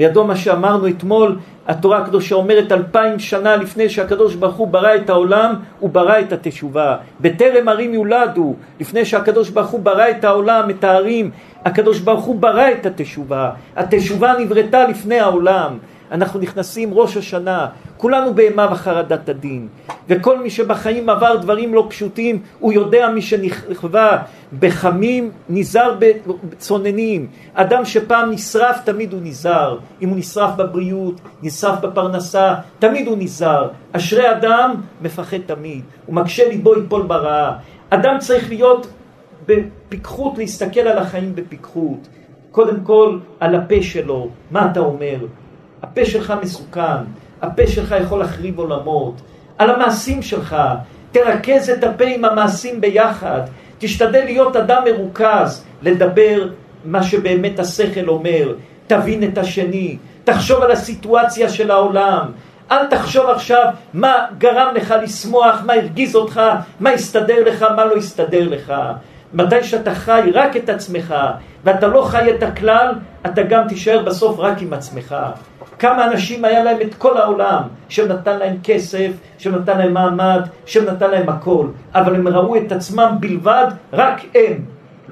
וידוע 0.00 0.24
מה 0.24 0.36
שאמרנו 0.36 0.88
אתמול, 0.88 1.38
התורה 1.68 1.98
הקדושה 1.98 2.34
אומרת 2.34 2.72
אלפיים 2.72 3.18
שנה 3.18 3.56
לפני 3.56 3.88
שהקדוש 3.88 4.34
ברוך 4.34 4.56
הוא 4.56 4.68
ברא 4.68 4.94
את 4.94 5.10
העולם, 5.10 5.54
הוא 5.80 5.90
ברא 5.90 6.20
את 6.20 6.32
התשובה. 6.32 6.96
בטרם 7.20 7.68
ערים 7.68 7.94
יולדו, 7.94 8.54
לפני 8.80 9.04
שהקדוש 9.04 9.50
ברוך 9.50 9.70
הוא 9.70 9.80
ברא 9.80 10.10
את 10.10 10.24
העולם, 10.24 10.70
את 10.70 10.84
הערים, 10.84 11.30
הקדוש 11.64 12.00
ברוך 12.00 12.24
הוא 12.24 12.36
ברא 12.40 12.70
את 12.70 12.86
התשובה. 12.86 13.50
התשובה 13.76 14.32
נבראתה 14.38 14.86
לפני 14.86 15.20
העולם. 15.20 15.78
אנחנו 16.10 16.40
נכנסים 16.40 16.94
ראש 16.94 17.16
השנה, 17.16 17.66
כולנו 17.96 18.34
באימה 18.34 18.68
וחרדת 18.72 19.28
הדין. 19.28 19.68
וכל 20.08 20.42
מי 20.42 20.50
שבחיים 20.50 21.08
עבר 21.08 21.36
דברים 21.36 21.74
לא 21.74 21.86
פשוטים, 21.90 22.42
הוא 22.58 22.72
יודע 22.72 23.08
מי 23.08 23.22
שנכווה 23.22 24.22
בחמים, 24.58 25.30
נזהר 25.48 25.96
בצוננים. 26.48 27.26
אדם 27.54 27.84
שפעם 27.84 28.30
נשרף, 28.30 28.80
תמיד 28.84 29.12
הוא 29.12 29.20
נזהר. 29.24 29.78
אם 30.02 30.08
הוא 30.08 30.18
נשרף 30.18 30.54
בבריאות, 30.56 31.20
נשרף 31.42 31.80
בפרנסה, 31.80 32.54
תמיד 32.78 33.06
הוא 33.06 33.16
נזהר. 33.18 33.68
אשרי 33.92 34.30
אדם, 34.30 34.74
מפחד 35.02 35.40
תמיד. 35.46 35.84
הוא 36.06 36.14
מקשה 36.14 36.48
ליבו 36.48 36.78
יפול 36.78 37.02
ברעה. 37.02 37.58
אדם 37.90 38.18
צריך 38.18 38.48
להיות 38.48 38.86
בפיקחות, 39.46 40.38
להסתכל 40.38 40.80
על 40.80 40.98
החיים 40.98 41.34
בפיקחות. 41.34 42.08
קודם 42.50 42.80
כל, 42.80 43.18
על 43.40 43.54
הפה 43.54 43.82
שלו, 43.82 44.28
מה 44.50 44.70
אתה 44.70 44.80
אומר? 44.80 45.16
הפה 45.82 46.04
שלך 46.04 46.34
מסוכן, 46.42 47.02
הפה 47.42 47.66
שלך 47.66 47.94
יכול 48.00 48.20
להחריב 48.20 48.58
עולמות. 48.58 49.14
על 49.58 49.70
המעשים 49.70 50.22
שלך, 50.22 50.56
תרכז 51.12 51.70
את 51.70 51.84
הפה 51.84 52.04
עם 52.04 52.24
המעשים 52.24 52.80
ביחד. 52.80 53.40
תשתדל 53.78 54.24
להיות 54.24 54.56
אדם 54.56 54.82
מרוכז, 54.84 55.64
לדבר 55.82 56.48
מה 56.84 57.02
שבאמת 57.02 57.58
השכל 57.58 58.08
אומר. 58.08 58.54
תבין 58.86 59.24
את 59.24 59.38
השני, 59.38 59.96
תחשוב 60.24 60.62
על 60.62 60.70
הסיטואציה 60.70 61.48
של 61.48 61.70
העולם. 61.70 62.26
אל 62.70 62.86
תחשוב 62.86 63.30
עכשיו 63.30 63.64
מה 63.94 64.26
גרם 64.38 64.74
לך 64.74 64.94
לשמוח, 65.02 65.62
מה 65.66 65.72
הרגיז 65.72 66.16
אותך, 66.16 66.40
מה 66.80 66.90
הסתדר 66.90 67.44
לך, 67.46 67.62
מה 67.76 67.84
לא 67.84 67.96
הסתדר 67.96 68.48
לך. 68.48 68.72
מתי 69.34 69.64
שאתה 69.64 69.94
חי 69.94 70.30
רק 70.34 70.56
את 70.56 70.68
עצמך 70.68 71.14
ואתה 71.64 71.86
לא 71.86 72.02
חי 72.02 72.30
את 72.30 72.42
הכלל, 72.42 72.94
אתה 73.26 73.42
גם 73.42 73.68
תישאר 73.68 74.02
בסוף 74.04 74.38
רק 74.38 74.62
עם 74.62 74.72
עצמך. 74.72 75.16
כמה 75.80 76.04
אנשים 76.04 76.44
היה 76.44 76.64
להם 76.64 76.78
את 76.82 76.94
כל 76.94 77.16
העולם, 77.16 77.62
שנתן 77.88 78.38
להם 78.38 78.56
כסף, 78.62 79.10
שנתן 79.38 79.78
להם 79.78 79.94
מעמד, 79.94 80.40
שנתן 80.66 81.10
להם 81.10 81.28
הכל, 81.28 81.66
אבל 81.94 82.14
הם 82.14 82.28
ראו 82.28 82.56
את 82.56 82.72
עצמם 82.72 83.16
בלבד, 83.20 83.66
רק 83.92 84.20
הם. 84.34 84.64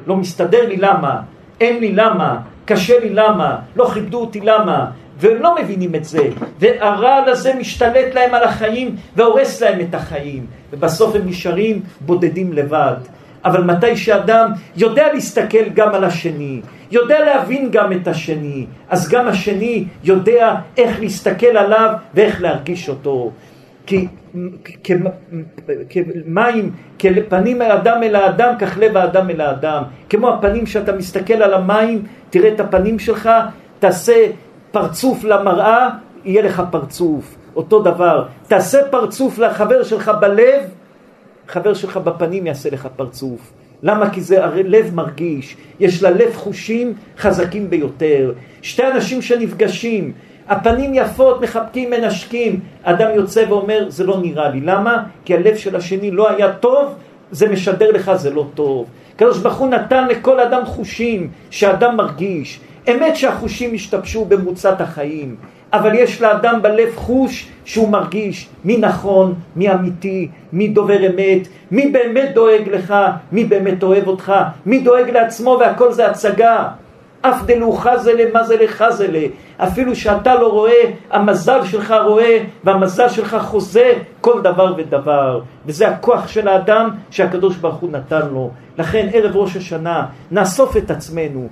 לא 0.06 0.16
מסתדר 0.16 0.68
לי 0.68 0.76
למה, 0.76 1.20
אין 1.60 1.80
לי 1.80 1.92
למה, 1.92 2.40
קשה 2.64 3.00
לי 3.00 3.10
למה, 3.10 3.56
לא 3.76 3.90
כיבדו 3.94 4.20
אותי 4.20 4.40
למה, 4.40 4.90
והם 5.18 5.42
לא 5.42 5.54
מבינים 5.62 5.94
את 5.94 6.04
זה, 6.04 6.28
והרעל 6.58 7.28
הזה 7.28 7.54
משתלט 7.54 8.14
להם 8.14 8.34
על 8.34 8.44
החיים 8.44 8.96
והורס 9.16 9.62
להם 9.62 9.80
את 9.80 9.94
החיים, 9.94 10.46
ובסוף 10.72 11.14
הם 11.14 11.22
נשארים 11.26 11.82
בודדים 12.00 12.52
לבד. 12.52 12.96
אבל 13.44 13.64
מתי 13.64 13.96
שאדם 13.96 14.50
יודע 14.76 15.12
להסתכל 15.12 15.68
גם 15.74 15.94
על 15.94 16.04
השני, 16.04 16.60
יודע 16.90 17.24
להבין 17.24 17.70
גם 17.70 17.92
את 17.92 18.08
השני, 18.08 18.66
אז 18.88 19.08
גם 19.08 19.28
השני 19.28 19.84
יודע 20.04 20.54
איך 20.76 21.00
להסתכל 21.00 21.56
עליו 21.56 21.92
ואיך 22.14 22.42
להרגיש 22.42 22.88
אותו. 22.88 23.30
כי 23.86 24.06
כמים, 24.84 26.70
כפנים 26.98 27.62
האדם 27.62 28.02
אל 28.02 28.16
האדם, 28.16 28.54
כך 28.58 28.78
לב 28.78 28.96
האדם 28.96 29.30
אל 29.30 29.40
האדם. 29.40 29.82
כמו 30.10 30.28
הפנים 30.28 30.66
שאתה 30.66 30.92
מסתכל 30.92 31.42
על 31.42 31.54
המים, 31.54 32.02
תראה 32.30 32.48
את 32.48 32.60
הפנים 32.60 32.98
שלך, 32.98 33.30
תעשה 33.78 34.26
פרצוף 34.70 35.24
למראה, 35.24 35.88
יהיה 36.24 36.42
לך 36.42 36.62
פרצוף. 36.70 37.36
אותו 37.56 37.82
דבר, 37.82 38.24
תעשה 38.48 38.78
פרצוף 38.90 39.38
לחבר 39.38 39.82
שלך 39.82 40.12
בלב, 40.20 40.62
חבר 41.48 41.74
שלך 41.74 41.96
בפנים 41.96 42.46
יעשה 42.46 42.70
לך 42.70 42.88
פרצוף. 42.96 43.52
למה? 43.82 44.10
כי 44.10 44.20
זה 44.20 44.44
הרי 44.44 44.62
לב 44.62 44.94
מרגיש, 44.94 45.56
יש 45.80 46.02
ללב 46.02 46.34
חושים 46.34 46.94
חזקים 47.18 47.70
ביותר. 47.70 48.32
שתי 48.62 48.86
אנשים 48.86 49.22
שנפגשים, 49.22 50.12
הפנים 50.48 50.94
יפות, 50.94 51.42
מחבקים, 51.42 51.90
מנשקים, 51.90 52.60
אדם 52.82 53.08
יוצא 53.14 53.44
ואומר, 53.48 53.86
זה 53.88 54.04
לא 54.04 54.18
נראה 54.22 54.48
לי. 54.48 54.60
למה? 54.60 55.02
כי 55.24 55.34
הלב 55.34 55.56
של 55.56 55.76
השני 55.76 56.10
לא 56.10 56.30
היה 56.30 56.52
טוב, 56.52 56.94
זה 57.30 57.48
משדר 57.48 57.90
לך, 57.90 58.12
זה 58.14 58.30
לא 58.30 58.46
טוב. 58.54 58.86
הקדוש 59.14 59.38
ברוך 59.38 59.56
הוא 59.56 59.68
נתן 59.68 60.08
לכל 60.08 60.40
אדם 60.40 60.64
חושים 60.64 61.30
שאדם 61.50 61.96
מרגיש. 61.96 62.60
אמת 62.88 63.16
שהחושים 63.16 63.74
השתבשו 63.74 64.24
במרוצת 64.24 64.80
החיים, 64.80 65.36
אבל 65.72 65.94
יש 65.94 66.22
לאדם 66.22 66.62
בלב 66.62 66.96
חוש 66.96 67.48
שהוא 67.64 67.88
מרגיש 67.88 68.48
מי 68.64 68.76
נכון, 68.76 69.34
מי 69.56 69.72
אמיתי, 69.72 70.28
מי 70.52 70.68
דובר 70.68 71.06
אמת, 71.06 71.48
מי 71.70 71.86
באמת 71.86 72.34
דואג 72.34 72.68
לך, 72.68 72.94
מי 73.32 73.44
באמת 73.44 73.82
אוהב 73.82 74.08
אותך, 74.08 74.32
מי 74.66 74.78
דואג 74.78 75.10
לעצמו 75.10 75.56
והכל 75.60 75.92
זה 75.92 76.10
הצגה. 76.10 76.68
אף 77.20 77.42
דלו 77.46 77.72
חזלה 77.72 78.24
מזלה 78.34 78.68
חזלה, 78.68 79.26
אפילו 79.58 79.96
שאתה 79.96 80.34
לא 80.34 80.48
רואה, 80.48 80.82
המזל 81.10 81.64
שלך 81.64 81.94
רואה 82.06 82.44
והמזל 82.64 83.08
שלך 83.08 83.36
חוזה 83.40 83.92
כל 84.20 84.40
דבר 84.42 84.74
ודבר. 84.76 85.40
וזה 85.66 85.88
הכוח 85.88 86.28
של 86.28 86.48
האדם 86.48 86.90
שהקדוש 87.10 87.56
ברוך 87.56 87.76
הוא 87.76 87.90
נתן 87.92 88.28
לו. 88.32 88.50
לכן 88.78 89.08
ערב 89.12 89.36
ראש 89.36 89.56
השנה 89.56 90.06
נאסוף 90.30 90.76
את 90.76 90.90
עצמנו, 90.90 91.48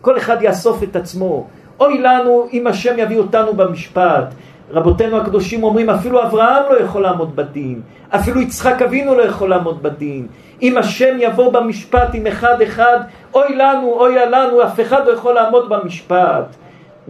כל 0.00 0.18
אחד 0.18 0.42
יאסוף 0.42 0.82
את 0.82 0.96
עצמו. 0.96 1.46
אוי 1.80 1.98
לנו 1.98 2.46
אם 2.52 2.66
השם 2.66 2.94
יביא 2.98 3.18
אותנו 3.18 3.54
במשפט. 3.54 4.34
רבותינו 4.72 5.16
הקדושים 5.16 5.62
אומרים 5.62 5.90
אפילו 5.90 6.22
אברהם 6.22 6.62
לא 6.70 6.80
יכול 6.80 7.02
לעמוד 7.02 7.36
בדין, 7.36 7.80
אפילו 8.10 8.40
יצחק 8.40 8.82
אבינו 8.82 9.14
לא 9.14 9.22
יכול 9.22 9.50
לעמוד 9.50 9.82
בדין. 9.82 10.26
אם 10.62 10.78
השם 10.78 11.16
יבוא 11.18 11.52
במשפט 11.52 12.08
עם 12.14 12.26
אחד 12.26 12.62
אחד, 12.62 12.98
אוי 13.34 13.56
לנו, 13.56 13.92
אוי 13.92 14.14
לנו, 14.14 14.62
אף 14.62 14.80
אחד 14.80 15.06
לא 15.06 15.12
יכול 15.12 15.34
לעמוד 15.34 15.68
במשפט. 15.68 16.56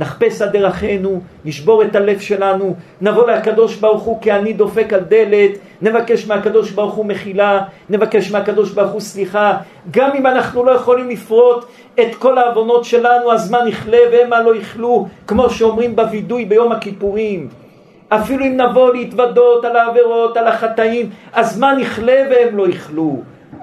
נחפש 0.00 0.42
על 0.42 0.48
דרכינו, 0.48 1.20
נשבור 1.44 1.82
את 1.82 1.96
הלב 1.96 2.18
שלנו, 2.20 2.74
נבוא 3.00 3.30
לקדוש 3.30 3.76
ברוך 3.76 4.02
הוא 4.02 4.20
כי 4.20 4.32
אני 4.32 4.52
דופק 4.52 4.92
על 4.92 5.00
דלת, 5.00 5.50
נבקש 5.82 6.26
מהקדוש 6.26 6.70
ברוך 6.70 6.94
הוא 6.94 7.06
מחילה, 7.06 7.62
נבקש 7.90 8.30
מהקדוש 8.30 8.70
ברוך 8.70 8.92
הוא 8.92 9.00
סליחה, 9.00 9.56
גם 9.90 10.10
אם 10.18 10.26
אנחנו 10.26 10.64
לא 10.64 10.70
יכולים 10.70 11.08
לפרוט 11.08 11.64
את 12.00 12.14
כל 12.18 12.38
העוונות 12.38 12.84
שלנו, 12.84 13.32
אז 13.32 13.50
מה 13.50 13.64
נכלה 13.64 13.98
והמה 14.12 14.42
לא 14.42 14.56
יכלו, 14.56 15.06
כמו 15.26 15.50
שאומרים 15.50 15.96
בווידוי 15.96 16.44
ביום 16.44 16.72
הכיפורים. 16.72 17.48
אפילו 18.08 18.44
אם 18.44 18.60
נבוא 18.60 18.92
להתוודות 18.94 19.64
על 19.64 19.76
העבירות, 19.76 20.36
על 20.36 20.46
החטאים, 20.46 21.10
אז 21.32 21.58
מה 21.58 21.72
נכלה 21.74 22.22
והם 22.30 22.56
לא 22.56 22.68
יכלו. 22.68 23.16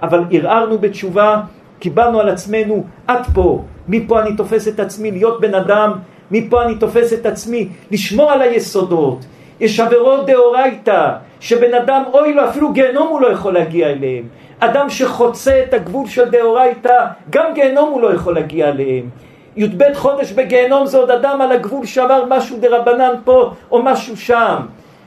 אבל 0.03 0.23
ערערנו 0.31 0.77
בתשובה, 0.77 1.41
קיבלנו 1.79 2.19
על 2.19 2.29
עצמנו 2.29 2.83
עד 3.07 3.25
פה, 3.33 3.63
מפה 3.87 4.21
אני 4.21 4.35
תופס 4.35 4.67
את 4.67 4.79
עצמי 4.79 5.11
להיות 5.11 5.41
בן 5.41 5.55
אדם 5.55 5.91
מפה 6.31 6.63
אני 6.63 6.75
תופס 6.75 7.13
את 7.13 7.25
עצמי, 7.25 7.67
לשמור 7.91 8.31
על 8.31 8.41
היסודות. 8.41 9.19
יש 9.59 9.79
עבירות 9.79 10.25
דאורייתא, 10.25 11.11
שבן 11.39 11.73
אדם, 11.73 12.03
אוי 12.13 12.33
לו, 12.33 12.49
אפילו 12.49 12.71
גיהנום 12.71 13.07
הוא 13.07 13.21
לא 13.21 13.27
יכול 13.27 13.53
להגיע 13.53 13.87
אליהם. 13.87 14.23
אדם 14.59 14.89
שחוצה 14.89 15.63
את 15.67 15.73
הגבול 15.73 16.07
של 16.07 16.29
דאורייתא, 16.29 17.05
גם 17.29 17.53
גיהנום 17.53 17.89
הוא 17.89 18.01
לא 18.01 18.13
יכול 18.13 18.35
להגיע 18.35 18.69
אליהם. 18.69 19.09
י"ב 19.57 19.83
חודש 19.93 20.31
בגיהנום 20.31 20.85
זה 20.85 20.97
עוד 20.97 21.11
אדם 21.11 21.41
על 21.41 21.51
הגבול 21.51 21.85
שעבר 21.85 22.23
משהו 22.29 22.57
דרבנן 22.59 23.13
פה 23.23 23.51
או 23.71 23.83
משהו 23.83 24.17
שם. 24.17 24.55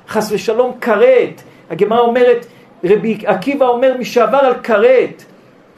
חס 0.08 0.32
ושלום 0.32 0.72
כרת. 0.80 1.42
הגמרא 1.70 2.00
אומרת, 2.00 2.46
רבי 2.84 3.18
עקיבא 3.24 3.66
אומר 3.66 3.94
מי 3.98 4.04
שעבר 4.04 4.38
על 4.38 4.54
כרת. 4.62 5.24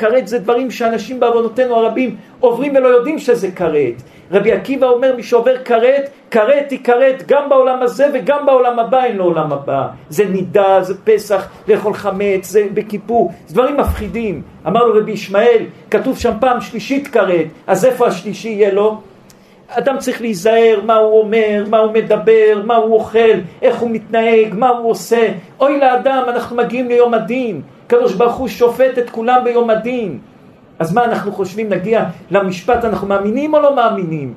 כרת 0.02 0.28
זה 0.28 0.38
דברים 0.38 0.70
שאנשים 0.70 1.20
בעוונותינו 1.20 1.76
הרבים 1.76 2.16
עוברים 2.40 2.76
ולא 2.76 2.88
יודעים 2.88 3.18
שזה 3.18 3.50
כרת. 3.50 4.02
רבי 4.30 4.52
עקיבא 4.52 4.86
אומר 4.86 5.16
מי 5.16 5.22
שעובר 5.22 5.64
כרת, 5.64 6.10
כרת 6.30 6.70
היא 6.70 6.78
כרת 6.84 7.22
גם 7.26 7.48
בעולם 7.48 7.82
הזה 7.82 8.06
וגם 8.14 8.46
בעולם 8.46 8.78
הבא 8.78 9.04
אין 9.04 9.16
לעולם 9.16 9.52
הבא. 9.52 9.86
זה 10.08 10.24
נידה, 10.24 10.82
זה 10.82 10.94
פסח, 11.04 11.48
לאכול 11.68 11.94
חמץ, 11.94 12.50
זה 12.50 12.66
בכיפור, 12.74 13.32
זה 13.46 13.54
דברים 13.54 13.76
מפחידים. 13.76 14.42
אמר 14.66 14.84
לו 14.84 15.00
רבי 15.00 15.12
ישמעאל, 15.12 15.64
כתוב 15.90 16.18
שם 16.18 16.32
פעם 16.40 16.60
שלישית 16.60 17.08
כרת, 17.08 17.46
אז 17.66 17.84
איפה 17.84 18.06
השלישי 18.06 18.48
יהיה 18.48 18.72
לו? 18.72 19.00
אדם 19.68 19.98
צריך 19.98 20.20
להיזהר 20.20 20.80
מה 20.86 20.96
הוא 20.96 21.20
אומר, 21.20 21.64
מה 21.70 21.78
הוא 21.78 21.92
מדבר, 21.92 22.62
מה 22.64 22.74
הוא 22.74 22.94
אוכל, 22.94 23.38
איך 23.62 23.76
הוא 23.76 23.90
מתנהג, 23.90 24.54
מה 24.54 24.68
הוא 24.68 24.90
עושה. 24.90 25.28
אוי 25.60 25.80
לאדם, 25.80 26.24
אנחנו 26.28 26.56
מגיעים 26.56 26.88
ליום 26.88 27.14
הדין. 27.14 27.62
הקדוש 27.92 28.14
ברוך 28.14 28.36
הוא 28.36 28.48
שופט 28.48 28.98
את 28.98 29.10
כולם 29.10 29.44
ביום 29.44 29.70
הדין. 29.70 30.18
אז 30.78 30.94
מה 30.94 31.04
אנחנו 31.04 31.32
חושבים, 31.32 31.68
נגיע 31.68 32.04
למשפט, 32.30 32.84
אנחנו 32.84 33.06
מאמינים 33.06 33.54
או 33.54 33.60
לא 33.60 33.76
מאמינים? 33.76 34.34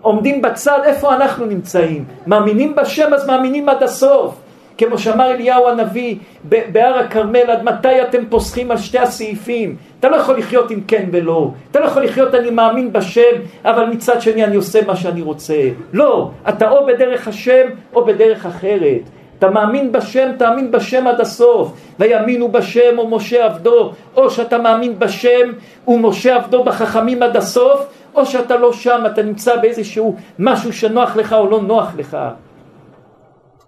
עומדים 0.00 0.42
בצד, 0.42 0.80
איפה 0.84 1.14
אנחנו 1.14 1.46
נמצאים? 1.46 2.04
מאמינים 2.26 2.74
בשם, 2.74 3.14
אז 3.14 3.26
מאמינים 3.26 3.68
עד 3.68 3.82
הסוף. 3.82 4.34
כמו 4.78 4.98
שאמר 4.98 5.30
אליהו 5.30 5.68
הנביא 5.68 6.16
בהר 6.44 6.98
הכרמל, 6.98 7.50
עד 7.50 7.62
מתי 7.64 8.02
אתם 8.02 8.26
פוסחים 8.28 8.70
על 8.70 8.76
שתי 8.76 8.98
הסעיפים? 8.98 9.76
אתה 10.00 10.08
לא 10.08 10.16
יכול 10.16 10.38
לחיות 10.38 10.70
עם 10.70 10.80
כן 10.88 11.08
ולא. 11.12 11.50
אתה 11.70 11.80
לא 11.80 11.84
יכול 11.84 12.04
לחיות 12.04 12.34
אני 12.34 12.50
מאמין 12.50 12.92
בשם, 12.92 13.36
אבל 13.64 13.86
מצד 13.86 14.20
שני 14.20 14.44
אני 14.44 14.56
עושה 14.56 14.78
מה 14.86 14.96
שאני 14.96 15.22
רוצה. 15.22 15.68
לא, 15.92 16.30
אתה 16.48 16.70
או 16.70 16.86
בדרך 16.86 17.28
השם 17.28 17.66
או 17.94 18.04
בדרך 18.04 18.46
אחרת. 18.46 19.00
אתה 19.38 19.50
מאמין 19.50 19.92
בשם, 19.92 20.30
תאמין 20.38 20.70
בשם 20.70 21.06
עד 21.06 21.20
הסוף. 21.20 21.72
ויאמינו 21.98 22.48
בשם 22.52 22.98
או 22.98 23.08
משה 23.08 23.44
עבדו, 23.44 23.92
או 24.16 24.30
שאתה 24.30 24.58
מאמין 24.58 24.98
בשם 24.98 25.52
ומשה 25.88 26.36
עבדו 26.36 26.64
בחכמים 26.64 27.22
עד 27.22 27.36
הסוף, 27.36 27.86
או 28.14 28.26
שאתה 28.26 28.56
לא 28.56 28.72
שם, 28.72 29.02
אתה 29.06 29.22
נמצא 29.22 29.56
באיזשהו 29.56 30.16
משהו 30.38 30.72
שנוח 30.72 31.16
לך 31.16 31.32
או 31.32 31.50
לא 31.50 31.62
נוח 31.62 31.92
לך. 31.96 32.16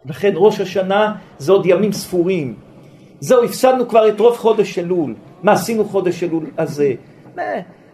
לכן 0.07 0.33
ראש 0.35 0.61
השנה 0.61 1.15
זה 1.39 1.53
עוד 1.53 1.67
ימים 1.67 1.93
ספורים. 1.93 2.55
זהו, 3.21 3.45
הפסדנו 3.45 3.89
כבר 3.89 4.09
את 4.09 4.21
רוב 4.21 4.37
חודש 4.37 4.79
אלול. 4.79 5.15
מה 5.43 5.53
עשינו 5.53 5.85
חודש 5.85 6.23
אלול 6.23 6.45
הזה? 6.59 6.93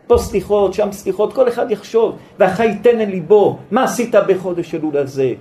פה 0.06 0.18
סליחות, 0.18 0.74
שם 0.74 0.92
סליחות, 0.92 1.32
כל 1.32 1.48
אחד 1.48 1.70
יחשוב, 1.70 2.16
והחי 2.38 2.66
ייתן 2.66 3.00
אל 3.00 3.08
ליבו, 3.08 3.58
מה 3.70 3.84
עשית 3.84 4.14
בחודש 4.28 4.74
אלול 4.74 4.96
הזה? 4.96 5.32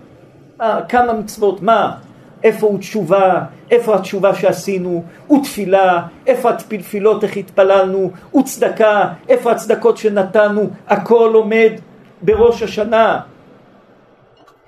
מה, 0.59 0.79
כמה 0.89 1.13
מצוות, 1.13 1.61
מה? 1.61 1.95
איפה 2.43 2.67
הוא 2.67 2.79
תשובה, 2.79 3.41
איפה 3.71 3.95
התשובה 3.95 4.35
שעשינו, 4.35 5.03
ותפילה, 5.31 6.01
איפה 6.27 6.49
התפילות, 6.49 7.23
איך 7.23 7.37
התפללנו, 7.37 8.11
וצדקה, 8.39 9.07
איפה 9.29 9.51
הצדקות 9.51 9.97
שנתנו, 9.97 10.69
הכל 10.87 11.31
עומד 11.33 11.71
בראש 12.21 12.63
השנה. 12.63 13.19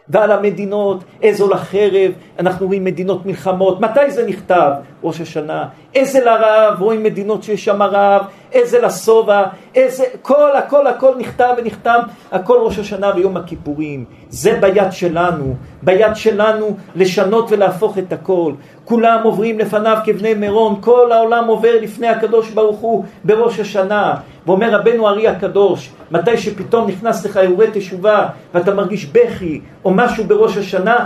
ועל 0.10 0.32
המדינות, 0.32 1.04
איזו 1.22 1.50
לחרב, 1.50 2.12
אנחנו 2.40 2.68
רואים 2.68 2.84
מדינות 2.84 3.26
מלחמות, 3.26 3.82
מתי 3.82 4.12
זה 4.12 4.28
נכתב? 4.28 4.72
ראש 5.04 5.22
השנה. 5.22 5.68
איזה 5.96 6.26
לרעב, 6.26 6.82
רואים 6.82 7.04
מדינות 7.04 7.44
שיש 7.44 7.66
שם 7.66 7.82
רעב, 7.82 8.26
איזה 8.52 8.82
לשובע, 8.82 9.44
איזה, 9.76 10.04
כל, 10.22 10.56
הכל, 10.56 10.88
הכל 10.88 11.16
נכתב 11.18 11.54
ונחתם, 11.58 12.00
הכל 12.32 12.58
ראש 12.62 12.80
השנה 12.80 13.12
ויום 13.16 13.38
הכיפורים. 13.38 14.06
זה 14.30 14.58
ביד 14.62 14.92
שלנו, 14.92 15.56
ביד 15.82 16.16
שלנו 16.16 16.78
לשנות 16.96 17.52
ולהפוך 17.52 17.98
את 17.98 18.14
הכל. 18.14 18.54
כולם 18.86 19.20
עוברים 19.24 19.60
לפניו 19.60 19.98
כבני 20.06 20.34
מירון, 20.34 20.82
כל 20.82 21.12
העולם 21.12 21.48
עובר 21.48 21.82
לפני 21.82 22.08
הקדוש 22.08 22.50
ברוך 22.50 22.80
הוא 22.80 23.06
בראש 23.24 23.60
השנה. 23.60 24.16
ואומר 24.46 24.80
רבנו 24.80 25.08
ארי 25.08 25.28
הקדוש, 25.28 25.92
מתי 26.12 26.38
שפתאום 26.38 26.88
נכנס 26.88 27.26
לך 27.26 27.38
אירועי 27.38 27.68
תשובה 27.74 28.30
ואתה 28.54 28.74
מרגיש 28.74 29.06
בכי 29.06 29.62
או 29.86 29.92
משהו 29.94 30.24
בראש 30.24 30.58
השנה, 30.58 31.06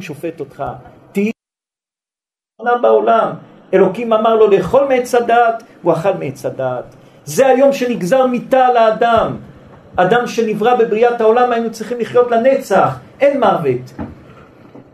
שופט 0.00 0.40
אותך. 0.40 0.64
תהיי 1.12 1.30
בעולם. 2.82 3.49
אלוקים 3.74 4.12
אמר 4.12 4.34
לו 4.34 4.50
לאכול 4.50 4.84
מעץ 4.88 5.14
הדעת, 5.14 5.62
הוא 5.82 5.92
אכל 5.92 6.12
מעץ 6.18 6.46
הדעת. 6.46 6.84
זה 7.24 7.46
היום 7.46 7.72
שנגזר 7.72 8.26
מיתה 8.26 8.66
על 8.66 8.76
האדם. 8.76 9.36
אדם 9.96 10.26
שנברא 10.26 10.74
בבריאת 10.74 11.20
העולם 11.20 11.52
היינו 11.52 11.70
צריכים 11.70 12.00
לחיות 12.00 12.30
לנצח, 12.30 12.98
אין 13.20 13.40
מוות. 13.40 13.92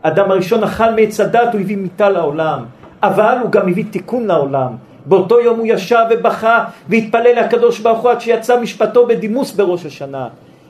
אדם 0.01 0.31
הראשון 0.31 0.63
אכל 0.63 0.91
מעץ 0.91 1.19
הדת, 1.19 1.53
הוא 1.53 1.61
הביא 1.61 1.77
מיתה 1.77 2.09
לעולם. 2.09 2.65
אבל 3.03 3.37
הוא 3.41 3.51
גם 3.51 3.69
הביא 3.69 3.85
תיקון 3.91 4.27
לעולם. 4.27 4.75
באותו 5.05 5.39
יום 5.39 5.59
הוא 5.59 5.67
ישב 5.69 6.03
ובכה 6.09 6.65
והתפלל 6.89 7.39
לקדוש 7.39 7.79
ברוך 7.79 7.99
הוא 7.99 8.11
עד 8.11 8.21
שיצא 8.21 8.59
משפטו 8.59 9.07
בדימוס 9.07 9.51
בראש 9.51 9.85
השנה. 9.85 10.27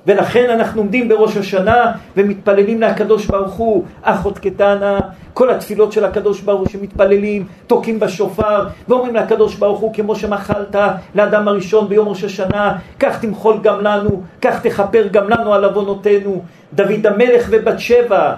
ולכן 0.07 0.49
אנחנו 0.49 0.81
עומדים 0.81 1.09
בראש 1.09 1.37
השנה 1.37 1.91
ומתפללים 2.17 2.81
לקדוש 2.81 3.25
ברוך 3.25 3.53
הוא, 3.53 3.83
אחות 4.01 4.39
קטנה, 4.39 4.99
כל 5.33 5.49
התפילות 5.49 5.91
של 5.91 6.05
הקדוש 6.05 6.41
ברוך 6.41 6.59
הוא 6.59 6.69
שמתפללים, 6.69 7.45
תוקעים 7.67 7.99
בשופר 7.99 8.67
ואומרים 8.87 9.15
לקדוש 9.15 9.55
ברוך 9.55 9.79
הוא 9.79 9.93
כמו 9.93 10.15
שמחלת 10.15 10.75
לאדם 11.15 11.47
הראשון 11.47 11.89
ביום 11.89 12.07
ראש 12.07 12.23
השנה, 12.23 12.77
כך 12.99 13.21
תמחול 13.21 13.57
גם 13.63 13.81
לנו, 13.81 14.21
כך 14.41 14.61
תכפר 14.61 15.07
גם 15.11 15.29
לנו 15.29 15.53
על 15.53 15.63
עוונותינו. 15.63 16.41
דוד 16.73 17.07
המלך 17.07 17.47
ובת 17.49 17.79
שבע, 17.79 18.33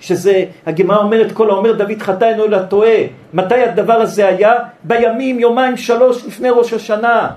שזה, 0.00 0.44
הגמרא 0.66 0.98
אומרת, 0.98 1.32
כל 1.32 1.50
האומר 1.50 1.72
דוד 1.72 2.02
חטא 2.02 2.24
אינו 2.24 2.44
אלא 2.44 2.58
טועה. 2.58 2.98
מתי 3.34 3.62
הדבר 3.62 4.00
הזה 4.00 4.28
היה? 4.28 4.52
בימים, 4.84 5.38
יומיים, 5.38 5.76
שלוש 5.76 6.26
לפני 6.26 6.50
ראש 6.50 6.72
השנה. 6.72 7.30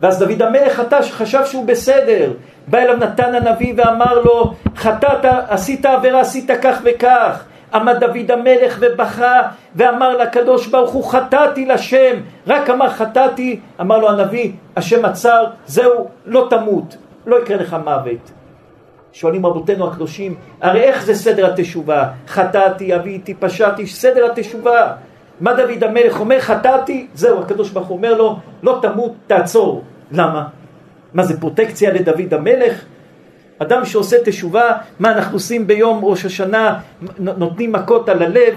ואז 0.00 0.18
דוד 0.18 0.42
המלך 0.42 0.72
חטא, 0.72 1.00
חשב 1.10 1.40
שהוא 1.44 1.66
בסדר. 1.66 2.32
בא 2.68 2.78
אליו 2.78 2.96
נתן 2.96 3.34
הנביא 3.34 3.74
ואמר 3.76 4.22
לו, 4.22 4.54
חטאת, 4.76 5.24
עשית 5.48 5.86
עבירה, 5.86 6.20
עשית 6.20 6.50
כך 6.62 6.80
וכך. 6.84 7.44
עמד 7.74 7.96
דוד 8.00 8.30
המלך 8.30 8.78
ובכה 8.80 9.42
ואמר 9.74 10.16
לקדוש 10.16 10.66
ברוך 10.66 10.90
הוא 10.90 11.04
חטאתי 11.04 11.66
לשם. 11.66 12.20
רק 12.46 12.70
אמר 12.70 12.90
חטאתי. 12.90 13.60
אמר 13.80 13.98
לו 13.98 14.08
הנביא 14.08 14.52
השם 14.76 15.04
עצר 15.04 15.44
זהו 15.66 16.08
לא 16.26 16.46
תמות 16.50 16.96
לא 17.26 17.42
יקרה 17.42 17.56
לך 17.56 17.76
מוות. 17.84 18.30
שואלים 19.12 19.46
רבותינו 19.46 19.88
הקדושים 19.88 20.34
הרי 20.60 20.80
איך 20.80 21.04
זה 21.04 21.14
סדר 21.14 21.52
התשובה? 21.52 22.08
חטאתי 22.28 22.96
אביתי 22.96 23.34
פשעתי 23.34 23.86
סדר 23.86 24.32
התשובה. 24.32 24.92
מה 25.40 25.52
דוד 25.52 25.84
המלך 25.84 26.20
אומר? 26.20 26.40
חטאתי 26.40 27.06
זהו 27.14 27.40
הקדוש 27.40 27.70
ברוך 27.70 27.88
הוא 27.88 27.96
אומר 27.96 28.14
לו 28.14 28.36
לא 28.62 28.78
תמות 28.82 29.12
תעצור. 29.26 29.82
למה? 30.12 30.59
מה 31.14 31.22
זה 31.22 31.40
פרוטקציה 31.40 31.92
לדוד 31.92 32.34
המלך? 32.34 32.84
אדם 33.58 33.84
שעושה 33.84 34.16
תשובה, 34.24 34.72
מה 35.00 35.12
אנחנו 35.12 35.36
עושים 35.36 35.66
ביום 35.66 36.04
ראש 36.04 36.24
השנה, 36.24 36.80
נותנים 37.18 37.72
מכות 37.72 38.08
על 38.08 38.22
הלב, 38.22 38.54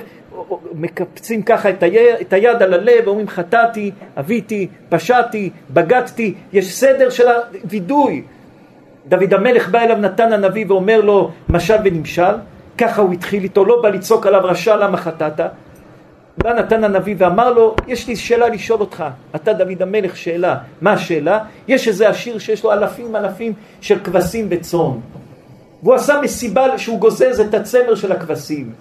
מקפצים 0.73 1.41
ככה 1.41 1.69
את 1.69 1.83
היד, 1.83 2.15
את 2.21 2.33
היד 2.33 2.61
על 2.61 2.73
הלב, 2.73 3.07
אומרים 3.07 3.27
חטאתי, 3.27 3.91
אביתי, 4.19 4.67
פשעתי, 4.89 5.49
בגדתי, 5.69 6.33
יש 6.53 6.75
סדר 6.75 7.09
של 7.09 7.23
הווידוי. 7.63 8.23
דוד 9.07 9.33
המלך 9.33 9.69
בא 9.69 9.79
אליו 9.79 9.97
נתן 9.97 10.33
הנביא 10.33 10.65
ואומר 10.67 11.01
לו 11.01 11.31
משל 11.49 11.75
ונמשל, 11.83 12.33
ככה 12.77 13.01
הוא 13.01 13.13
התחיל 13.13 13.43
איתו, 13.43 13.65
לא 13.65 13.81
בא 13.81 13.89
לצעוק 13.89 14.27
עליו 14.27 14.41
רשע 14.43 14.75
למה 14.75 14.97
חטאת, 14.97 15.39
בא 16.37 16.53
נתן 16.53 16.83
הנביא 16.83 17.15
ואמר 17.17 17.51
לו, 17.51 17.75
יש 17.87 18.07
לי 18.07 18.15
שאלה 18.15 18.49
לשאול 18.49 18.79
אותך, 18.79 19.03
אתה 19.35 19.53
דוד 19.53 19.81
המלך 19.81 20.17
שאלה, 20.17 20.57
מה 20.81 20.93
השאלה? 20.93 21.39
יש 21.67 21.87
איזה 21.87 22.09
עשיר 22.09 22.39
שיש 22.39 22.63
לו 22.63 22.71
אלפים 22.71 23.15
אלפים 23.15 23.53
של 23.81 23.99
כבשים 24.03 24.47
וצאן, 24.49 24.91
והוא 25.83 25.93
עשה 25.95 26.21
מסיבה 26.21 26.77
שהוא 26.77 26.99
גוזז 26.99 27.39
את 27.39 27.53
הצמר 27.53 27.95
של 27.95 28.11
הכבשים, 28.11 28.73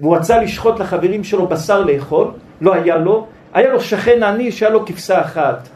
והוא 0.00 0.16
רצה 0.16 0.42
לשחוט 0.42 0.80
לחברים 0.80 1.24
שלו 1.24 1.46
בשר 1.46 1.80
לאכול, 1.80 2.30
לא 2.60 2.74
היה 2.74 2.96
לו, 2.96 3.26
היה 3.54 3.72
לו 3.72 3.80
שכן 3.80 4.22
עני 4.22 4.52
שהיה 4.52 4.72
לו 4.72 4.86
כבשה 4.86 5.20
אחת. 5.20 5.68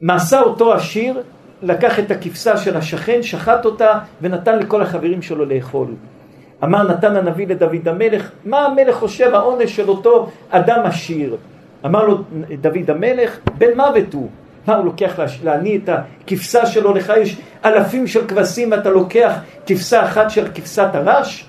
מעשה 0.00 0.40
אותו 0.40 0.72
עשיר, 0.74 1.22
לקח 1.62 1.98
את 1.98 2.10
הכבשה 2.10 2.56
של 2.56 2.76
השכן, 2.76 3.22
שחט 3.22 3.64
אותה 3.64 3.98
ונתן 4.20 4.58
לכל 4.58 4.82
החברים 4.82 5.22
שלו 5.22 5.44
לאכול. 5.44 5.86
אמר 6.64 6.82
נתן 6.82 7.16
הנביא 7.16 7.46
לדוד 7.46 7.88
המלך, 7.88 8.30
מה 8.44 8.66
המלך 8.66 8.96
חושב 8.96 9.34
העונש 9.34 9.76
של 9.76 9.88
אותו 9.88 10.28
אדם 10.50 10.80
עשיר? 10.84 11.36
אמר 11.86 12.06
לו 12.06 12.18
דוד 12.60 12.90
המלך, 12.90 13.38
בן 13.58 13.76
מוות 13.76 14.14
הוא. 14.14 14.28
מה 14.66 14.74
הוא 14.74 14.84
לוקח 14.84 15.18
להניא 15.44 15.78
את 15.78 15.88
הכבשה 15.88 16.66
שלו? 16.66 16.94
לך 16.94 17.12
יש 17.20 17.36
אלפים 17.64 18.06
של 18.06 18.26
כבשים 18.26 18.70
ואתה 18.70 18.90
לוקח 18.90 19.38
כבשה 19.66 20.04
אחת 20.04 20.30
של 20.30 20.48
כבשת 20.54 20.88
הרש? 20.94 21.46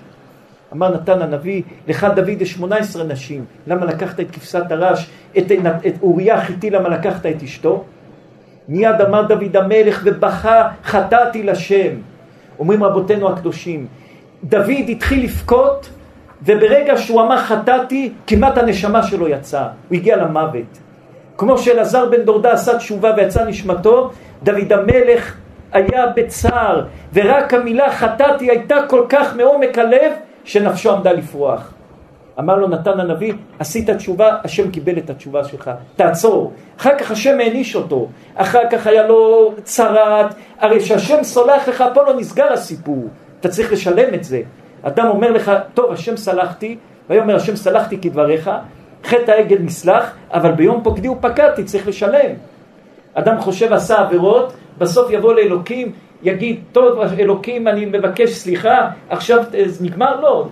אמר 0.73 0.93
נתן 0.93 1.21
הנביא, 1.21 1.61
לך 1.87 2.07
דוד 2.15 2.41
יש 2.41 2.51
שמונה 2.51 2.75
עשרה 2.75 3.03
נשים, 3.03 3.45
למה 3.67 3.85
לקחת 3.85 4.19
את 4.19 4.31
כבשת 4.31 4.71
הרש, 4.71 5.09
את, 5.37 5.51
את 5.87 5.93
אוריה 6.01 6.35
החיתי, 6.35 6.69
למה 6.69 6.89
לקחת 6.89 7.25
את 7.25 7.43
אשתו? 7.43 7.83
מיד 8.67 9.01
אמר 9.01 9.21
דוד 9.21 9.57
המלך 9.57 10.01
ובכה, 10.05 10.69
חטאתי 10.83 11.43
לשם. 11.43 11.89
אומרים 12.59 12.83
רבותינו 12.83 13.29
הקדושים, 13.29 13.87
דוד 14.43 14.89
התחיל 14.89 15.23
לבכות, 15.23 15.89
וברגע 16.45 16.97
שהוא 16.97 17.21
אמר 17.21 17.37
חטאתי, 17.37 18.13
כמעט 18.27 18.57
הנשמה 18.57 19.03
שלו 19.03 19.27
יצאה, 19.27 19.67
הוא 19.89 19.95
הגיע 19.97 20.15
למוות. 20.15 20.79
כמו 21.37 21.57
שאלעזר 21.57 22.09
בן 22.09 22.21
דורדה 22.21 22.51
עשה 22.51 22.77
תשובה 22.77 23.13
ויצא 23.17 23.45
נשמתו, 23.45 24.11
דוד 24.43 24.73
המלך 24.73 25.35
היה 25.71 26.07
בצער, 26.15 26.85
ורק 27.13 27.53
המילה 27.53 27.91
חטאתי 27.91 28.49
הייתה 28.49 28.75
כל 28.89 29.05
כך 29.09 29.35
מעומק 29.35 29.77
הלב, 29.77 30.11
שנפשו 30.43 30.91
עמדה 30.91 31.11
לפרוח. 31.11 31.73
אמר 32.39 32.55
לו 32.55 32.67
נתן 32.67 32.99
הנביא, 32.99 33.33
עשית 33.59 33.89
תשובה, 33.89 34.37
השם 34.43 34.71
קיבל 34.71 34.97
את 34.97 35.09
התשובה 35.09 35.43
שלך, 35.43 35.71
תעצור. 35.95 36.53
אחר 36.79 36.97
כך 36.97 37.11
השם 37.11 37.39
העניש 37.39 37.75
אותו, 37.75 38.07
אחר 38.35 38.61
כך 38.71 38.87
היה 38.87 39.07
לו 39.07 39.53
צרת, 39.63 40.33
הרי 40.59 40.79
כשהשם 40.79 41.23
סולח 41.23 41.67
לך, 41.67 41.83
פה 41.93 42.03
לא 42.03 42.13
נסגר 42.13 42.53
הסיפור. 42.53 43.07
אתה 43.43 43.51
צריך 43.51 43.71
לשלם 43.71 44.13
את 44.13 44.23
זה. 44.23 44.41
אדם 44.81 45.07
אומר 45.07 45.31
לך, 45.31 45.51
טוב, 45.73 45.91
השם 45.91 46.17
סלחתי, 46.17 46.77
ויאמר 47.09 47.35
השם 47.35 47.55
סלחתי 47.55 47.97
כדבריך, 47.97 48.49
חטא 49.03 49.31
העגל 49.31 49.57
נסלח, 49.59 50.15
אבל 50.33 50.51
ביום 50.51 50.83
פוקדי 50.83 51.07
ופקדתי, 51.07 51.63
צריך 51.63 51.87
לשלם. 51.87 52.31
אדם 53.13 53.39
חושב 53.39 53.73
עשה 53.73 53.99
עבירות, 53.99 54.53
בסוף 54.77 55.11
יבוא 55.11 55.33
לאלוקים, 55.33 55.91
יגיד, 56.23 56.59
טוב, 56.71 56.99
אלוקים, 57.19 57.67
אני 57.67 57.85
מבקש 57.85 58.29
סליחה, 58.29 58.89
עכשיו 59.09 59.43
נגמר? 59.81 60.21
לא, 60.21 60.47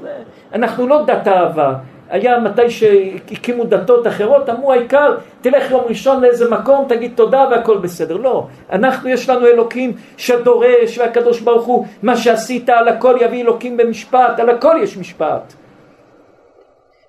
אנחנו 0.53 0.87
לא 0.87 1.03
דת 1.07 1.27
אהבה. 1.27 1.73
היה 2.11 2.39
מתי 2.39 2.69
שהקימו 2.69 3.63
דתות 3.63 4.07
אחרות, 4.07 4.49
אמרו 4.49 4.71
העיקר 4.71 5.17
תלך 5.41 5.71
יום 5.71 5.83
ראשון 5.87 6.21
לאיזה 6.21 6.49
מקום, 6.49 6.85
תגיד 6.89 7.11
תודה 7.15 7.47
והכל 7.51 7.77
בסדר. 7.77 8.17
לא, 8.17 8.47
אנחנו 8.71 9.09
יש 9.09 9.29
לנו 9.29 9.47
אלוקים 9.47 9.93
שדורש 10.17 10.97
והקדוש 10.97 11.39
ברוך 11.39 11.65
הוא 11.65 11.85
מה 12.03 12.17
שעשית 12.17 12.69
על 12.69 12.87
הכל 12.87 13.17
יביא 13.21 13.41
אלוקים 13.41 13.77
במשפט, 13.77 14.39
על 14.39 14.49
הכל 14.49 14.75
יש 14.83 14.97
משפט. 14.97 15.53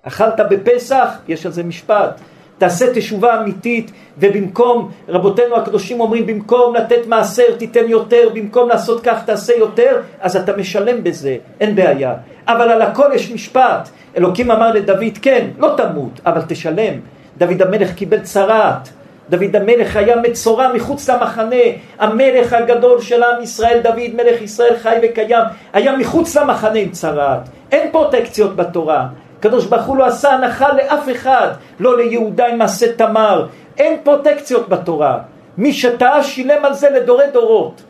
אכלת 0.03 0.41
בפסח, 0.51 1.09
יש 1.29 1.47
על 1.47 1.53
זה 1.53 1.63
משפט. 1.63 2.21
תעשה 2.63 2.95
תשובה 2.95 3.41
אמיתית 3.41 3.91
ובמקום, 4.19 4.91
רבותינו 5.09 5.57
הקדושים 5.57 6.01
אומרים 6.01 6.27
במקום 6.27 6.75
לתת 6.75 7.07
מעשר 7.07 7.43
תיתן 7.59 7.89
יותר, 7.89 8.29
במקום 8.35 8.69
לעשות 8.69 9.01
כך 9.05 9.25
תעשה 9.25 9.53
יותר, 9.57 10.01
אז 10.21 10.37
אתה 10.37 10.57
משלם 10.57 11.05
בזה, 11.05 11.37
אין 11.61 11.75
בעיה. 11.75 12.15
אבל 12.49 12.71
על 12.71 12.83
הכל 12.83 13.09
יש 13.15 13.33
משפט. 13.33 13.89
אלוקים 14.17 14.51
אמר 14.51 14.73
לדוד, 14.73 15.19
כן, 15.23 15.47
לא 15.59 15.75
תמות, 15.77 16.21
אבל 16.27 16.41
תשלם. 16.49 16.95
דוד 17.39 17.63
המלך 17.63 17.95
קיבל 17.95 18.21
צרעת. 18.21 18.89
דוד 19.31 19.57
המלך 19.57 19.97
היה 19.97 20.17
מצורע 20.17 20.73
מחוץ 20.73 21.11
למחנה, 21.11 21.65
המלך 21.99 22.53
הגדול 22.53 23.01
של 23.01 23.23
עם 23.23 23.43
ישראל, 23.43 23.81
דוד 23.83 24.15
מלך 24.15 24.43
ישראל 24.43 24.77
חי 24.77 24.97
וקיים, 25.03 25.45
היה 25.73 25.97
מחוץ 25.97 26.37
למחנה 26.37 26.79
עם 26.79 26.91
צרעת. 26.91 27.49
אין 27.73 27.91
פרוטקציות 27.93 28.57
בתורה. 28.57 29.07
הקדוש 29.43 29.67
ברוך 29.67 29.85
הוא 29.85 29.97
לא 29.97 30.07
עשה 30.07 30.31
הנחה 30.31 30.73
לאף 30.73 31.09
אחד, 31.11 31.49
לא 31.81 31.99
ליהודה 31.99 32.47
עם 32.47 32.59
מעשה 32.59 32.93
תמר. 32.93 33.47
אין 33.79 33.99
פרוטקציות 34.03 34.69
בתורה. 34.69 35.19
מי 35.59 35.73
שטעה 35.73 36.23
שילם 36.23 36.65
על 36.65 36.75
זה 36.75 36.91
לדורי 36.91 37.25
דורות. 37.33 37.83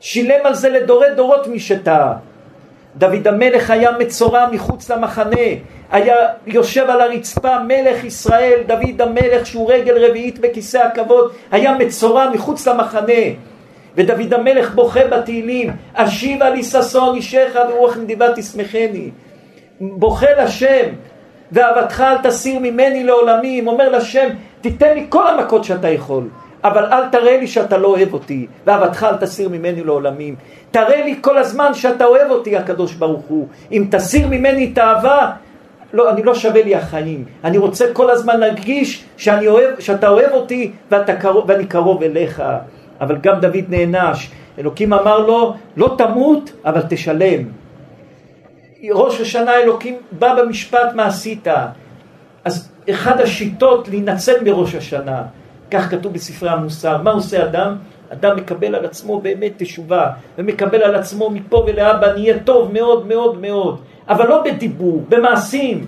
שילם 0.00 0.46
על 0.46 0.54
זה 0.54 0.68
לדורי 0.68 1.06
דורות 1.16 1.46
מי 1.46 1.60
שטעה. 1.60 2.12
דוד 2.96 3.28
המלך 3.28 3.70
היה 3.70 3.90
מצורע 3.98 4.46
מחוץ 4.52 4.90
למחנה, 4.90 5.46
היה 5.90 6.16
יושב 6.46 6.90
על 6.90 7.00
הרצפה, 7.00 7.58
מלך 7.58 8.04
ישראל, 8.04 8.60
דוד 8.66 9.02
המלך 9.02 9.46
שהוא 9.46 9.72
רגל 9.72 10.04
רביעית 10.08 10.38
בכיסא 10.38 10.78
הכבוד, 10.78 11.32
היה 11.50 11.74
מצורע 11.74 12.30
מחוץ 12.30 12.68
למחנה. 12.68 13.24
ודוד 13.94 14.34
המלך 14.34 14.74
בוכה 14.74 15.06
בתהילים, 15.06 15.76
אשיבה 15.94 16.50
לי 16.50 16.62
ששון 16.62 17.16
אישך 17.16 17.58
ורוח 17.68 17.96
נדיבה 17.96 18.26
תשמחני. 18.36 19.10
בוכה 19.80 20.26
לשם, 20.44 20.86
ואהבתך 21.52 22.00
אל 22.00 22.18
תסיר 22.18 22.58
ממני 22.58 23.04
לעולמים, 23.04 23.68
אומר 23.68 23.88
לשם, 23.88 24.28
תיתן 24.60 24.94
לי 24.94 25.06
כל 25.08 25.26
המכות 25.28 25.64
שאתה 25.64 25.88
יכול. 25.88 26.28
אבל 26.64 26.84
אל 26.84 27.08
תראה 27.08 27.36
לי 27.36 27.46
שאתה 27.46 27.78
לא 27.78 27.88
אוהב 27.88 28.14
אותי, 28.14 28.46
ואהבתך 28.66 29.06
אל 29.10 29.16
תסיר 29.16 29.48
ממני 29.48 29.84
לעולמים. 29.84 30.34
תראה 30.70 31.04
לי 31.04 31.14
כל 31.20 31.38
הזמן 31.38 31.74
שאתה 31.74 32.04
אוהב 32.04 32.30
אותי, 32.30 32.56
הקדוש 32.56 32.94
ברוך 32.94 33.24
הוא. 33.28 33.48
אם 33.72 33.84
תסיר 33.90 34.28
ממני 34.28 34.70
את 34.72 34.78
האהבה, 34.78 35.30
לא, 35.92 36.10
אני 36.10 36.22
לא 36.22 36.34
שווה 36.34 36.62
לי 36.62 36.74
החיים. 36.74 37.24
אני 37.44 37.58
רוצה 37.58 37.84
כל 37.92 38.10
הזמן 38.10 38.40
להרגיש 38.40 39.04
שאני 39.16 39.46
אוהב, 39.48 39.80
שאתה 39.80 40.08
אוהב 40.08 40.32
אותי 40.32 40.72
ואתה 40.90 41.16
קרוב, 41.16 41.44
ואני 41.48 41.66
קרוב 41.66 42.02
אליך. 42.02 42.42
אבל 43.00 43.16
גם 43.22 43.40
דוד 43.40 43.64
נענש. 43.68 44.30
אלוקים 44.58 44.92
אמר 44.92 45.18
לו, 45.18 45.54
לא 45.76 45.94
תמות, 45.98 46.52
אבל 46.64 46.82
תשלם. 46.88 47.65
ראש 48.92 49.20
השנה 49.20 49.54
אלוקים 49.54 49.96
בא 50.12 50.42
במשפט 50.42 50.94
מה 50.94 51.06
עשית. 51.06 51.48
אז 52.44 52.72
אחד 52.90 53.20
השיטות 53.20 53.88
להינצל 53.88 54.44
מראש 54.44 54.74
השנה. 54.74 55.22
כך 55.70 55.90
כתוב 55.90 56.12
בספרי 56.12 56.50
המוסר. 56.50 57.02
מה 57.02 57.10
עושה 57.10 57.44
אדם? 57.44 57.76
אדם 58.12 58.36
מקבל 58.36 58.74
על 58.74 58.84
עצמו 58.84 59.20
באמת 59.20 59.52
תשובה, 59.56 60.10
ומקבל 60.38 60.82
על 60.82 60.94
עצמו 60.94 61.30
מפה 61.30 61.64
ולהבא 61.66 62.12
נהיה 62.12 62.38
טוב 62.38 62.72
מאוד 62.72 63.06
מאוד 63.06 63.40
מאוד, 63.40 63.80
אבל 64.08 64.28
לא 64.28 64.42
בדיבור, 64.42 65.04
במעשים. 65.08 65.86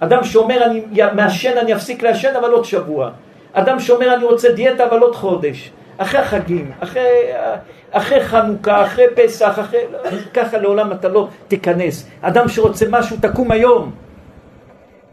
אדם 0.00 0.24
שאומר 0.24 0.64
אני 0.64 0.82
מעשן, 1.14 1.58
אני 1.58 1.74
אפסיק 1.74 2.02
לעשן, 2.02 2.36
אבל 2.40 2.50
עוד 2.50 2.64
שבוע. 2.64 3.10
אדם 3.52 3.80
שאומר 3.80 4.14
אני 4.14 4.24
רוצה 4.24 4.52
דיאטה, 4.52 4.86
אבל 4.86 4.98
עוד 4.98 5.16
חודש. 5.16 5.70
אחרי 5.98 6.20
החגים, 6.20 6.72
אחרי, 6.80 7.08
אחרי 7.92 8.24
חנוכה, 8.24 8.82
אחרי 8.82 9.04
פסח, 9.14 9.58
אחרי... 9.60 9.80
ככה 10.34 10.58
לעולם 10.58 10.92
אתה 10.92 11.08
לא 11.08 11.28
תיכנס. 11.48 12.08
אדם 12.22 12.48
שרוצה 12.48 12.86
משהו, 12.90 13.16
תקום 13.20 13.50
היום. 13.50 13.92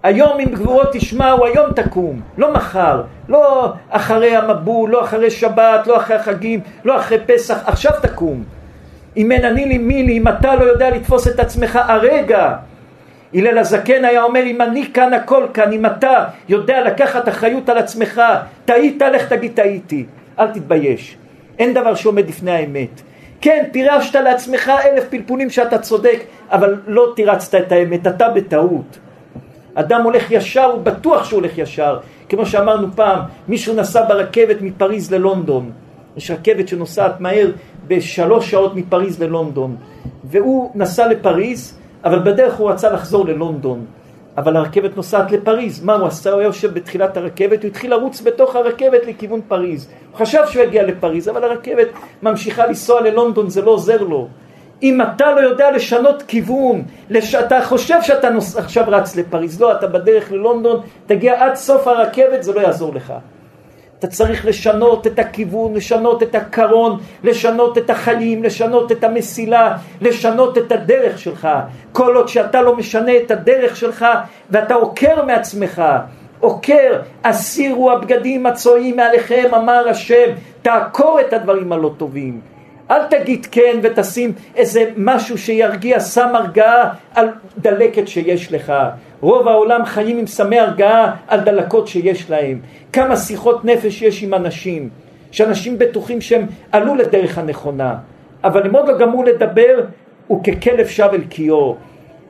היום 0.04 0.40
אם 0.40 0.46
גבורות 0.46 0.88
תשמעו, 0.94 1.46
היום 1.46 1.72
תקום, 1.74 2.22
לא 2.38 2.54
מחר, 2.54 3.02
לא 3.30 3.74
אחרי 3.90 4.36
המבול, 4.36 4.90
לא 4.90 5.04
אחרי 5.04 5.32
שבת, 5.32 5.88
לא 5.88 5.98
אחרי 5.98 6.16
החגים, 6.16 6.60
לא 6.86 6.98
אחרי 6.98 7.18
פסח, 7.26 7.58
עכשיו 7.66 7.92
תקום. 8.02 8.44
אם 9.18 9.32
אין 9.32 9.46
אני 9.46 9.66
לי 9.66 9.78
מי 9.78 10.04
לי, 10.04 10.18
אם 10.18 10.28
אתה 10.28 10.56
לא 10.56 10.64
יודע 10.64 10.90
לתפוס 10.90 11.28
את 11.28 11.40
עצמך 11.40 11.80
הרגע. 11.88 12.56
הלל 13.34 13.58
הזקן 13.58 14.06
היה 14.06 14.24
אומר, 14.24 14.44
אם 14.44 14.62
אני 14.62 14.94
כאן 14.94 15.14
הכל 15.14 15.46
כאן, 15.54 15.72
אם 15.72 15.86
אתה 15.86 16.26
יודע 16.50 16.84
לקחת 16.84 17.30
אחריות 17.30 17.70
על 17.70 17.78
עצמך, 17.78 18.22
טעית, 18.66 19.02
לך 19.02 19.26
תגיד 19.34 19.52
טעיתי, 19.56 20.06
אל 20.40 20.48
תתבייש. 20.48 21.19
אין 21.60 21.74
דבר 21.74 21.96
שעומד 21.96 22.28
לפני 22.30 22.52
האמת. 22.52 23.02
כן, 23.42 23.64
פירשת 23.72 24.16
לעצמך 24.16 24.72
אלף 24.86 25.04
פלפולים 25.10 25.50
שאתה 25.50 25.78
צודק, 25.78 26.20
אבל 26.52 26.76
לא 26.88 27.14
תירצת 27.16 27.56
את 27.56 27.72
האמת, 27.72 28.08
אתה 28.08 28.30
בטעות. 28.30 29.00
אדם 29.74 30.02
הולך 30.04 30.32
ישר, 30.32 30.66
הוא 30.66 30.82
בטוח 30.82 31.24
שהוא 31.24 31.40
הולך 31.40 31.58
ישר. 31.58 32.00
כמו 32.30 32.46
שאמרנו 32.46 32.88
פעם, 32.96 33.20
מישהו 33.48 33.76
נסע 33.76 34.08
ברכבת 34.08 34.62
מפריז 34.62 35.14
ללונדון. 35.14 35.72
יש 36.18 36.32
רכבת 36.32 36.68
שנוסעת 36.68 37.20
מהר 37.20 37.52
בשלוש 37.88 38.52
שעות 38.52 38.76
מפריז 38.76 39.22
ללונדון. 39.22 39.76
והוא 40.24 40.72
נסע 40.76 41.08
לפריז, 41.08 41.78
אבל 42.04 42.20
בדרך 42.20 42.56
הוא 42.56 42.70
רצה 42.70 42.90
לחזור 42.90 43.26
ללונדון. 43.26 43.86
אבל 44.38 44.58
הרכבת 44.58 44.98
נוסעת 44.98 45.32
לפריז. 45.32 45.84
מה 45.84 45.96
הוא 45.96 46.08
עשה? 46.08 46.32
הוא 46.32 46.40
היה 46.40 46.48
יושב 46.48 46.74
בתחילת 46.74 47.18
הרכבת, 47.18 47.64
הוא 47.64 47.70
התחיל 47.70 47.92
לרוץ 47.92 48.22
בתוך 48.22 48.56
הרכבת 48.56 49.06
לכיוון 49.08 49.42
פריז. 49.48 49.90
הוא 50.12 50.18
חשב 50.18 50.44
שהוא 50.48 50.64
יגיע 50.64 50.84
לפריז, 50.84 51.30
אבל 51.30 51.44
הרכבת 51.44 51.88
ממשיכה 52.24 52.68
לנסוע 52.68 53.02
ללונדון, 53.02 53.50
זה 53.50 53.62
לא 53.62 53.72
עוזר 53.72 54.04
לו. 54.04 54.28
אם 54.84 55.02
אתה 55.02 55.32
לא 55.32 55.40
יודע 55.40 55.72
לשנות 55.72 56.24
כיוון, 56.28 56.84
לש... 57.10 57.36
אתה 57.36 57.66
חושב 57.66 58.02
שאתה 58.02 58.30
נוס... 58.30 58.58
עכשיו 58.58 58.84
רץ 58.88 59.16
לפריז, 59.16 59.62
לא, 59.62 59.72
אתה 59.72 59.88
בדרך 59.88 60.32
ללונדון, 60.32 60.82
תגיע 61.06 61.46
עד 61.46 61.56
סוף 61.56 61.88
הרכבת, 61.88 62.44
זה 62.44 62.54
לא 62.54 62.62
יעזור 62.62 62.94
לך. 62.94 63.14
אתה 64.00 64.08
צריך 64.08 64.46
לשנות 64.46 65.08
את 65.08 65.20
הכיוון, 65.20 65.74
לשנות 65.74 66.24
את 66.24 66.36
הקרון, 66.36 67.00
לשנות 67.24 67.78
את 67.78 67.90
החיים, 67.90 68.44
לשנות 68.44 68.92
את 68.92 69.04
המסילה, 69.04 69.78
לשנות 70.02 70.58
את 70.58 70.72
הדרך 70.72 71.20
שלך. 71.20 71.48
כל 71.92 72.16
עוד 72.16 72.28
שאתה 72.28 72.62
לא 72.62 72.76
משנה 72.76 73.18
את 73.18 73.32
הדרך 73.32 73.76
שלך 73.76 74.06
ואתה 74.50 74.74
עוקר 74.74 75.26
מעצמך, 75.26 75.84
עוקר, 76.40 77.02
הסירו 77.24 77.92
הבגדים 77.92 78.46
הצועים 78.46 78.96
מעליכם, 78.96 79.56
אמר 79.56 79.90
השם, 79.90 80.30
תעקור 80.62 81.20
את 81.22 81.34
הדברים 81.34 81.72
הלא 81.72 81.92
טובים. 81.98 82.42
אל 82.92 83.04
תגיד 83.04 83.48
כן 83.52 83.80
ותשים 83.84 84.34
איזה 84.56 84.92
משהו 84.98 85.38
שירגיע 85.38 86.00
סם 86.00 86.36
הרגעה 86.36 86.94
על 87.16 87.28
דלקת 87.58 88.08
שיש 88.08 88.52
לך. 88.52 88.74
רוב 89.22 89.48
העולם 89.48 89.86
חיים 89.86 90.18
עם 90.18 90.28
סמי 90.28 90.60
הרגעה 90.60 91.16
על 91.28 91.40
דלקות 91.40 91.88
שיש 91.88 92.30
להם. 92.30 92.60
כמה 92.94 93.18
שיחות 93.18 93.66
נפש 93.66 94.02
יש 94.02 94.24
עם 94.24 94.34
אנשים, 94.34 94.90
שאנשים 95.32 95.78
בטוחים 95.78 96.22
שהם 96.22 96.46
עלו 96.72 96.96
לדרך 96.96 97.38
הנכונה, 97.38 97.96
אבל 98.44 98.66
הם 98.66 98.76
עוד 98.76 98.88
לא 98.88 98.98
גמרו 98.98 99.24
לדבר, 99.24 99.84
וככלב 100.32 100.88
שב 100.88 101.10
אל 101.14 101.24
קיאו. 101.30 101.76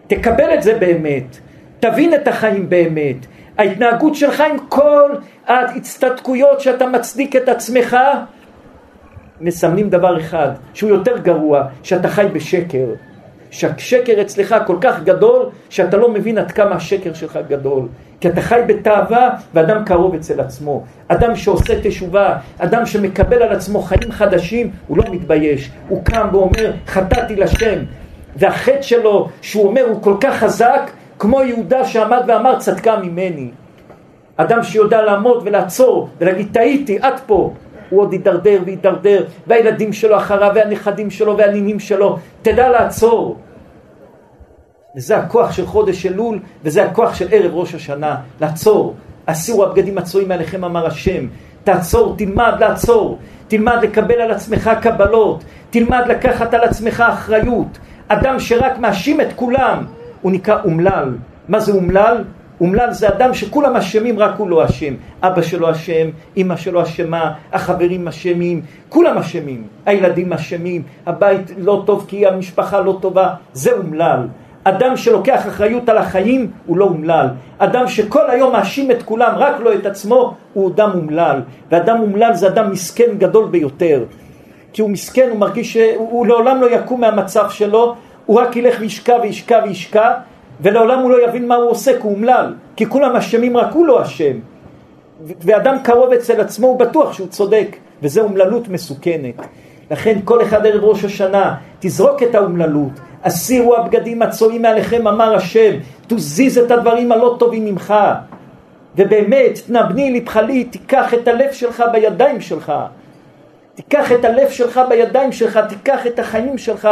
תקבל 0.07 0.53
את 0.53 0.63
זה 0.63 0.77
באמת, 0.77 1.37
תבין 1.79 2.13
את 2.13 2.27
החיים 2.27 2.69
באמת. 2.69 3.25
ההתנהגות 3.57 4.15
שלך 4.15 4.43
עם 4.51 4.57
כל 4.69 5.11
ההצטדקויות 5.47 6.61
שאתה 6.61 6.87
מצדיק 6.87 7.35
את 7.35 7.49
עצמך, 7.49 7.97
מסמנים 9.41 9.89
דבר 9.89 10.19
אחד, 10.19 10.49
שהוא 10.73 10.89
יותר 10.89 11.17
גרוע, 11.17 11.63
שאתה 11.83 12.07
חי 12.09 12.25
בשקר. 12.33 12.85
שהשקר 13.51 14.21
אצלך 14.21 14.55
כל 14.65 14.75
כך 14.81 15.03
גדול, 15.03 15.49
שאתה 15.69 15.97
לא 15.97 16.09
מבין 16.09 16.37
עד 16.37 16.51
כמה 16.51 16.75
השקר 16.75 17.13
שלך 17.13 17.39
גדול. 17.47 17.87
כי 18.19 18.29
אתה 18.29 18.41
חי 18.41 18.61
בתאווה 18.67 19.29
ואדם 19.53 19.85
קרוב 19.85 20.15
אצל 20.15 20.39
עצמו. 20.39 20.83
אדם 21.07 21.35
שעושה 21.35 21.73
תשובה, 21.83 22.37
אדם 22.57 22.85
שמקבל 22.85 23.43
על 23.43 23.51
עצמו 23.51 23.81
חיים 23.81 24.11
חדשים, 24.11 24.71
הוא 24.87 24.97
לא 24.97 25.03
מתבייש. 25.11 25.71
הוא 25.87 26.03
קם 26.03 26.27
ואומר, 26.31 26.71
חטאתי 26.87 27.35
לשם. 27.35 27.79
והחטא 28.35 28.81
שלו, 28.81 29.29
שהוא 29.41 29.67
אומר, 29.67 29.85
הוא 29.89 30.01
כל 30.01 30.15
כך 30.21 30.35
חזק, 30.35 30.91
כמו 31.19 31.41
יהודה 31.41 31.85
שעמד 31.85 32.21
ואמר, 32.27 32.59
צדקה 32.59 32.97
ממני. 32.97 33.51
אדם 34.37 34.63
שיודע 34.63 35.01
לעמוד 35.01 35.41
ולעצור 35.45 36.09
ולהגיד, 36.21 36.47
טעיתי, 36.53 36.97
את 36.97 37.19
פה. 37.25 37.53
הוא 37.89 38.01
עוד 38.01 38.13
יידרדר 38.13 38.59
ויידרדר, 38.65 39.25
והילדים 39.47 39.93
שלו 39.93 40.17
אחריו, 40.17 40.51
והנכדים 40.55 41.09
שלו, 41.11 41.37
והנינים 41.37 41.79
שלו. 41.79 42.17
תדע 42.41 42.69
לעצור. 42.69 43.37
וזה 44.95 45.17
הכוח 45.17 45.51
של 45.51 45.65
חודש 45.65 46.05
אלול, 46.05 46.39
וזה 46.63 46.85
הכוח 46.85 47.13
של 47.13 47.27
ערב 47.31 47.55
ראש 47.55 47.75
השנה. 47.75 48.15
לעצור. 48.41 48.95
הסירו 49.27 49.65
הבגדים 49.65 49.97
הצועים 49.97 50.27
מעליכם, 50.27 50.63
אמר 50.63 50.87
השם. 50.87 51.27
תעצור, 51.63 52.15
תלמד 52.17 52.53
לעצור. 52.59 53.19
תלמד 53.47 53.77
לקבל 53.81 54.21
על 54.21 54.31
עצמך 54.31 54.71
קבלות. 54.81 55.43
תלמד 55.69 56.03
לקחת 56.07 56.53
על 56.53 56.61
עצמך 56.61 57.03
אחריות. 57.09 57.77
אדם 58.07 58.39
שרק 58.39 58.77
מאשים 58.77 59.21
את 59.21 59.27
כולם, 59.35 59.85
הוא 60.21 60.31
נקרא 60.31 60.61
אומלל. 60.63 61.15
מה 61.47 61.59
זה 61.59 61.71
אומלל? 61.71 62.23
אומלל 62.61 62.91
זה 62.91 63.07
אדם 63.07 63.33
שכולם 63.33 63.75
אשמים, 63.75 64.19
רק 64.19 64.31
הוא 64.37 64.49
לא 64.49 64.65
אשם. 64.65 64.93
אבא 65.23 65.41
שלו 65.41 65.71
אשם, 65.71 66.09
אמא 66.37 66.55
שלו 66.55 66.83
אשמה, 66.83 67.33
החברים 67.53 68.07
אשמים, 68.07 68.61
כולם 68.89 69.17
אשמים. 69.17 69.67
הילדים 69.85 70.33
אשמים, 70.33 70.83
הבית 71.05 71.51
לא 71.57 71.83
טוב 71.85 72.05
כי 72.07 72.27
המשפחה 72.27 72.79
לא 72.79 72.97
טובה, 73.01 73.33
זה 73.53 73.71
אומלל. 73.71 74.27
אדם 74.63 74.97
שלוקח 74.97 75.47
אחריות 75.47 75.89
על 75.89 75.97
החיים 75.97 76.51
הוא 76.65 76.77
לא 76.77 76.85
אומלל. 76.85 77.27
אדם 77.57 77.87
שכל 77.87 78.29
היום 78.29 78.53
מאשים 78.53 78.91
את 78.91 79.03
כולם, 79.03 79.33
רק 79.35 79.59
לא 79.59 79.73
את 79.73 79.85
עצמו, 79.85 80.33
הוא 80.53 80.71
אדם 80.71 80.89
אומלל. 80.93 81.41
ואדם 81.71 81.99
אומלל 81.99 82.33
זה 82.33 82.47
אדם 82.47 82.71
מסכן 82.71 83.17
גדול 83.17 83.47
ביותר. 83.47 84.03
כי 84.73 84.81
הוא 84.81 84.89
מסכן, 84.89 85.27
הוא 85.29 85.39
מרגיש 85.39 85.73
שהוא 85.73 86.27
לעולם 86.27 86.61
לא 86.61 86.71
יקום 86.71 87.01
מהמצב 87.01 87.49
שלו, 87.49 87.95
הוא 88.25 88.39
רק 88.39 88.55
ילך 88.55 88.77
וישקע 88.79 89.15
וישקע 89.21 89.59
וישקע, 89.63 90.11
ולעולם 90.61 90.99
הוא 90.99 91.11
לא 91.11 91.27
יבין 91.27 91.47
מה 91.47 91.55
הוא 91.55 91.69
עושה, 91.69 91.91
כי 91.97 92.03
הוא 92.03 92.11
אומלל, 92.15 92.53
כי 92.75 92.85
כולם 92.85 93.15
אשמים, 93.15 93.57
רק 93.57 93.73
הוא 93.73 93.87
לא 93.87 94.01
אשם. 94.01 94.37
ואדם 95.25 95.77
קרוב 95.83 96.13
אצל 96.13 96.41
עצמו, 96.41 96.67
הוא 96.67 96.79
בטוח 96.79 97.13
שהוא 97.13 97.27
צודק, 97.27 97.75
וזו 98.01 98.21
אומללות 98.21 98.67
מסוכנת. 98.67 99.35
לכן 99.91 100.19
כל 100.23 100.43
אחד 100.43 100.65
ערב 100.65 100.83
ראש 100.83 101.05
השנה, 101.05 101.55
תזרוק 101.79 102.23
את 102.23 102.35
האומללות, 102.35 102.91
הסירו 103.23 103.75
הבגדים 103.75 104.21
הצועים 104.21 104.61
מעליכם, 104.61 105.07
אמר 105.07 105.35
השם, 105.35 105.71
תזיז 106.07 106.57
את 106.57 106.71
הדברים 106.71 107.11
הלא 107.11 107.35
טובים 107.39 107.65
ממך. 107.65 107.93
ובאמת, 108.95 109.59
תנבני 109.67 110.19
לבך 110.19 110.35
לי, 110.35 110.63
תיקח 110.63 111.13
את 111.13 111.27
הלב 111.27 111.51
שלך 111.51 111.83
בידיים 111.91 112.41
שלך. 112.41 112.73
תיקח 113.79 114.11
את 114.11 114.25
הלב 114.25 114.49
שלך 114.49 114.81
בידיים 114.89 115.31
שלך, 115.31 115.59
תיקח 115.69 116.07
את 116.07 116.19
החיים 116.19 116.57
שלך, 116.57 116.89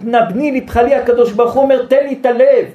נבני 0.00 0.60
לבך 0.60 0.76
לי, 0.76 0.94
הקדוש 0.94 1.32
ברוך 1.32 1.52
הוא 1.52 1.62
אומר, 1.62 1.86
תן 1.86 2.04
לי 2.04 2.18
את 2.20 2.26
הלב. 2.26 2.66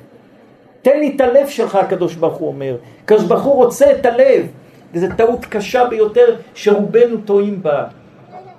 תן 0.82 1.00
לי 1.00 1.14
את 1.16 1.22
הלב 1.22 1.48
שלך, 1.48 1.76
הקדוש 1.76 2.16
ברוך 2.16 2.36
הוא 2.38 2.48
אומר. 2.48 2.76
הקדוש 3.04 3.24
ברוך 3.24 3.44
הוא 3.44 3.56
רוצה 3.56 3.92
את 3.92 4.06
הלב. 4.06 4.48
וזו 4.94 5.08
טעות 5.18 5.46
קשה 5.46 5.86
ביותר 5.86 6.36
שרובנו 6.56 7.18
טועים 7.26 7.64
בה. 7.64 7.84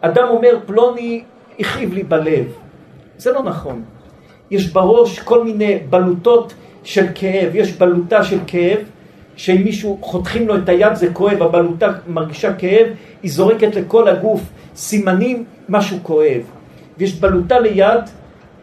אדם 0.00 0.28
אומר, 0.28 0.58
פלוני 0.66 1.22
הכאיב 1.60 1.94
לי 1.94 2.02
בלב. 2.02 2.52
זה 3.18 3.32
לא 3.32 3.42
נכון. 3.42 3.82
יש 4.50 4.72
בראש 4.72 5.18
כל 5.18 5.44
מיני 5.44 5.78
בלוטות 5.90 6.54
של 6.84 7.06
כאב. 7.14 7.54
יש 7.54 7.72
בלוטה 7.72 8.24
של 8.24 8.38
כאב, 8.46 8.78
שאם 9.36 9.62
מישהו 9.64 9.98
חותכים 10.00 10.48
לו 10.48 10.56
את 10.56 10.68
היד 10.68 10.94
זה 10.94 11.12
כואב, 11.12 11.42
הבלוטה 11.42 11.92
מרגישה 12.06 12.54
כאב, 12.54 12.86
היא 13.22 13.30
זורקת 13.30 13.74
לכל 13.74 14.08
הגוף 14.08 14.40
סימנים, 14.76 15.44
משהו 15.68 15.98
כואב. 16.02 16.40
ויש 16.98 17.14
בלוטה 17.14 17.58
ליד, 17.58 18.00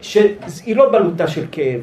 שהיא 0.00 0.76
לא 0.76 0.92
בלוטה 0.92 1.28
של 1.28 1.44
כאב, 1.52 1.80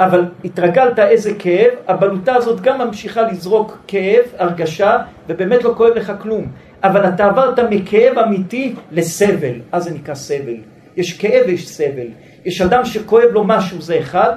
אבל 0.00 0.24
התרגלת 0.44 0.98
איזה 0.98 1.34
כאב, 1.38 1.70
הבלוטה 1.88 2.34
הזאת 2.34 2.60
גם 2.60 2.78
ממשיכה 2.78 3.22
לזרוק 3.22 3.78
כאב, 3.86 4.24
הרגשה, 4.38 4.98
ובאמת 5.28 5.64
לא 5.64 5.74
כואב 5.76 5.92
לך 5.94 6.12
כלום. 6.20 6.46
אבל 6.84 7.08
אתה 7.08 7.26
עברת 7.26 7.58
מכאב 7.58 8.18
אמיתי 8.18 8.74
לסבל, 8.92 9.54
אז 9.72 9.84
זה 9.84 9.90
נקרא 9.90 10.14
סבל. 10.14 10.56
יש 10.96 11.12
כאב 11.12 11.42
ויש 11.46 11.68
סבל. 11.68 12.08
יש 12.44 12.60
אדם 12.60 12.84
שכואב 12.84 13.28
לו 13.32 13.44
משהו 13.44 13.82
זה 13.82 13.98
אחד, 13.98 14.32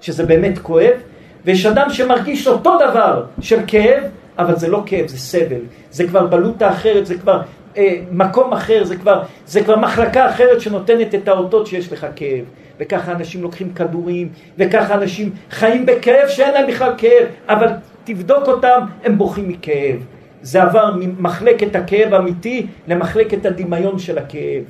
שזה 0.00 0.26
באמת 0.26 0.58
כואב, 0.58 0.96
ויש 1.44 1.66
אדם 1.66 1.90
שמרגיש 1.90 2.46
אותו 2.46 2.78
דבר 2.90 3.24
של 3.40 3.60
כאב, 3.66 4.02
אבל 4.40 4.56
זה 4.56 4.68
לא 4.68 4.82
כאב, 4.86 5.06
זה 5.08 5.18
סבל. 5.18 5.60
זה 5.90 6.08
כבר 6.08 6.26
בלוטה 6.26 6.70
אחרת, 6.70 7.06
זה 7.06 7.14
כבר 7.18 7.40
אה, 7.76 7.96
מקום 8.10 8.52
אחר, 8.52 8.84
זה 8.84 8.96
כבר, 8.96 9.22
זה 9.46 9.64
כבר 9.64 9.76
מחלקה 9.76 10.30
אחרת 10.30 10.60
שנותנת 10.60 11.14
את 11.14 11.28
האותות 11.28 11.66
שיש 11.66 11.92
לך 11.92 12.06
כאב. 12.16 12.44
וככה 12.80 13.12
אנשים 13.12 13.42
לוקחים 13.42 13.72
כדורים, 13.74 14.28
וככה 14.58 14.94
אנשים 14.94 15.30
חיים 15.50 15.86
בכאב 15.86 16.28
שאין 16.28 16.54
להם 16.54 16.66
בכלל 16.66 16.92
כאב, 16.98 17.26
אבל 17.48 17.68
תבדוק 18.04 18.48
אותם, 18.48 18.80
הם 19.04 19.18
בוכים 19.18 19.48
מכאב. 19.48 19.96
זה 20.42 20.62
עבר 20.62 20.94
ממחלקת 20.96 21.76
הכאב 21.76 22.14
האמיתי 22.14 22.66
למחלקת 22.88 23.46
הדמיון 23.46 23.98
של 23.98 24.18
הכאב. 24.18 24.62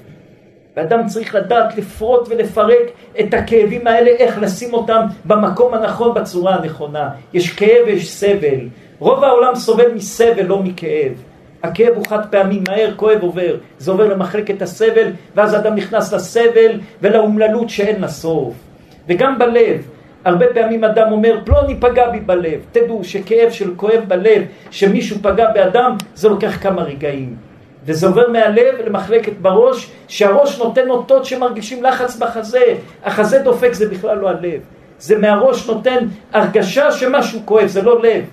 ואדם 0.76 1.06
צריך 1.06 1.34
לדעת 1.34 1.76
לפרוט 1.76 2.28
ולפרק 2.28 2.90
את 3.20 3.34
הכאבים 3.34 3.86
האלה, 3.86 4.10
איך 4.10 4.38
לשים 4.38 4.74
אותם 4.74 5.00
במקום 5.24 5.74
הנכון 5.74 6.14
בצורה 6.14 6.54
הנכונה. 6.54 7.10
יש 7.32 7.50
כאב 7.50 7.86
ויש 7.86 8.10
סבל. 8.10 8.68
רוב 9.00 9.24
העולם 9.24 9.54
סובל 9.54 9.94
מסבל, 9.94 10.46
לא 10.46 10.58
מכאב. 10.62 11.12
הכאב 11.62 11.94
הוא 11.94 12.06
חד 12.08 12.26
פעמי, 12.30 12.60
מהר, 12.68 12.92
כואב, 12.96 13.22
עובר. 13.22 13.56
זה 13.78 13.90
עובר 13.90 14.08
למחלקת 14.08 14.62
הסבל, 14.62 15.10
ואז 15.34 15.54
אדם 15.54 15.74
נכנס 15.74 16.12
לסבל 16.12 16.80
ולאומללות 17.02 17.70
שאין 17.70 18.00
לה 18.00 18.08
סוף. 18.08 18.54
וגם 19.08 19.38
בלב, 19.38 19.86
הרבה 20.24 20.46
פעמים 20.54 20.84
אדם 20.84 21.12
אומר, 21.12 21.38
פלוני 21.44 21.80
פגע 21.80 22.10
בי 22.10 22.20
בלב. 22.20 22.60
תדעו 22.72 23.04
שכאב 23.04 23.50
של 23.50 23.74
כואב 23.76 24.04
בלב, 24.08 24.42
שמישהו 24.70 25.16
פגע 25.22 25.52
באדם, 25.54 25.96
זה 26.14 26.28
לוקח 26.28 26.62
כמה 26.62 26.82
רגעים. 26.82 27.36
וזה 27.84 28.06
עובר 28.06 28.30
מהלב 28.30 28.74
למחלקת 28.86 29.32
בראש, 29.42 29.90
שהראש 30.08 30.58
נותן 30.58 30.90
אותות 30.90 31.24
שמרגישים 31.24 31.82
לחץ 31.82 32.16
בחזה. 32.16 32.64
החזה 33.04 33.38
דופק, 33.38 33.72
זה 33.72 33.88
בכלל 33.88 34.18
לא 34.18 34.28
הלב. 34.28 34.60
זה 34.98 35.18
מהראש 35.18 35.68
נותן 35.68 36.06
הרגשה 36.32 36.90
שמשהו 36.90 37.40
כואב, 37.44 37.66
זה 37.66 37.82
לא 37.82 38.02
לב. 38.02 38.24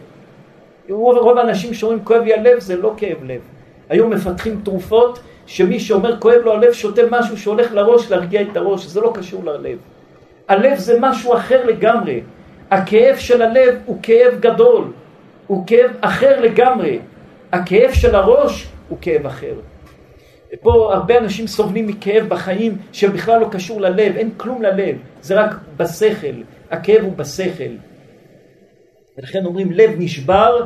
רוב, 0.89 1.17
רוב 1.17 1.37
האנשים 1.37 1.73
שאומרים 1.73 2.03
כואב 2.03 2.21
לי 2.23 2.33
הלב, 2.33 2.59
זה 2.59 2.75
לא 2.75 2.93
כאב 2.97 3.23
לב. 3.23 3.41
היום 3.89 4.09
מפתחים 4.09 4.61
תרופות 4.63 5.19
שמי 5.45 5.79
שאומר 5.79 6.19
כואב 6.19 6.41
לו 6.45 6.53
הלב 6.53 6.73
שותה 6.73 7.01
משהו 7.11 7.37
שהולך 7.37 7.73
לראש 7.73 8.11
להרגיע 8.11 8.41
את 8.41 8.57
הראש, 8.57 8.85
זה 8.85 9.01
לא 9.01 9.11
קשור 9.15 9.43
ללב. 9.43 9.77
הלב 10.47 10.77
זה 10.77 10.97
משהו 11.01 11.33
אחר 11.33 11.65
לגמרי. 11.65 12.21
הכאב 12.71 13.17
של 13.17 13.41
הלב 13.41 13.75
הוא 13.85 13.99
כאב 14.03 14.39
גדול, 14.39 14.91
הוא 15.47 15.67
כאב 15.67 15.91
אחר 16.01 16.41
לגמרי. 16.41 16.99
הכאב 17.51 17.91
של 17.93 18.15
הראש 18.15 18.67
הוא 18.89 18.97
כאב 19.01 19.25
אחר. 19.25 19.53
פה 20.61 20.93
הרבה 20.93 21.17
אנשים 21.17 21.47
סובלים 21.47 21.87
מכאב 21.87 22.25
בחיים 22.27 22.77
שבכלל 22.91 23.39
לא 23.39 23.47
קשור 23.51 23.81
ללב, 23.81 24.15
אין 24.17 24.29
כלום 24.37 24.61
ללב, 24.61 24.95
זה 25.21 25.41
רק 25.41 25.55
בשכל, 25.77 26.41
הכאב 26.71 27.03
הוא 27.03 27.13
בשכל. 27.15 27.73
ולכן 29.17 29.45
אומרים 29.45 29.71
לב 29.71 29.91
נשבר 29.97 30.65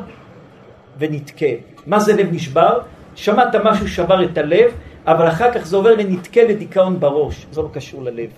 ונתקה. 0.98 1.46
מה 1.86 2.00
זה 2.00 2.16
לב 2.16 2.32
נשבר? 2.32 2.80
שמעת 3.14 3.54
משהו 3.64 3.88
שבר 3.88 4.24
את 4.24 4.38
הלב, 4.38 4.72
אבל 5.06 5.28
אחר 5.28 5.52
כך 5.52 5.66
זה 5.66 5.76
עובר 5.76 5.94
לנתקה 5.94 6.42
לדיכאון 6.42 7.00
בראש, 7.00 7.46
זה 7.52 7.62
לא 7.62 7.68
קשור 7.72 8.02
ללב. 8.02 8.30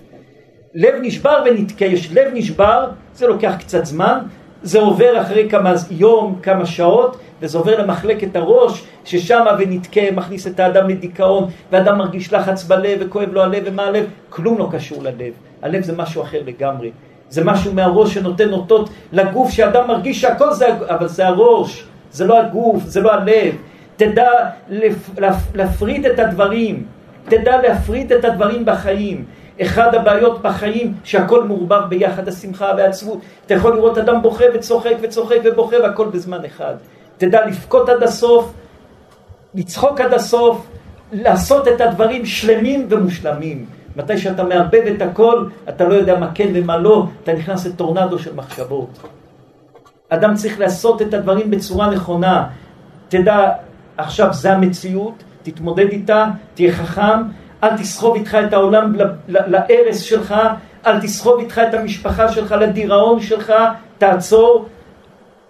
לב 0.73 0.93
נשבר 1.01 1.43
ונתקה, 1.45 1.85
יש 1.85 2.11
לב 2.11 2.31
נשבר, 2.33 2.89
זה 3.13 3.27
לוקח 3.27 3.53
קצת 3.59 3.85
זמן, 3.85 4.19
זה 4.63 4.79
עובר 4.79 5.21
אחרי 5.21 5.49
כמה 5.49 5.73
יום, 5.91 6.39
כמה 6.43 6.65
שעות, 6.65 7.17
וזה 7.41 7.57
עובר 7.57 7.81
למחלקת 7.81 8.35
הראש, 8.35 8.83
ששם 9.05 9.45
ונתקה 9.59 10.01
מכניס 10.11 10.47
את 10.47 10.59
האדם 10.59 10.89
לדיכאון, 10.89 11.49
ואדם 11.71 11.97
מרגיש 11.97 12.33
לחץ 12.33 12.63
בלב 12.63 12.99
וכואב 13.01 13.33
לו 13.33 13.41
הלב 13.41 13.63
ומה 13.65 13.83
הלב, 13.83 14.05
כלום 14.29 14.57
לא 14.57 14.69
קשור 14.71 15.03
ללב. 15.03 15.33
הלב 15.61 15.83
זה 15.83 15.97
משהו 15.97 16.21
אחר 16.21 16.41
לגמרי. 16.45 16.91
זה 17.29 17.43
משהו 17.43 17.73
מהראש 17.73 18.13
שנותן 18.13 18.53
אותות 18.53 18.89
לגוף, 19.11 19.49
שאדם 19.49 19.87
מרגיש 19.87 20.21
שהכל 20.21 20.53
זה, 20.53 20.67
אבל 20.87 21.07
זה 21.07 21.27
הראש, 21.27 21.85
זה 22.11 22.25
לא 22.25 22.39
הגוף, 22.39 22.83
זה 22.83 23.01
לא 23.01 23.13
הלב. 23.13 23.55
תדע 23.95 24.29
לפ, 24.69 25.09
לפ, 25.17 25.35
להפריד 25.55 26.05
את 26.05 26.19
הדברים, 26.19 26.85
תדע 27.25 27.61
להפריד 27.61 28.11
את 28.11 28.25
הדברים 28.25 28.65
בחיים. 28.65 29.25
אחד 29.61 29.95
הבעיות 29.95 30.41
בחיים 30.41 30.93
שהכל 31.03 31.43
מעורבב 31.43 31.81
ביחד, 31.89 32.27
השמחה 32.27 32.71
והעצבות. 32.77 33.19
אתה 33.45 33.53
יכול 33.53 33.75
לראות 33.75 33.97
אדם 33.97 34.21
בוכה 34.21 34.45
וצוחק 34.53 34.95
וצוחק 35.01 35.37
ובוכה 35.43 35.75
והכל 35.83 36.07
בזמן 36.07 36.45
אחד. 36.45 36.73
תדע 37.17 37.45
לבכות 37.45 37.89
עד 37.89 38.03
הסוף, 38.03 38.53
לצחוק 39.55 40.01
עד 40.01 40.13
הסוף, 40.13 40.67
לעשות 41.11 41.67
את 41.67 41.81
הדברים 41.81 42.25
שלמים 42.25 42.87
ומושלמים. 42.89 43.65
מתי 43.95 44.17
שאתה 44.17 44.43
מאבד 44.43 44.87
את 44.95 45.01
הכל, 45.01 45.47
אתה 45.69 45.83
לא 45.83 45.93
יודע 45.93 46.19
מה 46.19 46.31
כן 46.33 46.47
ומה 46.53 46.77
לא, 46.77 47.07
אתה 47.23 47.33
נכנס 47.33 47.65
לטורנדו 47.65 48.19
של 48.19 48.35
מחשבות. 48.35 48.99
אדם 50.09 50.35
צריך 50.35 50.59
לעשות 50.59 51.01
את 51.01 51.13
הדברים 51.13 51.51
בצורה 51.51 51.89
נכונה. 51.89 52.47
תדע, 53.09 53.51
עכשיו 53.97 54.33
זה 54.33 54.51
המציאות, 54.53 55.23
תתמודד 55.43 55.89
איתה, 55.89 56.25
תהיה 56.53 56.73
חכם, 56.73 57.21
אל 57.63 57.77
תסחוב 57.77 58.15
איתך 58.15 58.37
את 58.47 58.53
העולם 58.53 58.95
להרס 59.27 59.99
שלך, 59.99 60.35
אל 60.85 61.01
תסחוב 61.01 61.39
איתך 61.39 61.61
את 61.69 61.73
המשפחה 61.73 62.31
שלך 62.31 62.51
לדיראון 62.51 63.21
שלך, 63.21 63.53
תעצור, 63.97 64.65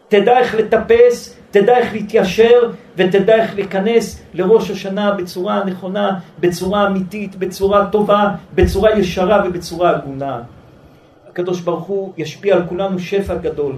תדע 0.07 0.37
איך 0.37 0.55
לטפס, 0.55 1.37
תדע 1.51 1.77
איך 1.77 1.93
להתיישר 1.93 2.71
ותדע 2.97 3.35
איך 3.35 3.55
להיכנס 3.55 4.21
לראש 4.33 4.71
השנה 4.71 5.11
בצורה 5.11 5.63
נכונה, 5.65 6.19
בצורה 6.39 6.87
אמיתית, 6.87 7.35
בצורה 7.35 7.85
טובה, 7.91 8.29
בצורה 8.55 8.99
ישרה 8.99 9.43
ובצורה 9.47 9.89
הגונה. 9.89 10.41
הקדוש 11.29 11.61
ברוך 11.61 11.83
הוא 11.83 12.13
ישפיע 12.17 12.55
על 12.55 12.65
כולנו 12.69 12.99
שפע 12.99 13.35
גדול, 13.35 13.75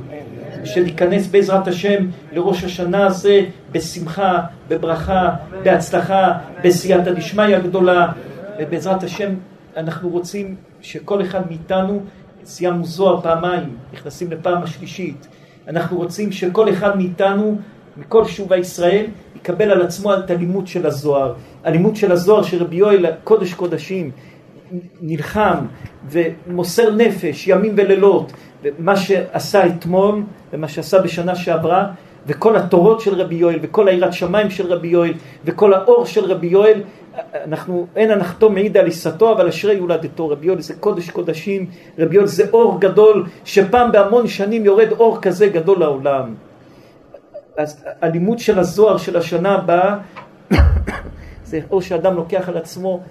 שניכנס 0.63 1.27
בעזרת 1.27 1.67
השם 1.67 2.05
לראש 2.31 2.63
השנה 2.63 3.05
הזה 3.05 3.41
בשמחה, 3.71 4.39
בברכה, 4.67 5.29
בהצלחה, 5.63 6.31
בסייעתא 6.63 7.11
דשמיא 7.11 7.55
הגדולה, 7.55 8.07
ובעזרת 8.59 9.03
השם 9.03 9.33
אנחנו 9.77 10.09
רוצים 10.09 10.55
שכל 10.81 11.21
אחד 11.21 11.41
מאיתנו, 11.47 12.01
סיימנו 12.45 12.85
זוהר 12.85 13.21
פעמיים, 13.21 13.77
נכנסים 13.93 14.31
לפעם 14.31 14.63
השלישית, 14.63 15.27
אנחנו 15.67 15.97
רוצים 15.97 16.31
שכל 16.31 16.69
אחד 16.69 16.97
מאיתנו, 16.97 17.57
מכל 17.97 18.25
שובה 18.25 18.57
ישראל, 18.57 19.05
יקבל 19.35 19.71
על 19.71 19.81
עצמו 19.81 20.13
את 20.13 20.31
הלימוד 20.31 20.67
של 20.67 20.85
הזוהר. 20.85 21.33
הלימוד 21.63 21.95
של 21.95 22.11
הזוהר 22.11 22.43
שרבי 22.43 22.75
יואל, 22.75 23.05
קודש 23.23 23.53
קודשים, 23.53 24.11
נלחם 25.01 25.55
ומוסר 26.09 26.95
נפש 26.95 27.47
ימים 27.47 27.73
ולילות, 27.77 28.33
ומה 28.63 28.95
שעשה 28.95 29.65
אתמול 29.65 30.23
ומה 30.53 30.67
שעשה 30.67 31.01
בשנה 31.01 31.35
שעברה, 31.35 31.87
וכל 32.27 32.55
התורות 32.55 33.01
של 33.01 33.21
רבי 33.21 33.35
יואל, 33.35 33.59
וכל 33.61 33.87
היראת 33.87 34.13
שמיים 34.13 34.49
של 34.49 34.73
רבי 34.73 34.87
יואל, 34.87 35.13
וכל 35.45 35.73
האור 35.73 36.05
של 36.05 36.25
רבי 36.25 36.47
יואל, 36.47 36.81
אנחנו, 37.33 37.87
אין 37.95 38.11
הנחתו 38.11 38.49
מעיד 38.49 38.77
על 38.77 38.85
עיסתו, 38.85 39.31
אבל 39.31 39.47
אשרי 39.47 39.73
יולדתו. 39.73 40.29
רבי 40.29 40.47
יואל 40.47 40.61
זה 40.61 40.73
קודש 40.73 41.09
קודשים, 41.09 41.65
רבי 41.99 42.15
יואל 42.15 42.27
זה 42.27 42.49
אור 42.53 42.81
גדול, 42.81 43.25
שפעם 43.45 43.91
בהמון 43.91 44.27
שנים 44.27 44.65
יורד 44.65 44.91
אור 44.91 45.21
כזה 45.21 45.47
גדול 45.47 45.79
לעולם. 45.79 46.33
אז 47.57 47.83
הלימוד 48.01 48.39
של 48.39 48.59
הזוהר 48.59 48.97
של 48.97 49.17
השנה 49.17 49.55
הבאה, 49.55 49.97
זה 51.49 51.59
או 51.71 51.81
שאדם 51.81 52.15
לוקח 52.15 52.49
על 52.49 52.57
עצמו 52.57 53.01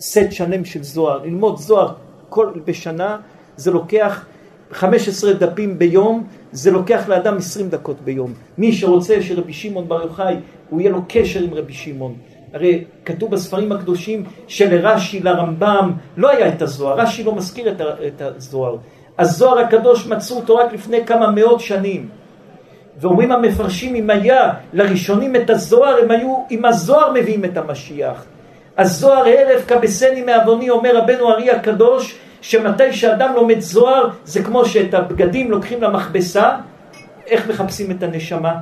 סט 0.00 0.30
שלם 0.30 0.64
של 0.64 0.82
זוהר. 0.82 1.22
ללמוד 1.22 1.58
זוהר 1.58 1.94
כל 2.28 2.52
בשנה, 2.64 3.16
זה 3.56 3.70
לוקח 3.70 4.24
15 4.72 5.32
דפים 5.32 5.78
ביום, 5.78 6.26
זה 6.52 6.70
לוקח 6.70 7.08
לאדם 7.08 7.36
20 7.36 7.68
דקות 7.68 8.00
ביום. 8.00 8.32
מי 8.58 8.72
שרוצה 8.72 9.22
שרבי 9.22 9.52
שמעון 9.52 9.88
בר 9.88 10.02
יוחאי, 10.02 10.36
הוא 10.70 10.80
יהיה 10.80 10.90
לו 10.90 11.02
קשר 11.08 11.42
עם 11.42 11.54
רבי 11.54 11.72
שמעון. 11.72 12.14
הרי 12.52 12.84
כתוב 13.04 13.30
בספרים 13.30 13.72
הקדושים 13.72 14.24
שלרש"י, 14.46 15.20
לרמב"ם, 15.20 15.92
לא 16.16 16.30
היה 16.30 16.48
את 16.48 16.62
הזוהר, 16.62 17.00
רש"י 17.00 17.24
לא 17.24 17.34
מזכיר 17.34 17.74
את 18.06 18.22
הזוהר. 18.22 18.76
הזוהר 19.18 19.58
הקדוש 19.58 20.06
מצאו 20.06 20.36
אותו 20.36 20.56
רק 20.56 20.72
לפני 20.72 21.06
כמה 21.06 21.30
מאות 21.30 21.60
שנים. 21.60 22.08
ואומרים 23.00 23.32
המפרשים, 23.32 23.94
אם 23.94 24.10
היה 24.10 24.50
לראשונים 24.72 25.36
את 25.36 25.50
הזוהר, 25.50 25.96
הם 26.02 26.10
היו 26.10 26.44
עם 26.50 26.64
הזוהר 26.64 27.12
מביאים 27.12 27.44
את 27.44 27.56
המשיח. 27.56 28.24
הזוהר 28.78 29.24
הערב 29.24 29.60
כבשני 29.68 30.22
מעווני, 30.22 30.70
אומר 30.70 30.96
רבנו 30.96 31.30
ארי 31.30 31.50
הקדוש, 31.50 32.18
שמתי 32.40 32.92
שאדם 32.92 33.34
לומד 33.34 33.60
זוהר, 33.60 34.08
זה 34.24 34.42
כמו 34.42 34.64
שאת 34.64 34.94
הבגדים 34.94 35.50
לוקחים 35.50 35.82
למכבסה, 35.82 36.50
איך 37.26 37.48
מחפשים 37.48 37.90
את 37.90 38.02
הנשמה? 38.02 38.54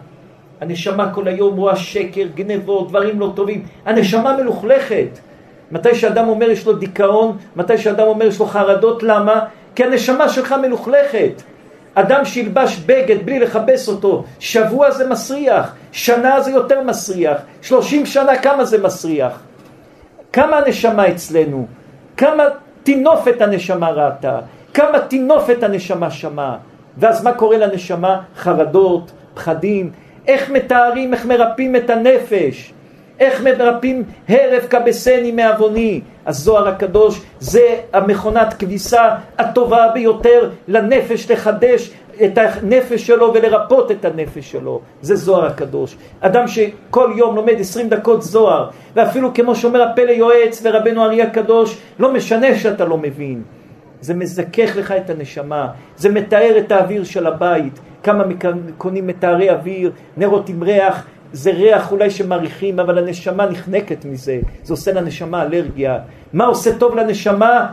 הנשמה 0.60 1.12
כל 1.14 1.28
היום 1.28 1.56
רואה 1.56 1.76
שקר, 1.76 2.26
גנבות, 2.34 2.88
דברים 2.88 3.20
לא 3.20 3.32
טובים. 3.36 3.64
הנשמה 3.86 4.36
מלוכלכת. 4.36 5.18
מתי 5.70 5.94
שאדם 5.94 6.28
אומר 6.28 6.50
יש 6.50 6.66
לו 6.66 6.72
דיכאון, 6.72 7.36
מתי 7.56 7.78
שאדם 7.78 8.06
אומר 8.06 8.26
יש 8.26 8.40
לו 8.40 8.46
חרדות, 8.46 9.02
למה? 9.02 9.40
כי 9.74 9.84
הנשמה 9.84 10.28
שלך 10.28 10.54
מלוכלכת. 10.62 11.42
אדם 11.98 12.24
שילבש 12.24 12.76
בגד 12.86 13.26
בלי 13.26 13.38
לכבס 13.38 13.88
אותו, 13.88 14.24
שבוע 14.38 14.90
זה 14.90 15.08
מסריח, 15.08 15.74
שנה 15.92 16.40
זה 16.40 16.50
יותר 16.50 16.82
מסריח, 16.82 17.38
שלושים 17.62 18.06
שנה 18.06 18.38
כמה 18.38 18.64
זה 18.64 18.82
מסריח? 18.82 19.40
כמה 20.32 20.56
הנשמה 20.56 21.08
אצלנו? 21.08 21.66
כמה 22.16 22.44
טינופת 22.82 23.40
הנשמה 23.40 23.90
ראתה? 23.90 24.38
כמה 24.74 25.00
טינופת 25.00 25.62
הנשמה 25.62 26.10
שמעה? 26.10 26.56
ואז 26.98 27.24
מה 27.24 27.32
קורה 27.32 27.58
לנשמה? 27.58 28.20
חרדות, 28.36 29.12
פחדים. 29.34 29.90
איך 30.26 30.50
מתארים, 30.50 31.14
איך 31.14 31.26
מרפאים 31.26 31.76
את 31.76 31.90
הנפש? 31.90 32.72
איך 33.20 33.42
מרפאים 33.42 34.04
הרף 34.28 34.66
כבשני 34.70 35.32
מעווני? 35.32 36.00
הזוהר 36.26 36.68
הקדוש 36.68 37.20
זה 37.40 37.80
המכונת 37.92 38.54
כביסה 38.54 39.14
הטובה 39.38 39.88
ביותר 39.94 40.50
לנפש 40.68 41.30
לחדש 41.30 41.90
את 42.24 42.38
הנפש 42.38 43.06
שלו 43.06 43.34
ולרפות 43.34 43.90
את 43.90 44.04
הנפש 44.04 44.50
שלו. 44.52 44.80
זה 45.02 45.16
זוהר 45.16 45.46
הקדוש. 45.46 45.96
אדם 46.20 46.48
שכל 46.48 47.12
יום 47.16 47.36
לומד 47.36 47.54
עשרים 47.58 47.88
דקות 47.88 48.22
זוהר, 48.22 48.68
ואפילו 48.94 49.34
כמו 49.34 49.56
שאומר 49.56 49.82
הפלא 49.82 50.10
יועץ 50.10 50.62
ורבנו 50.64 51.04
אריה 51.04 51.24
הקדוש, 51.24 51.78
לא 51.98 52.12
משנה 52.12 52.58
שאתה 52.58 52.84
לא 52.84 52.98
מבין. 52.98 53.42
זה 54.00 54.14
מזכך 54.14 54.76
לך 54.76 54.92
את 54.92 55.10
הנשמה, 55.10 55.68
זה 55.96 56.08
מתאר 56.08 56.58
את 56.58 56.72
האוויר 56.72 57.04
של 57.04 57.26
הבית, 57.26 57.80
כמה 58.02 58.24
קונים 58.78 59.06
מתארי 59.06 59.50
אוויר, 59.50 59.90
נרות 60.16 60.48
עם 60.48 60.62
ריח, 60.62 61.06
זה 61.36 61.50
ריח 61.50 61.92
אולי 61.92 62.10
שמריחים, 62.10 62.80
אבל 62.80 62.98
הנשמה 62.98 63.46
נחנקת 63.46 64.04
מזה, 64.04 64.38
זה 64.62 64.72
עושה 64.72 64.92
לנשמה 64.92 65.42
אלרגיה. 65.42 65.98
מה 66.32 66.44
עושה 66.44 66.78
טוב 66.78 66.96
לנשמה? 66.96 67.66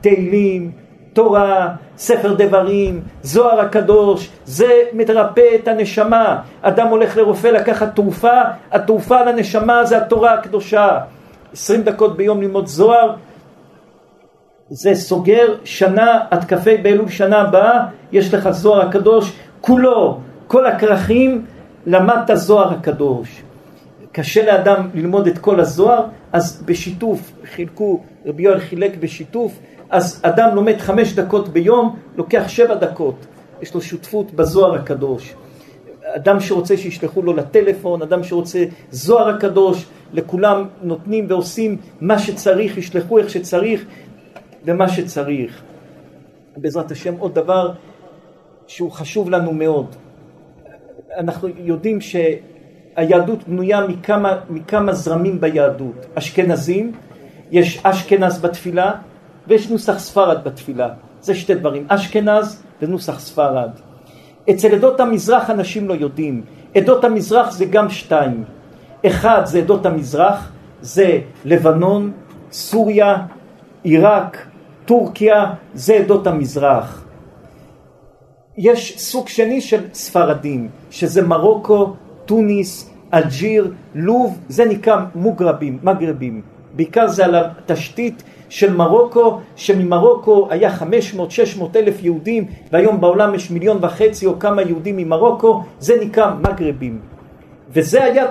תהילים, 0.00 0.72
תורה, 1.12 1.68
ספר 1.96 2.34
דברים, 2.34 3.02
זוהר 3.22 3.60
הקדוש, 3.60 4.30
זה 4.44 4.82
מרפא 4.92 5.46
את 5.54 5.68
הנשמה. 5.68 6.40
אדם 6.62 6.86
הולך 6.88 7.16
לרופא 7.16 7.48
לקחת 7.48 7.96
תרופה, 7.96 8.40
התרופה 8.70 9.24
לנשמה 9.24 9.84
זה 9.84 9.96
התורה 9.96 10.34
הקדושה. 10.34 10.98
עשרים 11.52 11.82
דקות 11.82 12.16
ביום 12.16 12.42
ללמוד 12.42 12.66
זוהר, 12.66 13.14
זה 14.68 14.94
סוגר 14.94 15.54
שנה 15.64 16.20
כ"ה 16.48 16.70
באלול 16.82 17.08
שנה 17.08 17.40
הבאה, 17.40 17.84
יש 18.12 18.34
לך 18.34 18.50
זוהר 18.50 18.88
הקדוש 18.88 19.32
כולו, 19.60 20.18
כל 20.46 20.66
הכרכים, 20.66 21.44
למדת 21.86 22.30
זוהר 22.34 22.72
הקדוש. 22.72 23.42
קשה 24.12 24.46
לאדם 24.46 24.88
ללמוד 24.94 25.26
את 25.26 25.38
כל 25.38 25.60
הזוהר, 25.60 26.04
אז 26.32 26.62
בשיתוף, 26.66 27.32
חילקו, 27.44 28.00
רבי 28.26 28.42
יואל 28.42 28.60
חילק 28.60 28.96
בשיתוף, 28.96 29.58
אז 29.90 30.20
אדם 30.22 30.54
לומד 30.54 30.78
חמש 30.78 31.12
דקות 31.12 31.48
ביום, 31.48 31.96
לוקח 32.16 32.44
שבע 32.48 32.74
דקות, 32.74 33.26
יש 33.62 33.74
לו 33.74 33.80
שותפות 33.80 34.32
בזוהר 34.32 34.74
הקדוש. 34.74 35.34
אדם 36.04 36.40
שרוצה 36.40 36.76
שישלחו 36.76 37.22
לו 37.22 37.32
לטלפון, 37.32 38.02
אדם 38.02 38.24
שרוצה 38.24 38.64
זוהר 38.90 39.28
הקדוש, 39.28 39.86
לכולם 40.12 40.66
נותנים 40.82 41.26
ועושים 41.28 41.76
מה 42.00 42.18
שצריך, 42.18 42.78
ישלחו 42.78 43.18
איך 43.18 43.30
שצריך 43.30 43.84
ומה 44.64 44.88
שצריך. 44.88 45.62
בעזרת 46.56 46.90
השם 46.90 47.14
עוד 47.18 47.34
דבר 47.34 47.72
שהוא 48.66 48.90
חשוב 48.90 49.30
לנו 49.30 49.52
מאוד. 49.52 49.86
אנחנו 51.18 51.48
יודעים 51.58 51.98
שהיהדות 52.00 53.48
בנויה 53.48 53.86
מכמה, 53.86 54.38
מכמה 54.50 54.92
זרמים 54.92 55.40
ביהדות. 55.40 56.06
אשכנזים, 56.14 56.92
יש 57.50 57.80
אשכנז 57.82 58.40
בתפילה 58.40 58.92
ויש 59.46 59.70
נוסח 59.70 59.98
ספרד 59.98 60.44
בתפילה. 60.44 60.88
זה 61.20 61.34
שתי 61.34 61.54
דברים, 61.54 61.84
אשכנז 61.88 62.62
ונוסח 62.82 63.20
ספרד. 63.20 63.70
אצל 64.50 64.74
עדות 64.74 65.00
המזרח 65.00 65.50
אנשים 65.50 65.88
לא 65.88 65.94
יודעים. 65.94 66.42
עדות 66.74 67.04
המזרח 67.04 67.50
זה 67.50 67.64
גם 67.64 67.90
שתיים. 67.90 68.44
אחד 69.06 69.42
זה 69.44 69.58
עדות 69.58 69.86
המזרח, 69.86 70.52
זה 70.80 71.18
לבנון, 71.44 72.12
סוריה, 72.52 73.16
עיראק, 73.82 74.46
טורקיה, 74.84 75.54
זה 75.74 75.94
עדות 75.94 76.26
המזרח. 76.26 77.01
יש 78.56 78.98
סוג 78.98 79.28
שני 79.28 79.60
של 79.60 79.80
ספרדים, 79.92 80.68
שזה 80.90 81.22
מרוקו, 81.22 81.92
טוניס, 82.26 82.90
אלג'יר, 83.14 83.72
לוב, 83.94 84.38
זה 84.48 84.64
נקרא 84.64 84.96
מוגרבים, 85.14 85.78
מגרבים. 85.82 86.42
בעיקר 86.76 87.08
זה 87.08 87.24
על 87.24 87.34
התשתית 87.34 88.22
של 88.48 88.76
מרוקו, 88.76 89.40
שממרוקו 89.56 90.46
היה 90.50 90.70
500-600 90.78 90.82
אלף 91.76 92.02
יהודים, 92.02 92.46
והיום 92.72 93.00
בעולם 93.00 93.34
יש 93.34 93.50
מיליון 93.50 93.78
וחצי 93.80 94.26
או 94.26 94.38
כמה 94.38 94.62
יהודים 94.62 94.96
ממרוקו, 94.96 95.62
זה 95.78 95.94
נקרא 96.00 96.34
מגרבים. 96.34 97.00
וזה 97.70 98.04
היה 98.04 98.24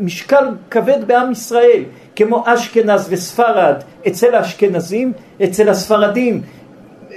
משקל 0.00 0.44
כבד 0.70 1.04
בעם 1.06 1.32
ישראל, 1.32 1.82
כמו 2.16 2.44
אשכנז 2.46 3.06
וספרד 3.10 3.74
אצל 4.08 4.34
האשכנזים, 4.34 5.12
אצל 5.44 5.68
הספרדים, 5.68 6.42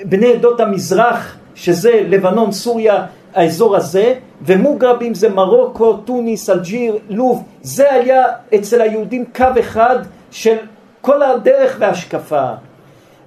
בני 0.05 0.33
עדות 0.33 0.59
המזרח, 0.59 1.37
שזה 1.55 1.91
לבנון, 2.07 2.51
סוריה, 2.51 3.05
האזור 3.33 3.75
הזה, 3.75 4.13
ומוגרבים 4.41 5.13
זה 5.13 5.29
מרוקו, 5.29 5.97
טוניס, 5.97 6.49
אלג'יר, 6.49 6.97
לוב, 7.09 7.43
זה 7.61 7.93
היה 7.93 8.23
אצל 8.55 8.81
היהודים 8.81 9.25
קו 9.35 9.45
אחד 9.59 9.97
של 10.31 10.55
כל 11.01 11.23
הדרך 11.23 11.77
וההשקפה. 11.79 12.51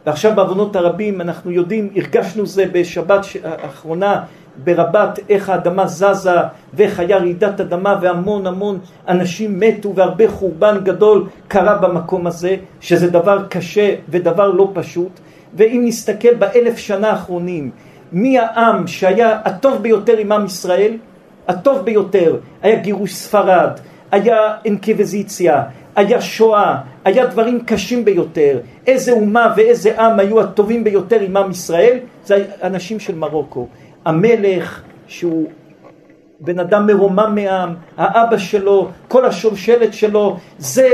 ועכשיו 0.07 0.33
בעוונות 0.35 0.77
הרבים 0.77 1.21
אנחנו 1.21 1.51
יודעים, 1.51 1.91
הרגשנו 1.97 2.47
זה 2.47 2.65
בשבת 2.73 3.27
האחרונה 3.45 4.23
ברבת 4.57 5.19
איך 5.29 5.49
האדמה 5.49 5.87
זזה 5.87 6.31
ואיך 6.75 7.01
היה 7.01 7.17
רעידת 7.19 7.61
אדמה 7.61 7.99
והמון 8.03 8.47
המון 8.47 8.79
אנשים 9.09 9.61
מתו 9.61 9.95
והרבה 9.95 10.29
חורבן 10.29 10.79
גדול 10.83 11.27
קרה 11.49 11.79
במקום 11.79 12.27
הזה 12.27 12.57
שזה 12.81 13.11
דבר 13.11 13.47
קשה 13.49 13.95
ודבר 14.09 14.51
לא 14.51 14.71
פשוט 14.75 15.21
ואם 15.55 15.83
נסתכל 15.85 16.35
באלף 16.35 16.79
שנה 16.79 17.11
האחרונים 17.11 17.71
מי 18.15 18.39
העם 18.39 18.87
שהיה 18.87 19.39
הטוב 19.45 19.83
ביותר 19.83 20.17
עם 20.19 20.33
עם 20.33 20.47
ישראל 20.47 20.97
הטוב 21.49 21.79
ביותר 21.79 22.37
היה 22.63 22.77
גירוש 22.77 23.15
ספרד 23.15 23.71
היה 24.11 24.57
אינקוויזיציה 24.65 25.63
היה 25.97 26.21
שואה, 26.21 26.77
היה 27.05 27.27
דברים 27.27 27.65
קשים 27.67 28.05
ביותר. 28.05 28.59
איזה 28.87 29.13
אומה 29.13 29.53
ואיזה 29.57 30.01
עם 30.01 30.21
היו 30.21 30.41
הטובים 30.41 30.85
ביותר 30.85 31.21
עם 31.21 31.37
עם 31.37 31.51
ישראל? 31.51 31.99
זה 32.25 32.45
אנשים 32.63 33.01
של 33.01 33.15
מרוקו. 33.15 33.67
המלך 34.05 34.83
שהוא 35.07 35.49
בן 36.41 36.59
אדם 36.59 36.87
מרומם 36.87 37.33
מעם, 37.35 37.75
האבא 37.97 38.39
שלו, 38.39 38.89
כל 39.09 39.25
השושלת 39.25 39.95
שלו, 39.95 40.37
זה 40.59 40.91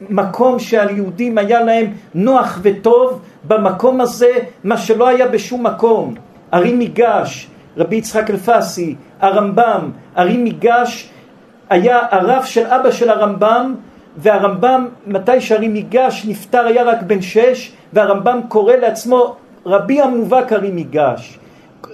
מקום 0.00 0.58
שהיהודים 0.58 1.38
היה 1.38 1.62
להם 1.62 1.92
נוח 2.14 2.58
וטוב 2.62 3.20
במקום 3.44 4.00
הזה, 4.00 4.30
מה 4.64 4.76
שלא 4.76 5.08
היה 5.08 5.28
בשום 5.28 5.66
מקום. 5.66 6.14
ארי 6.54 6.72
מיגש, 6.72 7.46
רבי 7.76 7.96
יצחק 7.96 8.30
אלפסי, 8.30 8.94
הרמב"ם, 9.20 9.90
ארי 10.18 10.36
מיגש 10.36 11.10
היה 11.70 12.00
הרב 12.10 12.44
של 12.44 12.66
אבא 12.66 12.90
של 12.90 13.10
הרמב"ם 13.10 13.74
והרמב"ם, 14.16 14.88
מתי 15.06 15.40
שהרי 15.40 15.68
מיגש 15.68 16.24
נפטר 16.28 16.66
היה 16.66 16.82
רק 16.82 17.02
בן 17.02 17.22
שש, 17.22 17.72
והרמב"ם 17.92 18.40
קורא 18.48 18.74
לעצמו 18.74 19.36
רבי 19.66 20.00
המובהק 20.00 20.52
הרי 20.52 20.70
מיגש. 20.70 21.38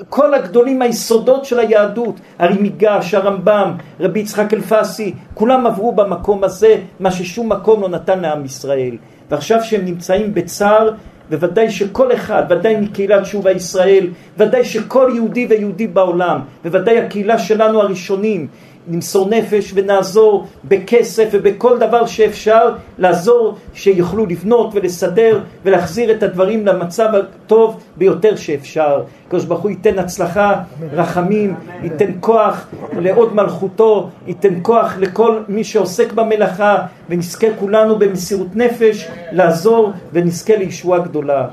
כל 0.08 0.34
הגדולים 0.34 0.82
היסודות 0.82 1.44
של 1.44 1.58
היהדות, 1.58 2.20
הרי 2.38 2.58
מיגש, 2.58 3.14
הרמב"ם, 3.14 3.74
רבי 4.00 4.20
יצחק 4.20 4.54
אלפסי, 4.54 5.14
כולם 5.34 5.66
עברו 5.66 5.92
במקום 5.92 6.44
הזה, 6.44 6.76
מה 7.00 7.10
ששום 7.10 7.52
מקום 7.52 7.82
לא 7.82 7.88
נתן 7.88 8.20
לעם 8.20 8.44
ישראל. 8.44 8.96
ועכשיו 9.30 9.64
שהם 9.64 9.84
נמצאים 9.84 10.34
בצער, 10.34 10.90
וודאי 11.32 11.70
שכל 11.70 12.12
אחד, 12.14 12.42
ודאי 12.50 12.76
מקהילת 12.76 13.26
שובה 13.26 13.50
ישראל, 13.50 14.06
ודאי 14.38 14.64
שכל 14.64 15.10
יהודי 15.14 15.46
ויהודי 15.50 15.86
בעולם, 15.86 16.40
וודאי 16.64 16.98
הקהילה 16.98 17.38
שלנו 17.38 17.80
הראשונים, 17.80 18.46
נמסור 18.90 19.28
נפש 19.28 19.72
ונעזור 19.74 20.46
בכסף 20.64 21.28
ובכל 21.32 21.78
דבר 21.78 22.06
שאפשר 22.06 22.74
לעזור 22.98 23.54
שיוכלו 23.74 24.26
לבנות 24.26 24.70
ולסדר 24.74 25.40
ולהחזיר 25.64 26.10
את 26.10 26.22
הדברים 26.22 26.66
למצב 26.66 27.08
הטוב 27.14 27.82
ביותר 27.96 28.36
שאפשר. 28.36 29.02
הקדוש 29.26 29.44
ברוך 29.44 29.60
הוא 29.60 29.70
ייתן 29.70 29.98
הצלחה, 29.98 30.62
רחמים, 30.92 31.54
ייתן 31.82 32.10
כוח 32.20 32.66
לעוד 32.92 33.34
מלכותו, 33.34 34.08
ייתן 34.26 34.54
כוח 34.62 34.96
לכל 34.98 35.42
מי 35.48 35.64
שעוסק 35.64 36.12
במלאכה 36.12 36.86
ונזכה 37.08 37.46
כולנו 37.58 37.98
במסירות 37.98 38.56
נפש 38.56 39.08
לעזור 39.32 39.92
ונזכה 40.12 40.56
לישועה 40.56 40.98
גדולה. 40.98 41.48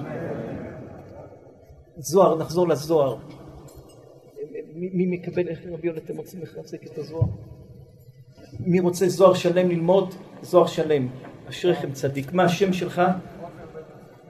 זוהר, 1.97 2.37
נחזור 2.37 2.67
לזוהר. 2.67 3.15
מי 4.77 5.05
מקבל, 5.05 5.47
איך 5.47 5.59
רבי 5.71 5.87
יונה 5.87 5.99
אתם 6.05 6.17
רוצים 6.17 6.41
לחזק 6.41 6.83
את 6.83 6.97
הזוהר? 6.97 7.27
מי 8.59 8.79
רוצה 8.79 9.07
זוהר 9.07 9.33
שלם 9.33 9.69
ללמוד? 9.69 10.15
זוהר 10.41 10.67
שלם. 10.67 11.07
אשריכם 11.49 11.91
צדיק. 11.91 12.33
מה 12.33 12.43
השם 12.43 12.73
שלך? 12.73 13.01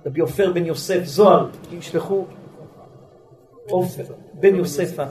רבי 0.05 0.19
עופר 0.19 0.53
בן 0.53 0.65
יוסף. 0.65 1.03
זוהר, 1.03 1.49
ישלחו 1.71 2.25
עופר 3.69 4.03
בן 4.33 4.55
יוספה. 4.55 5.03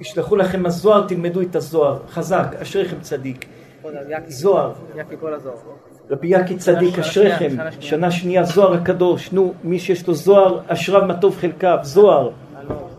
ישלחו 0.00 0.36
לכם 0.36 0.66
הזוהר, 0.66 1.06
תלמדו 1.06 1.40
את 1.40 1.56
הזוהר. 1.56 2.06
חזק, 2.08 2.46
אשריכם 2.62 3.00
צדיק. 3.00 3.46
זוהר. 4.26 4.72
רבי 6.10 6.26
יקי 6.28 6.56
צדיק, 6.56 6.98
אשריכם. 6.98 7.56
שנה 7.80 8.10
שנייה, 8.10 8.44
זוהר 8.44 8.74
הקדוש. 8.74 9.32
נו, 9.32 9.52
מי 9.64 9.78
שיש 9.78 10.06
לו 10.06 10.14
זוהר, 10.14 10.60
אשריו 10.66 11.06
מה 11.06 11.20
טוב 11.20 11.36
חלקיו. 11.36 11.78
זוהר. 11.82 12.30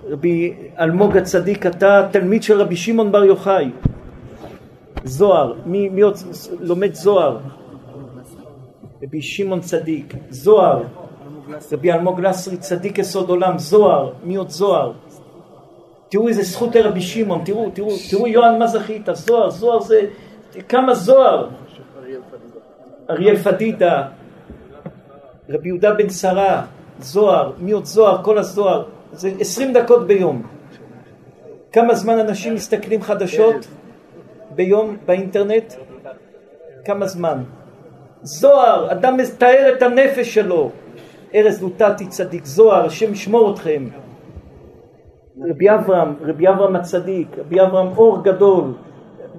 רבי 0.09 0.53
אלמוג 0.79 1.17
הצדיק, 1.17 1.65
אתה 1.65 2.07
תלמיד 2.11 2.43
של 2.43 2.61
רבי 2.61 2.75
שמעון 2.75 3.11
בר 3.11 3.23
יוחאי. 3.23 3.69
זוהר, 5.03 5.53
מי, 5.65 5.89
מי 5.89 6.01
עוד 6.01 6.17
לומד 6.59 6.93
זוהר? 6.93 7.37
רבי 9.03 9.21
שמעון 9.21 9.59
צדיק, 9.59 10.13
זוהר, 10.29 10.83
רבי 11.71 11.91
אלמוג 11.91 12.21
לסרי 12.21 12.57
צדיק 12.57 12.97
יסוד 12.97 13.29
עולם, 13.29 13.57
זוהר, 13.57 14.13
מי 14.23 14.35
עוד 14.35 14.49
זוהר? 14.49 14.91
תראו 16.09 16.27
איזה 16.27 16.43
זכות 16.43 16.75
לרבי 16.75 17.01
שמעון, 17.01 17.41
תראו, 17.45 17.69
תראו, 17.73 17.89
תראו 18.09 18.27
יוהן 18.27 18.59
מה 18.59 18.67
זכית, 18.67 19.09
זוהר, 19.13 19.49
זוהר 19.49 19.79
זה, 19.79 20.01
כמה 20.69 20.93
זוהר, 20.93 21.49
אריאל 23.09 23.35
פדידה, 23.35 24.07
רבי 25.49 25.67
יהודה 25.67 25.93
בן 25.93 26.09
שרה, 26.09 26.65
זוהר, 26.99 27.51
מי 27.59 27.71
עוד 27.71 27.85
זוהר, 27.85 28.23
כל 28.23 28.37
הזוהר, 28.37 28.83
זה 29.11 29.31
עשרים 29.39 29.73
דקות 29.73 30.07
ביום. 30.07 30.41
כמה 31.71 31.95
זמן 31.95 32.19
אנשים 32.19 32.55
מסתכלים 32.55 33.01
חדשות 33.01 33.67
ביום 34.55 34.97
באינטרנט? 35.05 35.73
כמה 36.85 37.07
זמן? 37.07 37.43
זוהר, 38.21 38.91
אדם 38.91 39.17
מתאר 39.17 39.73
את 39.77 39.81
הנפש 39.81 40.33
שלו. 40.33 40.71
ארז 41.35 41.61
לוטטי 41.61 42.07
צדיק, 42.07 42.45
זוהר, 42.45 42.85
השם 42.85 43.13
ישמור 43.13 43.53
אתכם. 43.53 43.87
רבי 45.49 45.69
אברהם, 45.69 46.13
רבי 46.21 46.49
אברהם 46.49 46.75
הצדיק, 46.75 47.27
רבי 47.37 47.61
אברהם 47.61 47.87
אור 47.97 48.23
גדול, 48.23 48.73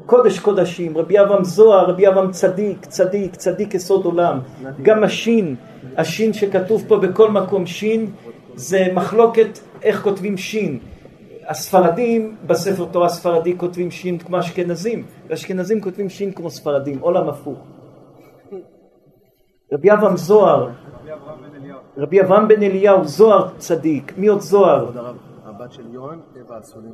קודש 0.07 0.39
קודשים, 0.39 0.99
רבי 0.99 1.21
אברהם 1.21 1.45
זוהר, 1.45 1.91
רבי 1.91 2.09
אברהם 2.09 2.31
צדיק, 2.31 2.87
צדיק, 2.87 3.35
צדיק 3.37 3.75
יסוד 3.75 4.05
עולם. 4.05 4.39
גם 4.83 5.05
השין, 5.05 5.55
השין 5.97 6.33
שכתוב 6.33 6.85
פה 6.89 6.97
בכל 6.97 7.31
מקום 7.31 7.67
שין, 7.67 8.11
זה 8.55 8.87
מחלוקת 8.95 9.59
איך 9.83 10.03
כותבים 10.03 10.37
שין. 10.37 10.79
הספרדים 11.49 12.37
בספר 12.47 12.87
תורה 12.93 13.07
הספרדי 13.07 13.59
כותבים 13.59 13.91
שין 13.91 14.19
כמו 14.19 14.39
אשכנזים, 14.39 15.07
ואשכנזים 15.29 15.81
כותבים 15.81 16.09
שין 16.09 16.33
כמו 16.33 16.51
ספרדים, 16.51 16.99
עולם 16.99 17.29
הפוך. 17.29 17.59
רבי 19.73 19.93
אברהם 19.93 20.17
זוהר, 20.17 20.71
רבי 21.97 22.21
אברהם 22.21 22.49
בן 22.49 22.63
אליהו, 22.63 23.05
זוהר 23.05 23.49
צדיק, 23.59 24.13
מי 24.17 24.27
עוד 24.27 24.41
זוהר? 24.41 24.91
הבת 25.45 25.73
של 25.73 25.95
יוהן, 25.95 26.19
אווה 26.41 26.59
אסולים 26.61 26.93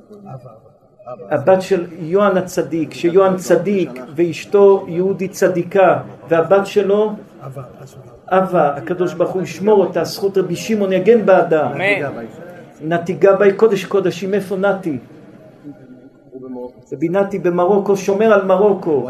הבת 1.30 1.62
של 1.62 1.86
יוהן 1.98 2.36
הצדיק, 2.36 2.94
שיוהן 2.94 3.36
צדיק 3.36 3.90
ואשתו 4.16 4.84
יהודי 4.88 5.28
צדיקה, 5.28 6.02
והבת 6.28 6.66
שלו 6.66 7.12
אבה, 8.28 8.76
הקדוש 8.76 9.14
ברוך 9.14 9.30
הוא 9.30 9.42
ישמור 9.42 9.84
אותה, 9.84 10.04
זכות 10.04 10.38
רבי 10.38 10.56
שמעון 10.56 10.92
יגן 10.92 11.26
בעדה. 11.26 11.72
נתי 12.82 13.12
גבאי 13.12 13.52
קודש 13.52 13.84
קודשים, 13.84 14.34
איפה 14.34 14.56
נתי? 14.56 14.98
רבי 16.92 17.08
נתי 17.08 17.38
במרוקו, 17.38 17.96
שומר 17.96 18.32
על 18.32 18.44
מרוקו. 18.44 19.08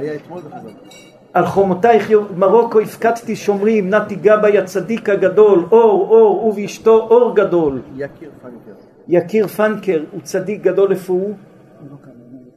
על 1.32 1.46
חומותייך 1.46 2.10
מרוקו 2.36 2.80
הפקדתי 2.80 3.36
שומרים, 3.36 3.90
נתי 3.90 4.14
גבאי 4.14 4.58
הצדיק 4.58 5.08
הגדול, 5.08 5.66
אור, 5.72 6.08
אור, 6.10 6.40
הוא 6.42 6.54
ואשתו 6.56 7.08
אור 7.10 7.36
גדול. 7.36 7.80
יקיר 7.96 8.30
פנקר. 8.42 8.72
יקיר 9.08 9.46
פנקר 9.46 10.04
הוא 10.12 10.20
צדיק 10.22 10.62
גדול 10.62 10.90
איפה 10.92 11.12
הוא? 11.12 11.34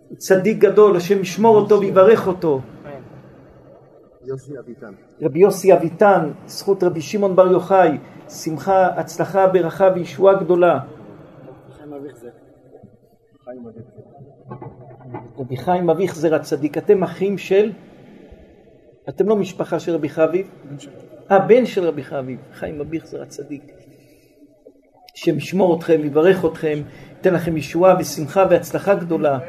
הוא 0.09 0.17
צדיק 0.17 0.57
גדול, 0.57 0.97
השם 0.97 1.21
ישמור 1.21 1.55
אותו 1.55 1.79
ויברך 1.79 2.27
אותו. 2.27 2.61
יוסי 4.25 4.59
אביטן. 4.59 4.93
רבי 5.21 5.39
יוסי 5.39 5.73
אביטן, 5.73 6.31
זכות 6.47 6.83
רבי 6.83 7.01
שמעון 7.01 7.35
בר 7.35 7.51
יוחאי, 7.51 7.97
שמחה, 8.29 8.87
הצלחה, 8.87 9.47
ברכה 9.47 9.89
וישועה 9.95 10.43
גדולה. 10.43 10.79
רבי 15.37 15.57
חיים 15.57 15.89
אביחזר 15.89 16.35
הצדיק, 16.35 16.77
אתם 16.77 17.03
אחים 17.03 17.37
של? 17.37 17.71
אתם 19.09 19.29
לא 19.29 19.35
משפחה 19.35 19.79
של 19.79 19.95
רבי 19.95 20.09
חביב? 20.09 20.47
אה, 21.31 21.39
בן 21.39 21.65
של 21.65 21.87
רבי 21.87 22.03
חביב, 22.03 22.39
חיים 22.53 22.81
אביחזר 22.81 23.21
הצדיק. 23.21 23.71
השם 25.15 25.37
ישמור 25.37 25.77
אתכם, 25.77 26.01
יברך 26.03 26.45
אתכם, 26.45 26.81
ייתן 27.17 27.33
לכם 27.33 27.57
ישועה 27.57 27.95
ושמחה 27.99 28.45
והצלחה 28.49 28.95
גדולה. 28.95 29.39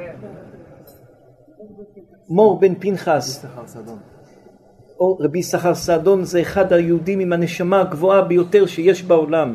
מור 2.28 2.60
בן 2.60 2.74
פנחס. 2.74 3.44
או 5.00 5.16
רבי 5.20 5.38
יששכר 5.38 5.74
סעדון 5.74 6.24
זה 6.24 6.40
אחד 6.40 6.72
היהודים 6.72 7.20
עם 7.20 7.32
הנשמה 7.32 7.80
הגבוהה 7.80 8.22
ביותר 8.22 8.66
שיש 8.66 9.02
בעולם. 9.02 9.54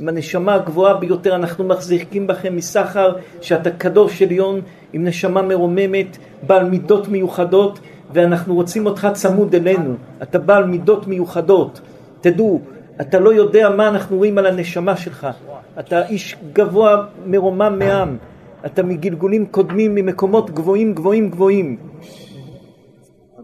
עם 0.00 0.08
הנשמה 0.08 0.54
הגבוהה 0.54 0.94
ביותר 0.94 1.34
אנחנו 1.34 1.64
מחזיקים 1.64 2.26
בכם 2.26 2.56
מסחר 2.56 3.12
שאתה 3.40 3.70
קדוש 3.70 4.22
עליון 4.22 4.60
עם 4.92 5.04
נשמה 5.04 5.42
מרוממת, 5.42 6.18
בעל 6.46 6.70
מידות 6.70 7.08
מיוחדות 7.08 7.78
ואנחנו 8.12 8.54
רוצים 8.54 8.86
אותך 8.86 9.08
צמוד 9.12 9.54
אלינו. 9.54 9.94
אתה 10.22 10.38
בעל 10.38 10.64
מידות 10.64 11.06
מיוחדות. 11.06 11.80
תדעו, 12.20 12.60
אתה 13.00 13.18
לא 13.18 13.34
יודע 13.34 13.70
מה 13.70 13.88
אנחנו 13.88 14.16
רואים 14.16 14.38
על 14.38 14.46
הנשמה 14.46 14.96
שלך. 14.96 15.26
אתה 15.78 16.06
איש 16.06 16.36
גבוה 16.52 17.04
מרומם 17.26 17.76
מעם. 17.78 18.16
אתה 18.66 18.82
מגלגולים 18.82 19.46
קודמים 19.46 19.94
ממקומות 19.94 20.50
גבוהים 20.50 20.94
גבוהים 20.94 21.30
גבוהים. 21.30 21.76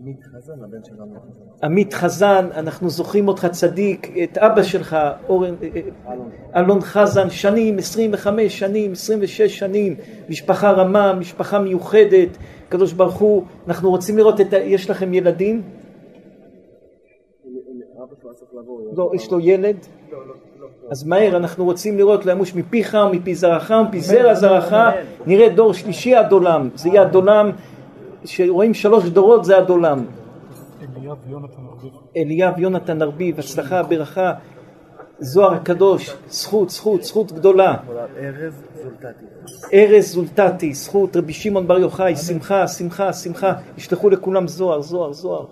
עמית 0.04 0.24
חזן, 0.24 0.52
הבן 0.64 0.84
של 0.84 0.94
עמית 1.02 1.22
חזן. 1.22 1.66
עמית 1.66 1.94
חזן, 1.94 2.48
אנחנו 2.56 2.90
זוכרים 2.90 3.28
אותך 3.28 3.46
צדיק, 3.46 4.10
את 4.24 4.38
אבא 4.38 4.62
שלך, 4.62 4.96
אורן, 5.28 5.54
אה, 5.62 5.68
אה, 5.76 6.60
אלון 6.60 6.80
חזן, 6.80 7.30
שנים, 7.30 7.78
25 7.78 8.58
שנים, 8.58 8.92
26 8.92 9.58
שנים, 9.58 9.96
משפחה 10.28 10.70
רמה, 10.70 11.12
משפחה 11.12 11.58
מיוחדת, 11.58 12.28
הקדוש 12.68 12.92
ברוך 12.92 13.14
הוא, 13.14 13.44
אנחנו 13.68 13.90
רוצים 13.90 14.18
לראות 14.18 14.40
את 14.40 14.52
ה... 14.52 14.56
יש 14.56 14.90
לכם 14.90 15.14
ילדים? 15.14 15.62
לא, 18.96 19.10
יש 19.14 19.30
לו 19.30 19.40
ילד? 19.40 19.76
אז 20.90 21.04
מהר, 21.04 21.36
אנחנו 21.36 21.64
רוצים 21.64 21.96
לראות 21.98 22.26
למוש 22.26 22.54
מפיך 22.54 22.96
ומפי 23.10 23.34
זרעך 23.34 23.70
ומפי 23.70 24.00
זרע 24.00 24.34
זרעך, 24.34 24.72
נראה 25.26 25.48
דור 25.48 25.72
שלישי 25.72 26.14
עד 26.14 26.32
עולם, 26.32 26.68
זה 26.74 26.88
יהיה 26.88 27.02
עד 27.02 27.14
עולם, 27.14 27.50
שרואים 28.24 28.74
שלוש 28.74 29.04
דורות 29.08 29.44
זה 29.44 29.56
עד 29.56 29.70
עולם. 29.70 30.04
אליאב 32.16 32.58
יונתן 32.58 33.02
ארביב. 33.02 33.38
הצלחה, 33.38 33.82
ברכה, 33.82 34.32
זוהר 35.18 35.54
הקדוש, 35.54 36.16
זכות, 36.28 36.70
זכות, 36.70 37.02
זכות 37.02 37.32
גדולה. 37.32 37.76
ארז 38.18 38.54
זולטתי. 38.82 39.24
ארז 39.74 40.12
זולטתי, 40.12 40.74
זכות, 40.74 41.16
רבי 41.16 41.32
שמעון 41.32 41.66
בר 41.66 41.78
יוחאי, 41.78 42.16
שמחה, 42.16 42.68
שמחה, 42.68 43.12
שמחה, 43.12 43.52
ישלחו 43.78 44.10
לכולם 44.10 44.48
זוהר, 44.48 44.80
זוהר, 44.80 45.12
זוהר. 45.12 45.44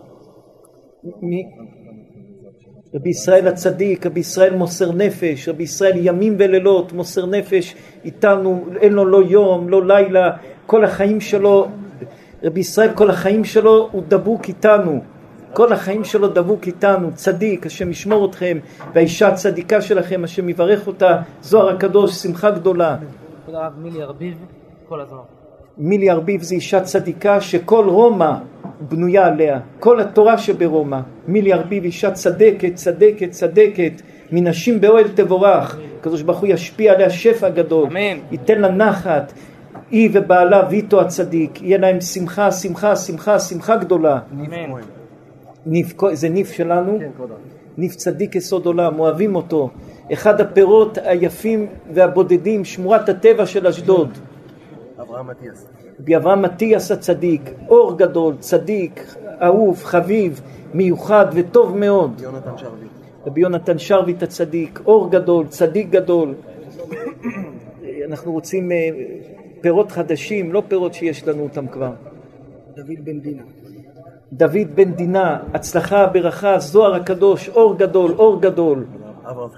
רבי 2.94 3.10
ישראל 3.10 3.48
הצדיק, 3.48 4.06
רבי 4.06 4.20
ישראל 4.20 4.56
מוסר 4.56 4.92
נפש, 4.92 5.48
רבי 5.48 5.62
ישראל 5.62 5.92
ימים 5.96 6.36
ולילות 6.38 6.92
מוסר 6.92 7.26
נפש 7.26 7.74
איתנו, 8.04 8.64
אין 8.80 8.92
לו 8.92 9.04
לא 9.04 9.22
יום, 9.22 9.68
לא 9.68 9.86
לילה, 9.86 10.30
כל 10.66 10.84
החיים 10.84 11.20
שלו, 11.20 11.68
רבי 12.44 12.60
ישראל 12.60 12.90
כל 12.94 13.10
החיים 13.10 13.44
שלו 13.44 13.88
הוא 13.92 14.02
דבוק 14.08 14.48
איתנו, 14.48 15.00
כל 15.52 15.72
החיים 15.72 16.04
שלו 16.04 16.28
דבוק 16.28 16.66
איתנו, 16.66 17.08
צדיק, 17.14 17.66
השם 17.66 17.90
ישמור 17.90 18.30
אתכם, 18.30 18.58
והאישה 18.94 19.28
הצדיקה 19.28 19.80
שלכם, 19.80 20.24
השם 20.24 20.48
יברך 20.48 20.86
אותה, 20.86 21.16
זוהר 21.42 21.68
הקדוש, 21.68 22.12
שמחה 22.12 22.50
גדולה. 22.50 22.96
כבוד 23.44 23.54
הרב 23.54 23.72
מילי 23.82 24.02
ארביב, 24.02 24.34
כל 24.88 25.00
הזמן. 25.00 25.18
מילי 25.78 26.10
ארביב 26.10 26.42
זו 26.42 26.54
אישה 26.54 26.80
צדיקה 26.80 27.40
שכל 27.40 27.84
רומא 27.88 28.32
בנויה 28.80 29.26
עליה, 29.26 29.60
כל 29.80 30.00
התורה 30.00 30.38
שברומא. 30.38 31.00
מילי 31.28 31.52
ארביב 31.52 31.84
אישה 31.84 32.10
צדקת, 32.10 32.74
צדקת, 32.74 33.30
צדקת, 33.30 34.02
מנשים 34.32 34.80
באוהל 34.80 35.08
תבורך. 35.08 35.78
הקדוש 36.00 36.22
ברוך 36.22 36.38
הוא 36.38 36.48
ישפיע 36.48 36.92
עליה 36.92 37.10
שפע 37.10 37.48
גדול. 37.48 37.86
אמן. 37.86 38.18
ייתן 38.30 38.60
לה 38.60 38.68
נחת. 38.68 39.32
היא 39.92 40.10
ובעלה 40.12 40.66
ויטו 40.70 41.00
הצדיק, 41.00 41.62
יהיה 41.62 41.78
להם 41.78 42.00
שמחה, 42.00 42.52
שמחה, 42.52 42.96
שמחה, 42.96 43.38
שמחה 43.38 43.76
גדולה. 43.76 44.18
כהן- 45.96 46.14
זה 46.14 46.28
ניב 46.28 46.46
שלנו? 46.46 46.98
כן. 46.98 47.10
ניב 47.76 47.92
צדיק 47.92 48.34
יסוד 48.36 48.66
עולם, 48.66 48.98
אוהבים 48.98 49.34
אותו. 49.36 49.70
אחד 50.12 50.40
הפירות 50.40 50.98
היפים 51.04 51.66
והבודדים, 51.94 52.64
שמורת 52.64 53.08
הטבע 53.08 53.46
של 53.46 53.66
אשדוד. 53.66 54.18
אברהם 55.00 55.30
אטיאס. 55.30 55.66
אברהם 56.16 56.42
מטיאס 56.42 56.90
הצדיק, 56.90 57.50
אור 57.68 57.98
גדול, 57.98 58.34
צדיק, 58.38 59.14
אהוב, 59.42 59.84
חביב, 59.84 60.40
מיוחד 60.74 61.26
וטוב 61.34 61.76
מאוד. 61.76 62.20
יונתן 62.22 62.50
שרביט. 62.56 62.90
רבי 63.26 63.40
יונתן 63.40 63.78
שרביט 63.78 64.22
הצדיק, 64.22 64.80
אור 64.86 65.10
גדול, 65.10 65.46
צדיק 65.46 65.90
גדול. 65.90 66.34
אנחנו 68.08 68.32
רוצים 68.32 68.72
אה, 68.72 68.76
פירות 69.62 69.92
חדשים, 69.92 70.52
לא 70.52 70.62
פירות 70.68 70.94
שיש 70.94 71.28
לנו 71.28 71.42
אותם 71.42 71.66
כבר. 71.66 71.92
דוד 72.74 73.04
בן 73.04 73.20
דינה. 73.20 73.42
דוד 74.32 74.74
בן 74.74 74.92
דינה, 74.92 75.38
הצלחה, 75.54 76.06
ברכה, 76.06 76.58
זוהר 76.58 76.94
הקדוש, 76.94 77.48
אור 77.48 77.78
גדול, 77.78 78.12
אור 78.12 78.40
גדול. 78.40 78.84
אברהם 79.24 79.50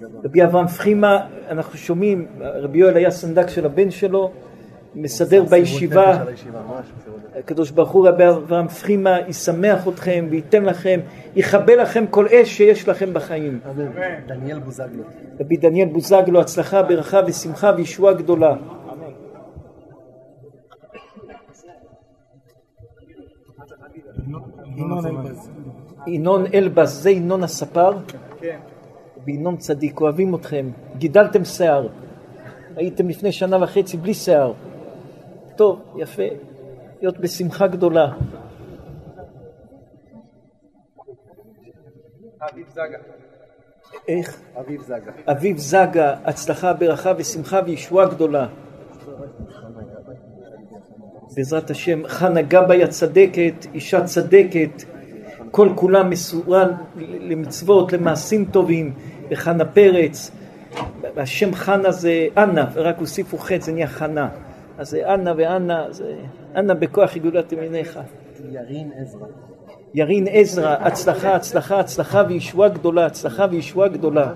גדול. 0.00 0.20
רבי 0.24 0.44
אברהם 0.44 0.66
פחימה, 0.66 1.26
אנחנו 1.48 1.78
שומעים, 1.78 2.26
רבי 2.40 2.78
יואל 2.78 2.96
היה 2.96 3.10
סנדק 3.10 3.48
של 3.48 3.66
הבן 3.66 3.90
שלו, 3.90 4.30
מסדר 4.94 5.44
בישיבה. 5.44 6.24
הקדוש 7.38 7.70
ברוך 7.70 7.90
הוא 7.90 8.08
רבי 8.08 8.28
אברהם 8.28 8.68
פחימה 8.68 9.16
ישמח 9.28 9.88
אתכם 9.88 10.26
וייתן 10.30 10.64
לכם, 10.64 11.00
יכבה 11.36 11.76
לכם 11.76 12.04
כל 12.10 12.26
אש 12.26 12.56
שיש 12.56 12.88
לכם 12.88 13.14
בחיים. 13.14 13.60
דניאל 14.26 14.58
בוזגלו. 14.58 15.02
רבי 15.40 15.56
דניאל 15.56 15.88
בוזגלו, 15.88 16.40
הצלחה, 16.40 16.82
ברכה 16.82 17.20
ושמחה 17.26 17.72
וישועה 17.76 18.12
גדולה. 18.12 18.56
ינון 24.78 25.06
אלבז. 25.06 25.50
ינון 26.06 26.44
אלבז, 26.54 26.90
זה 27.02 27.10
ינון 27.10 27.42
הספר? 27.42 27.90
כן. 28.40 28.58
וינון 29.24 29.56
צדיק, 29.56 30.00
אוהבים 30.00 30.34
אתכם. 30.34 30.70
גידלתם 30.98 31.44
שיער. 31.44 31.88
הייתם 32.76 33.08
לפני 33.08 33.32
שנה 33.32 33.64
וחצי 33.64 33.96
בלי 33.96 34.14
שיער. 34.14 34.52
טוב, 35.56 35.80
יפה. 35.96 36.22
להיות 37.00 37.18
בשמחה 37.18 37.66
גדולה. 37.66 38.12
איך? 44.08 44.40
אביב 44.60 44.82
זגה. 44.82 45.12
אביב 45.26 45.56
זגה, 45.56 46.16
הצלחה, 46.24 46.72
ברכה 46.72 47.12
ושמחה 47.18 47.60
וישועה 47.66 48.06
גדולה. 48.06 48.46
בעזרת 51.36 51.70
השם, 51.70 52.02
חנה 52.06 52.42
גבאי 52.42 52.84
הצדקת, 52.84 53.66
אישה 53.74 54.04
צדקת, 54.04 54.82
כל 55.50 55.68
כולה 55.74 56.02
מסורה 56.02 56.66
למצוות, 57.20 57.92
למעשים 57.92 58.44
טובים, 58.44 58.92
וחנה 59.30 59.64
פרץ. 59.64 60.30
השם 61.16 61.54
חנה 61.54 61.90
זה 61.90 62.26
אנה, 62.36 62.66
ורק 62.74 62.98
הוסיפו 62.98 63.38
חטא, 63.38 63.60
זה 63.60 63.72
נהיה 63.72 63.86
חנה. 63.86 64.28
אז 64.78 64.90
זה 64.90 65.14
אנה 65.14 65.32
ואנה, 65.36 65.86
זה 65.90 66.14
אנה 66.56 66.74
בכוח 66.74 67.16
יגולת 67.16 67.52
ימיניך. 67.52 67.98
ירין 68.50 68.90
עזרא. 69.00 69.26
ירין 69.94 70.26
עזרא, 70.30 70.76
הצלחה, 70.80 71.34
הצלחה, 71.34 71.80
הצלחה 71.80 72.22
וישועה 72.28 72.68
גדולה, 72.68 73.06
הצלחה 73.06 73.46
וישועה 73.50 73.88
גדולה. 73.88 74.32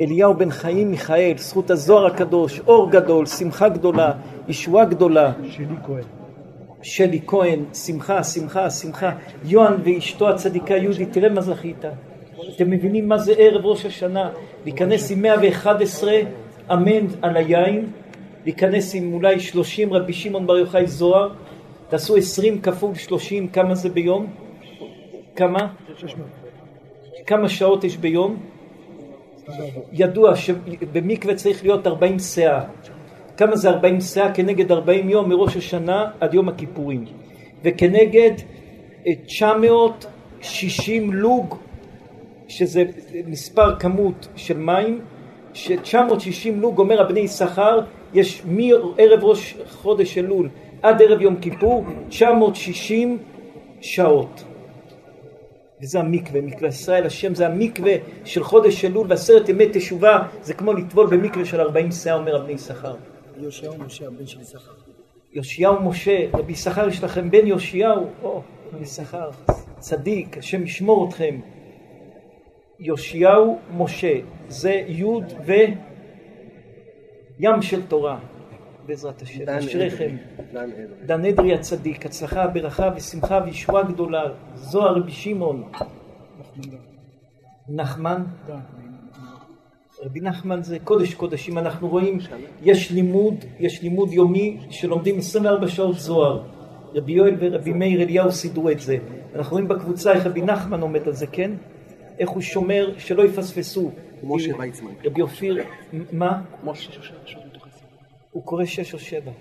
אליהו 0.00 0.34
בן 0.34 0.50
חיים 0.50 0.90
מיכאל, 0.90 1.32
זכות 1.36 1.70
הזוהר 1.70 2.06
הקדוש, 2.06 2.60
אור 2.66 2.90
גדול, 2.90 3.26
שמחה 3.26 3.68
גדולה, 3.68 4.12
ישועה 4.48 4.84
גדולה. 4.84 5.32
שלי 5.48 5.66
כהן. 5.86 6.02
שלי 6.82 7.20
כהן, 7.26 7.64
שמחה, 7.74 8.24
שמחה, 8.24 8.70
שמחה. 8.70 9.10
יוהן 9.44 9.74
ואשתו 9.84 10.28
הצדיקה 10.28 10.76
יהודית, 10.76 11.12
תראה 11.12 11.28
מה 11.28 11.40
זכית. 11.40 11.84
אתם 12.56 12.70
מבינים 12.70 13.08
מה 13.08 13.18
זה 13.18 13.32
ערב 13.38 13.66
ראש 13.66 13.86
השנה? 13.86 14.30
להיכנס 14.64 15.10
עם 15.10 15.22
111 15.22 16.12
אמן 16.72 17.06
על 17.22 17.36
היין, 17.36 17.86
להיכנס 18.44 18.94
עם 18.94 19.12
אולי 19.12 19.40
30 19.40 19.92
רבי 19.92 20.12
שמעון 20.12 20.46
בר 20.46 20.56
יוחאי 20.58 20.86
זוהר, 20.86 21.28
תעשו 21.88 22.16
20 22.16 22.60
כפול 22.60 22.94
30, 22.94 23.48
כמה 23.48 23.74
זה 23.74 23.88
ביום? 23.88 24.26
כמה? 25.36 25.68
כמה 27.26 27.48
שעות 27.48 27.84
יש 27.84 27.96
ביום? 27.96 28.36
ידוע 29.92 30.36
שבמקווה 30.36 31.34
צריך 31.34 31.62
להיות 31.62 31.86
40 31.86 32.18
סאה. 32.18 32.64
כמה 33.36 33.56
זה 33.56 33.70
40 33.70 34.00
סאה? 34.00 34.34
כנגד 34.34 34.72
40 34.72 35.08
יום 35.08 35.28
מראש 35.28 35.56
השנה 35.56 36.10
עד 36.20 36.34
יום 36.34 36.48
הכיפורים. 36.48 37.04
וכנגד 37.64 38.32
אה, 39.06 39.12
960 39.26 41.12
לוג, 41.12 41.56
שזה 42.48 42.84
מספר 43.26 43.78
כמות 43.78 44.28
של 44.36 44.58
מים, 44.58 45.00
ש-960 45.52 46.50
לוג 46.54 46.78
אומר 46.78 47.00
הבני 47.00 47.20
יששכר, 47.20 47.80
יש 48.14 48.42
מערב 48.44 49.24
ראש 49.24 49.56
חודש 49.70 50.18
אלול 50.18 50.48
עד 50.82 51.02
ערב 51.02 51.20
יום 51.20 51.36
כיפור, 51.36 51.84
960 52.08 53.18
שעות. 53.80 54.44
וזה 55.82 56.00
המקווה, 56.00 56.40
מקווה 56.40 56.68
ישראל, 56.68 57.06
השם 57.06 57.34
זה 57.34 57.46
המקווה 57.46 57.92
של 58.24 58.44
חודש 58.44 58.84
אלול 58.84 59.06
ועשרת 59.10 59.48
ימי 59.48 59.66
תשובה, 59.72 60.22
זה 60.42 60.54
כמו 60.54 60.72
לטבול 60.72 61.06
במקווה 61.06 61.44
של 61.44 61.60
40 61.60 61.92
שאה, 61.92 62.14
אומר 62.14 62.36
רבי 62.36 62.52
יששכר. 62.52 62.94
יהושע 63.40 63.70
משה 63.86 64.06
הבן 64.06 64.26
של 64.26 64.40
יששכר. 64.40 64.72
יאשיהו 65.32 65.82
משה, 65.82 66.26
רבי 66.34 66.52
יששכר 66.52 66.88
יש 66.88 67.04
לכם 67.04 67.30
בן 67.30 67.46
יאשיהו, 67.46 68.06
או, 68.22 68.42
רבי 68.72 68.82
יששכר, 68.82 69.30
צדיק, 69.78 70.38
השם 70.38 70.62
ישמור 70.62 71.08
אתכם. 71.08 71.40
יאשיהו 72.80 73.58
משה, 73.76 74.12
זה 74.48 74.82
יוד 74.86 75.32
ו... 75.46 75.52
ים 77.40 77.62
של 77.62 77.86
תורה, 77.86 78.18
בעזרת 78.90 79.22
השם, 79.22 79.48
אשריכם. 79.48 80.04
אדרי. 80.04 80.52
דן 80.52 80.70
אדרי. 80.70 81.06
דן 81.06 81.24
אדרי 81.24 81.54
הצדיק, 81.54 82.06
הצלחה, 82.06 82.46
ברכה 82.46 82.90
ושמחה 82.96 83.40
וישועה 83.44 83.82
גדולה. 83.82 84.22
זוהר 84.54 84.96
רבי 84.96 85.12
שמעון. 85.12 85.72
נחמן. 87.68 88.24
רבי 90.02 90.20
נחמן 90.20 90.62
זה 90.62 90.78
קודש 90.78 91.14
קודשים, 91.14 91.58
אנחנו 91.58 91.88
רואים, 91.88 92.18
יש 92.62 92.90
לימוד, 92.90 93.34
יש 93.58 93.82
לימוד 93.82 94.12
יומי 94.12 94.58
שלומדים 94.70 95.18
24 95.18 95.68
שעות 95.68 95.98
זוהר. 95.98 96.42
רבי 96.94 97.12
יואל 97.12 97.34
ורבי 97.38 97.72
מאיר 97.72 98.02
אליהו 98.02 98.32
סידרו 98.32 98.70
את 98.70 98.80
זה. 98.80 98.96
אנחנו 99.34 99.52
רואים 99.52 99.68
בקבוצה 99.68 100.12
איך 100.12 100.26
רבי 100.26 100.42
נחמן 100.42 100.80
עומד 100.80 101.06
על 101.06 101.12
זה, 101.12 101.26
כן? 101.26 101.50
איך 102.18 102.30
הוא 102.30 102.40
שומר 102.40 102.94
שלא 102.98 103.22
יפספסו. 103.22 103.90
משה 104.22 104.56
ויצמן. 104.58 104.90
רבי 105.04 105.22
אופיר, 105.22 105.64
מה? 106.12 106.42
משה. 106.64 106.90
הוא 108.30 108.44
קורא 108.44 108.64
שש 108.64 108.94
או 108.94 108.98
שבע. 108.98 109.32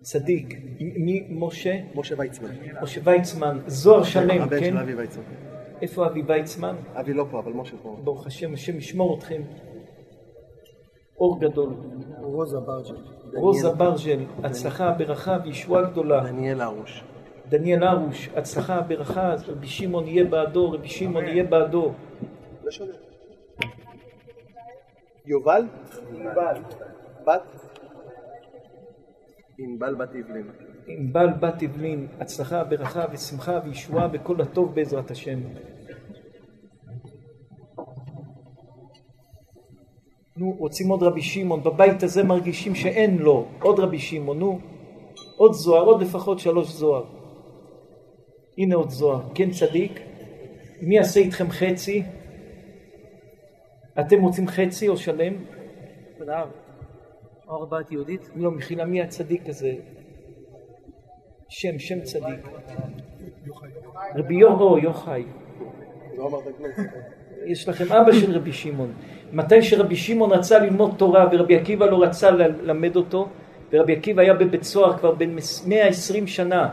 צדיק. 0.00 0.60
מי 0.80 1.26
משה? 1.30 1.80
משה 1.94 2.14
ויצמן. 2.18 2.50
משה 2.82 3.00
ויצמן. 3.04 3.58
זוהר 3.66 4.02
שלם, 4.02 4.42
הבן 4.42 4.60
כן? 4.60 4.70
של 4.70 4.78
אבי 4.78 4.94
ויצמן. 4.94 5.22
איפה 5.82 6.06
אבי 6.06 6.22
ויצמן? 6.26 6.76
אבי 6.94 7.12
לא 7.12 7.26
פה, 7.30 7.38
אבל 7.38 7.52
משה 7.52 7.76
פה. 7.82 7.96
ברוך 8.04 8.26
השם, 8.26 8.54
השם 8.54 8.78
ישמור 8.78 9.18
אתכם. 9.18 9.42
אור 11.18 11.40
גדול. 11.40 11.74
רוזה 12.20 12.58
ברג'ל. 12.60 12.96
רוזה 13.34 13.70
ברג'ל, 13.70 14.24
הצלחה, 14.44 14.90
ברכה 14.90 15.38
וישועה 15.44 15.82
גדולה. 15.82 16.24
דניאל 16.24 16.60
הרוש. 16.60 17.04
דניאל 17.48 17.82
הרוש, 17.82 18.28
הצלחה, 18.36 18.80
ברכה, 18.80 19.34
רבי 19.48 19.66
שמעון 19.66 20.06
יהיה 20.06 20.24
בעדו, 20.24 20.70
רבי 20.70 20.88
שמעון 20.88 21.24
יהיה 21.24 21.44
בעדו. 21.44 21.92
לא 22.64 22.70
שומע. 22.70 23.05
יובל? 25.26 25.62
ענבל. 26.14 26.62
בת? 27.26 27.42
ענבל 29.58 29.94
בת 29.94 30.14
יבלין. 30.14 30.50
ענבל 30.86 31.28
בת 31.40 31.62
אבלין, 31.62 32.08
הצלחה, 32.20 32.64
ברכה 32.64 33.04
ושמחה 33.12 33.60
וישועה 33.64 34.08
וכל 34.12 34.40
הטוב 34.40 34.74
בעזרת 34.74 35.10
השם. 35.10 35.38
נו, 40.36 40.56
רוצים 40.58 40.88
עוד 40.88 41.02
רבי 41.02 41.22
שמעון, 41.22 41.62
בבית 41.62 42.02
הזה 42.02 42.24
מרגישים 42.24 42.74
שאין 42.74 43.18
לו 43.18 43.48
עוד 43.62 43.80
רבי 43.80 43.98
שמעון, 43.98 44.38
נו, 44.38 44.58
עוד 45.36 45.52
זוהר, 45.52 45.84
עוד 45.84 46.02
לפחות 46.02 46.38
שלוש 46.38 46.68
זוהר. 46.68 47.04
הנה 48.58 48.74
עוד 48.74 48.90
זוהר, 48.90 49.20
כן 49.34 49.50
צדיק, 49.50 50.00
מי 50.82 50.96
יעשה 50.96 51.20
איתכם 51.20 51.50
חצי? 51.50 52.02
אתם 54.00 54.22
רוצים 54.22 54.48
חצי 54.48 54.88
או 54.88 54.96
שלם? 54.96 55.34
תודה 56.18 56.40
רבה. 56.40 56.50
אור 57.48 57.66
בת 57.66 57.92
יהודית. 57.92 58.30
לא, 58.36 58.50
מחילה, 58.50 58.84
מי 58.84 59.02
הצדיק 59.02 59.48
הזה? 59.48 59.72
שם, 61.48 61.78
שם 61.78 62.00
צדיק. 62.00 62.48
רבי 64.14 64.34
יוחאי. 64.34 65.24
לא 66.16 66.28
אמרת 66.28 66.44
כלום. 66.56 66.70
יש 67.46 67.68
לכם 67.68 67.92
אבא 67.92 68.12
של 68.12 68.36
רבי 68.36 68.52
שמעון. 68.52 68.92
מתי 69.32 69.62
שרבי 69.62 69.96
שמעון 69.96 70.30
רצה 70.32 70.58
ללמוד 70.58 70.94
תורה 70.96 71.28
ורבי 71.32 71.56
עקיבא 71.56 71.86
לא 71.86 72.02
רצה 72.02 72.30
ללמד 72.30 72.96
אותו, 72.96 73.28
ורבי 73.72 73.96
עקיבא 73.96 74.22
היה 74.22 74.34
בבית 74.34 74.62
סוהר 74.62 74.98
כבר 74.98 75.14
בין 75.14 75.38
120 75.66 76.26
שנה, 76.26 76.68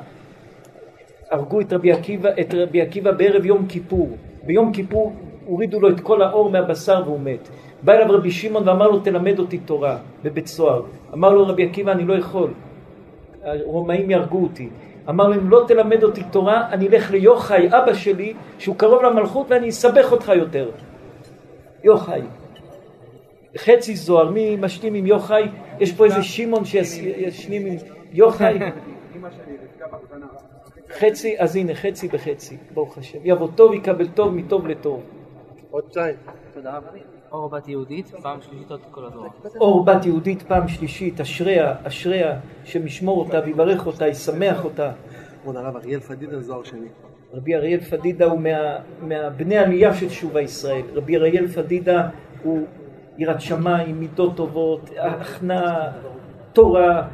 הרגו 1.32 1.62
את 1.62 1.74
רבי 1.74 1.92
עקיבא, 1.92 2.30
את 2.42 2.54
רבי 2.54 2.82
עקיבא 2.82 3.12
בערב 3.12 3.46
יום 3.46 3.66
כיפור. 3.68 4.18
ביום 4.46 4.74
כיפור 4.74 5.14
הורידו 5.46 5.80
לו 5.80 5.90
את 5.90 6.00
כל 6.00 6.22
האור 6.22 6.50
מהבשר 6.50 7.02
והוא 7.06 7.20
מת. 7.20 7.50
בא 7.82 7.94
אליו 7.94 8.12
רבי 8.12 8.32
שמעון 8.32 8.68
ואמר 8.68 8.88
לו 8.88 9.00
תלמד 9.00 9.40
אותי 9.40 9.58
תורה 9.58 9.98
בבית 10.24 10.48
סוהר. 10.48 10.82
אמר 11.14 11.34
לו 11.34 11.48
רבי 11.48 11.66
עקיבא 11.66 11.92
אני 11.92 12.06
לא 12.06 12.14
יכול, 12.14 12.50
הרומאים 13.44 14.12
יהרגו 14.12 14.44
אותי. 14.44 14.70
אמר 15.10 15.28
לו 15.28 15.36
אם 15.36 15.50
לא 15.50 15.64
תלמד 15.68 16.04
אותי 16.04 16.24
תורה 16.32 16.70
אני 16.72 16.88
אלך 16.88 17.12
ליוחאי 17.12 17.68
אבא 17.68 17.94
שלי 17.94 18.34
שהוא 18.60 18.76
קרוב 18.76 19.04
למלכות 19.04 19.46
ואני 19.50 19.70
אסבך 19.70 20.12
אותך 20.12 20.32
יותר. 20.36 20.70
יוחאי. 21.84 22.22
חצי 23.58 23.96
זוהר, 23.96 24.32
מי 24.32 24.56
משלים 24.56 24.94
עם 24.94 25.06
יוחאי? 25.06 25.48
יש 25.80 25.94
פה 25.94 26.06
איזה 26.06 26.24
שמעון 26.24 26.66
שישלים 26.66 27.66
עם 27.66 27.76
יוחאי. 28.12 28.60
חצי, 31.00 31.36
אז 31.40 31.56
הנה, 31.56 31.76
חצי 31.76 32.08
בחצי, 32.08 32.58
ברוך 32.74 32.98
השם. 32.98 33.18
יבוא 33.24 33.48
טוב, 33.56 33.74
יקבל 33.74 34.08
טוב, 34.08 34.36
מטוב 34.36 34.68
לטוב. 34.68 35.04
עוד 35.74 35.84
שתיים. 35.90 36.16
תודה 36.54 36.78
רבה. 36.78 36.88
אור 37.32 37.50
בת 37.50 37.68
יהודית, 37.68 38.08
פעם 38.08 38.42
שלישית 38.42 38.72
עוד 38.72 38.80
כל 38.92 39.06
הדור. 39.06 39.26
אור 39.56 39.86
בת 39.86 40.06
יהודית 40.06 40.42
פעם 40.42 40.68
שלישית, 40.68 41.22
אשריה, 41.22 41.76
אשריה, 41.84 42.40
שמשמור 42.64 43.20
אותה 43.20 43.40
ויברך 43.46 43.86
אותה, 43.86 44.08
ישמח 44.08 44.66
אותה. 44.66 44.92
כבוד 45.42 45.56
הרב 45.56 45.76
אריאל 45.76 46.00
פדידה 46.00 46.42
זוהר 46.42 46.64
שני. 46.64 46.88
רבי 47.34 47.56
אריאל 47.56 47.80
פדידה 47.80 48.26
הוא 48.26 48.40
מה, 48.40 48.78
מהבני 49.02 49.58
עלייה 49.58 49.94
של 49.94 50.10
שובה 50.10 50.42
ישראל. 50.42 50.82
רבי 50.94 51.18
אריאל 51.18 51.48
פדידה 51.48 52.10
הוא 52.44 52.66
יראת 53.18 53.42
שמיים, 53.42 54.00
מידות 54.00 54.36
טובות, 54.36 54.90
הכנעה, 54.98 55.92
תורה, 56.54 57.08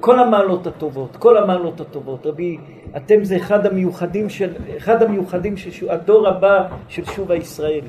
כל 0.00 0.18
המעלות 0.18 0.66
הטובות, 0.66 1.16
כל 1.16 1.36
המעלות 1.36 1.80
הטובות. 1.80 2.26
רבי, 2.26 2.58
אתם 2.98 3.24
זה 3.24 3.36
אחד 3.36 3.66
המיוחדים 3.66 4.30
של, 4.30 4.52
אחד 4.76 5.02
המיוחדים 5.02 5.56
של 5.56 5.70
שוב, 5.70 5.90
הדור 5.90 6.28
הבא 6.28 6.68
של 6.88 7.04
שובה 7.04 7.34
ישראל. 7.34 7.84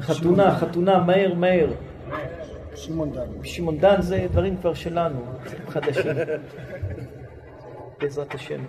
חתונה, 0.00 0.54
חתונה, 0.54 0.98
מהר, 0.98 1.34
מהר. 1.34 1.70
שמעון 2.74 3.12
דן. 3.12 3.26
שמעון 3.42 3.78
דן 3.78 4.00
זה 4.00 4.26
דברים 4.30 4.56
כבר 4.56 4.74
שלנו, 4.74 5.20
חדשים. 5.68 6.02
בעזרת 8.00 8.34
השם. 8.34 8.60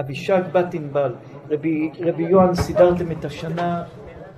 אבישג 0.00 0.42
בת 0.52 0.74
ענבל, 0.74 1.14
רבי, 1.50 1.90
רבי 2.00 2.22
יוהן 2.22 2.54
סידרתם 2.54 3.12
את 3.12 3.24
השנה, 3.24 3.84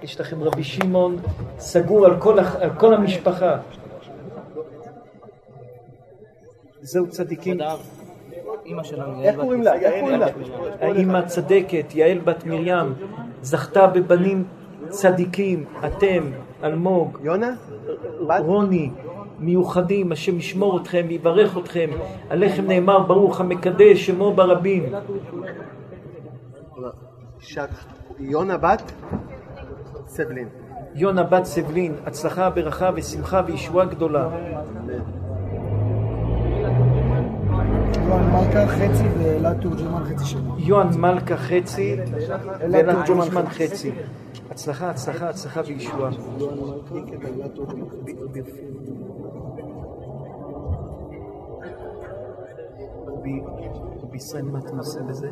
יש 0.03 0.21
לכם 0.21 0.43
רבי 0.43 0.65
שמעון 0.65 1.17
סגור 1.59 2.07
על 2.07 2.21
כל, 2.21 2.39
על 2.39 2.71
כל 2.79 2.95
המשפחה. 2.95 3.59
זהו 6.81 7.09
צדיקים. 7.09 7.59
אימא 8.65 8.83
שלנו, 8.83 9.23
איך 9.23 9.37
קוראים 9.41 9.63
לה? 9.63 9.75
איך 9.75 9.95
קוראים 10.01 10.21
לה? 10.21 10.27
האימא 10.81 11.27
צדקת, 11.27 11.95
יעל 11.95 12.19
בת 12.19 12.45
מרים, 12.47 12.95
זכתה 13.43 13.87
בבנים 13.87 14.45
צדיקים, 14.89 15.65
אתם, 15.87 16.23
אלמוג, 16.65 17.19
יונה? 17.23 17.51
רוני, 18.39 18.91
מיוחדים, 19.39 20.13
השם 20.13 20.39
ישמור 20.39 20.81
אתכם, 20.81 21.07
יברך 21.11 21.59
אתכם, 21.59 21.91
עליכם 22.31 22.67
נאמר 22.67 22.99
ברוך 22.99 23.41
המקדש 23.41 24.07
שמו 24.07 24.33
ברבים. 24.33 24.93
יונה 28.19 28.57
בת? 28.57 28.93
סבלין. 30.07 30.49
יונה 30.95 31.23
בת 31.23 31.45
סבלין, 31.45 31.95
הצלחה, 32.07 32.51
ברכה 32.51 32.91
ושמחה 32.95 33.43
וישועה 33.47 33.85
גדולה. 33.85 34.29
יוהן 38.11 38.31
מלכה 38.33 38.67
חצי 38.67 39.05
ואלעד 39.19 39.61
תורג'מן 39.63 40.05
חצי 40.05 40.25
שני. 40.25 40.51
יוהן 40.59 40.89
מלכה 41.01 41.37
חצי 41.37 41.97
ואלעד 42.73 43.07
תורג'מן 43.07 43.47
חצי. 43.47 43.93
הצלחה, 44.51 44.91
הצלחה, 44.91 45.29
הצלחה 45.29 45.61
וישועה. 45.67 46.11
יוהן 46.39 46.59
מלכה 46.59 47.17
ואלעד 47.21 47.51
תורג'מן 47.51 47.89
חצי. 47.89 48.13
רבי 53.07 53.41
רבי 54.03 54.17
ישראל, 54.17 54.45
מה 54.45 54.59
אתה 54.59 54.77
עושה 54.79 55.03
בזה? 55.03 55.29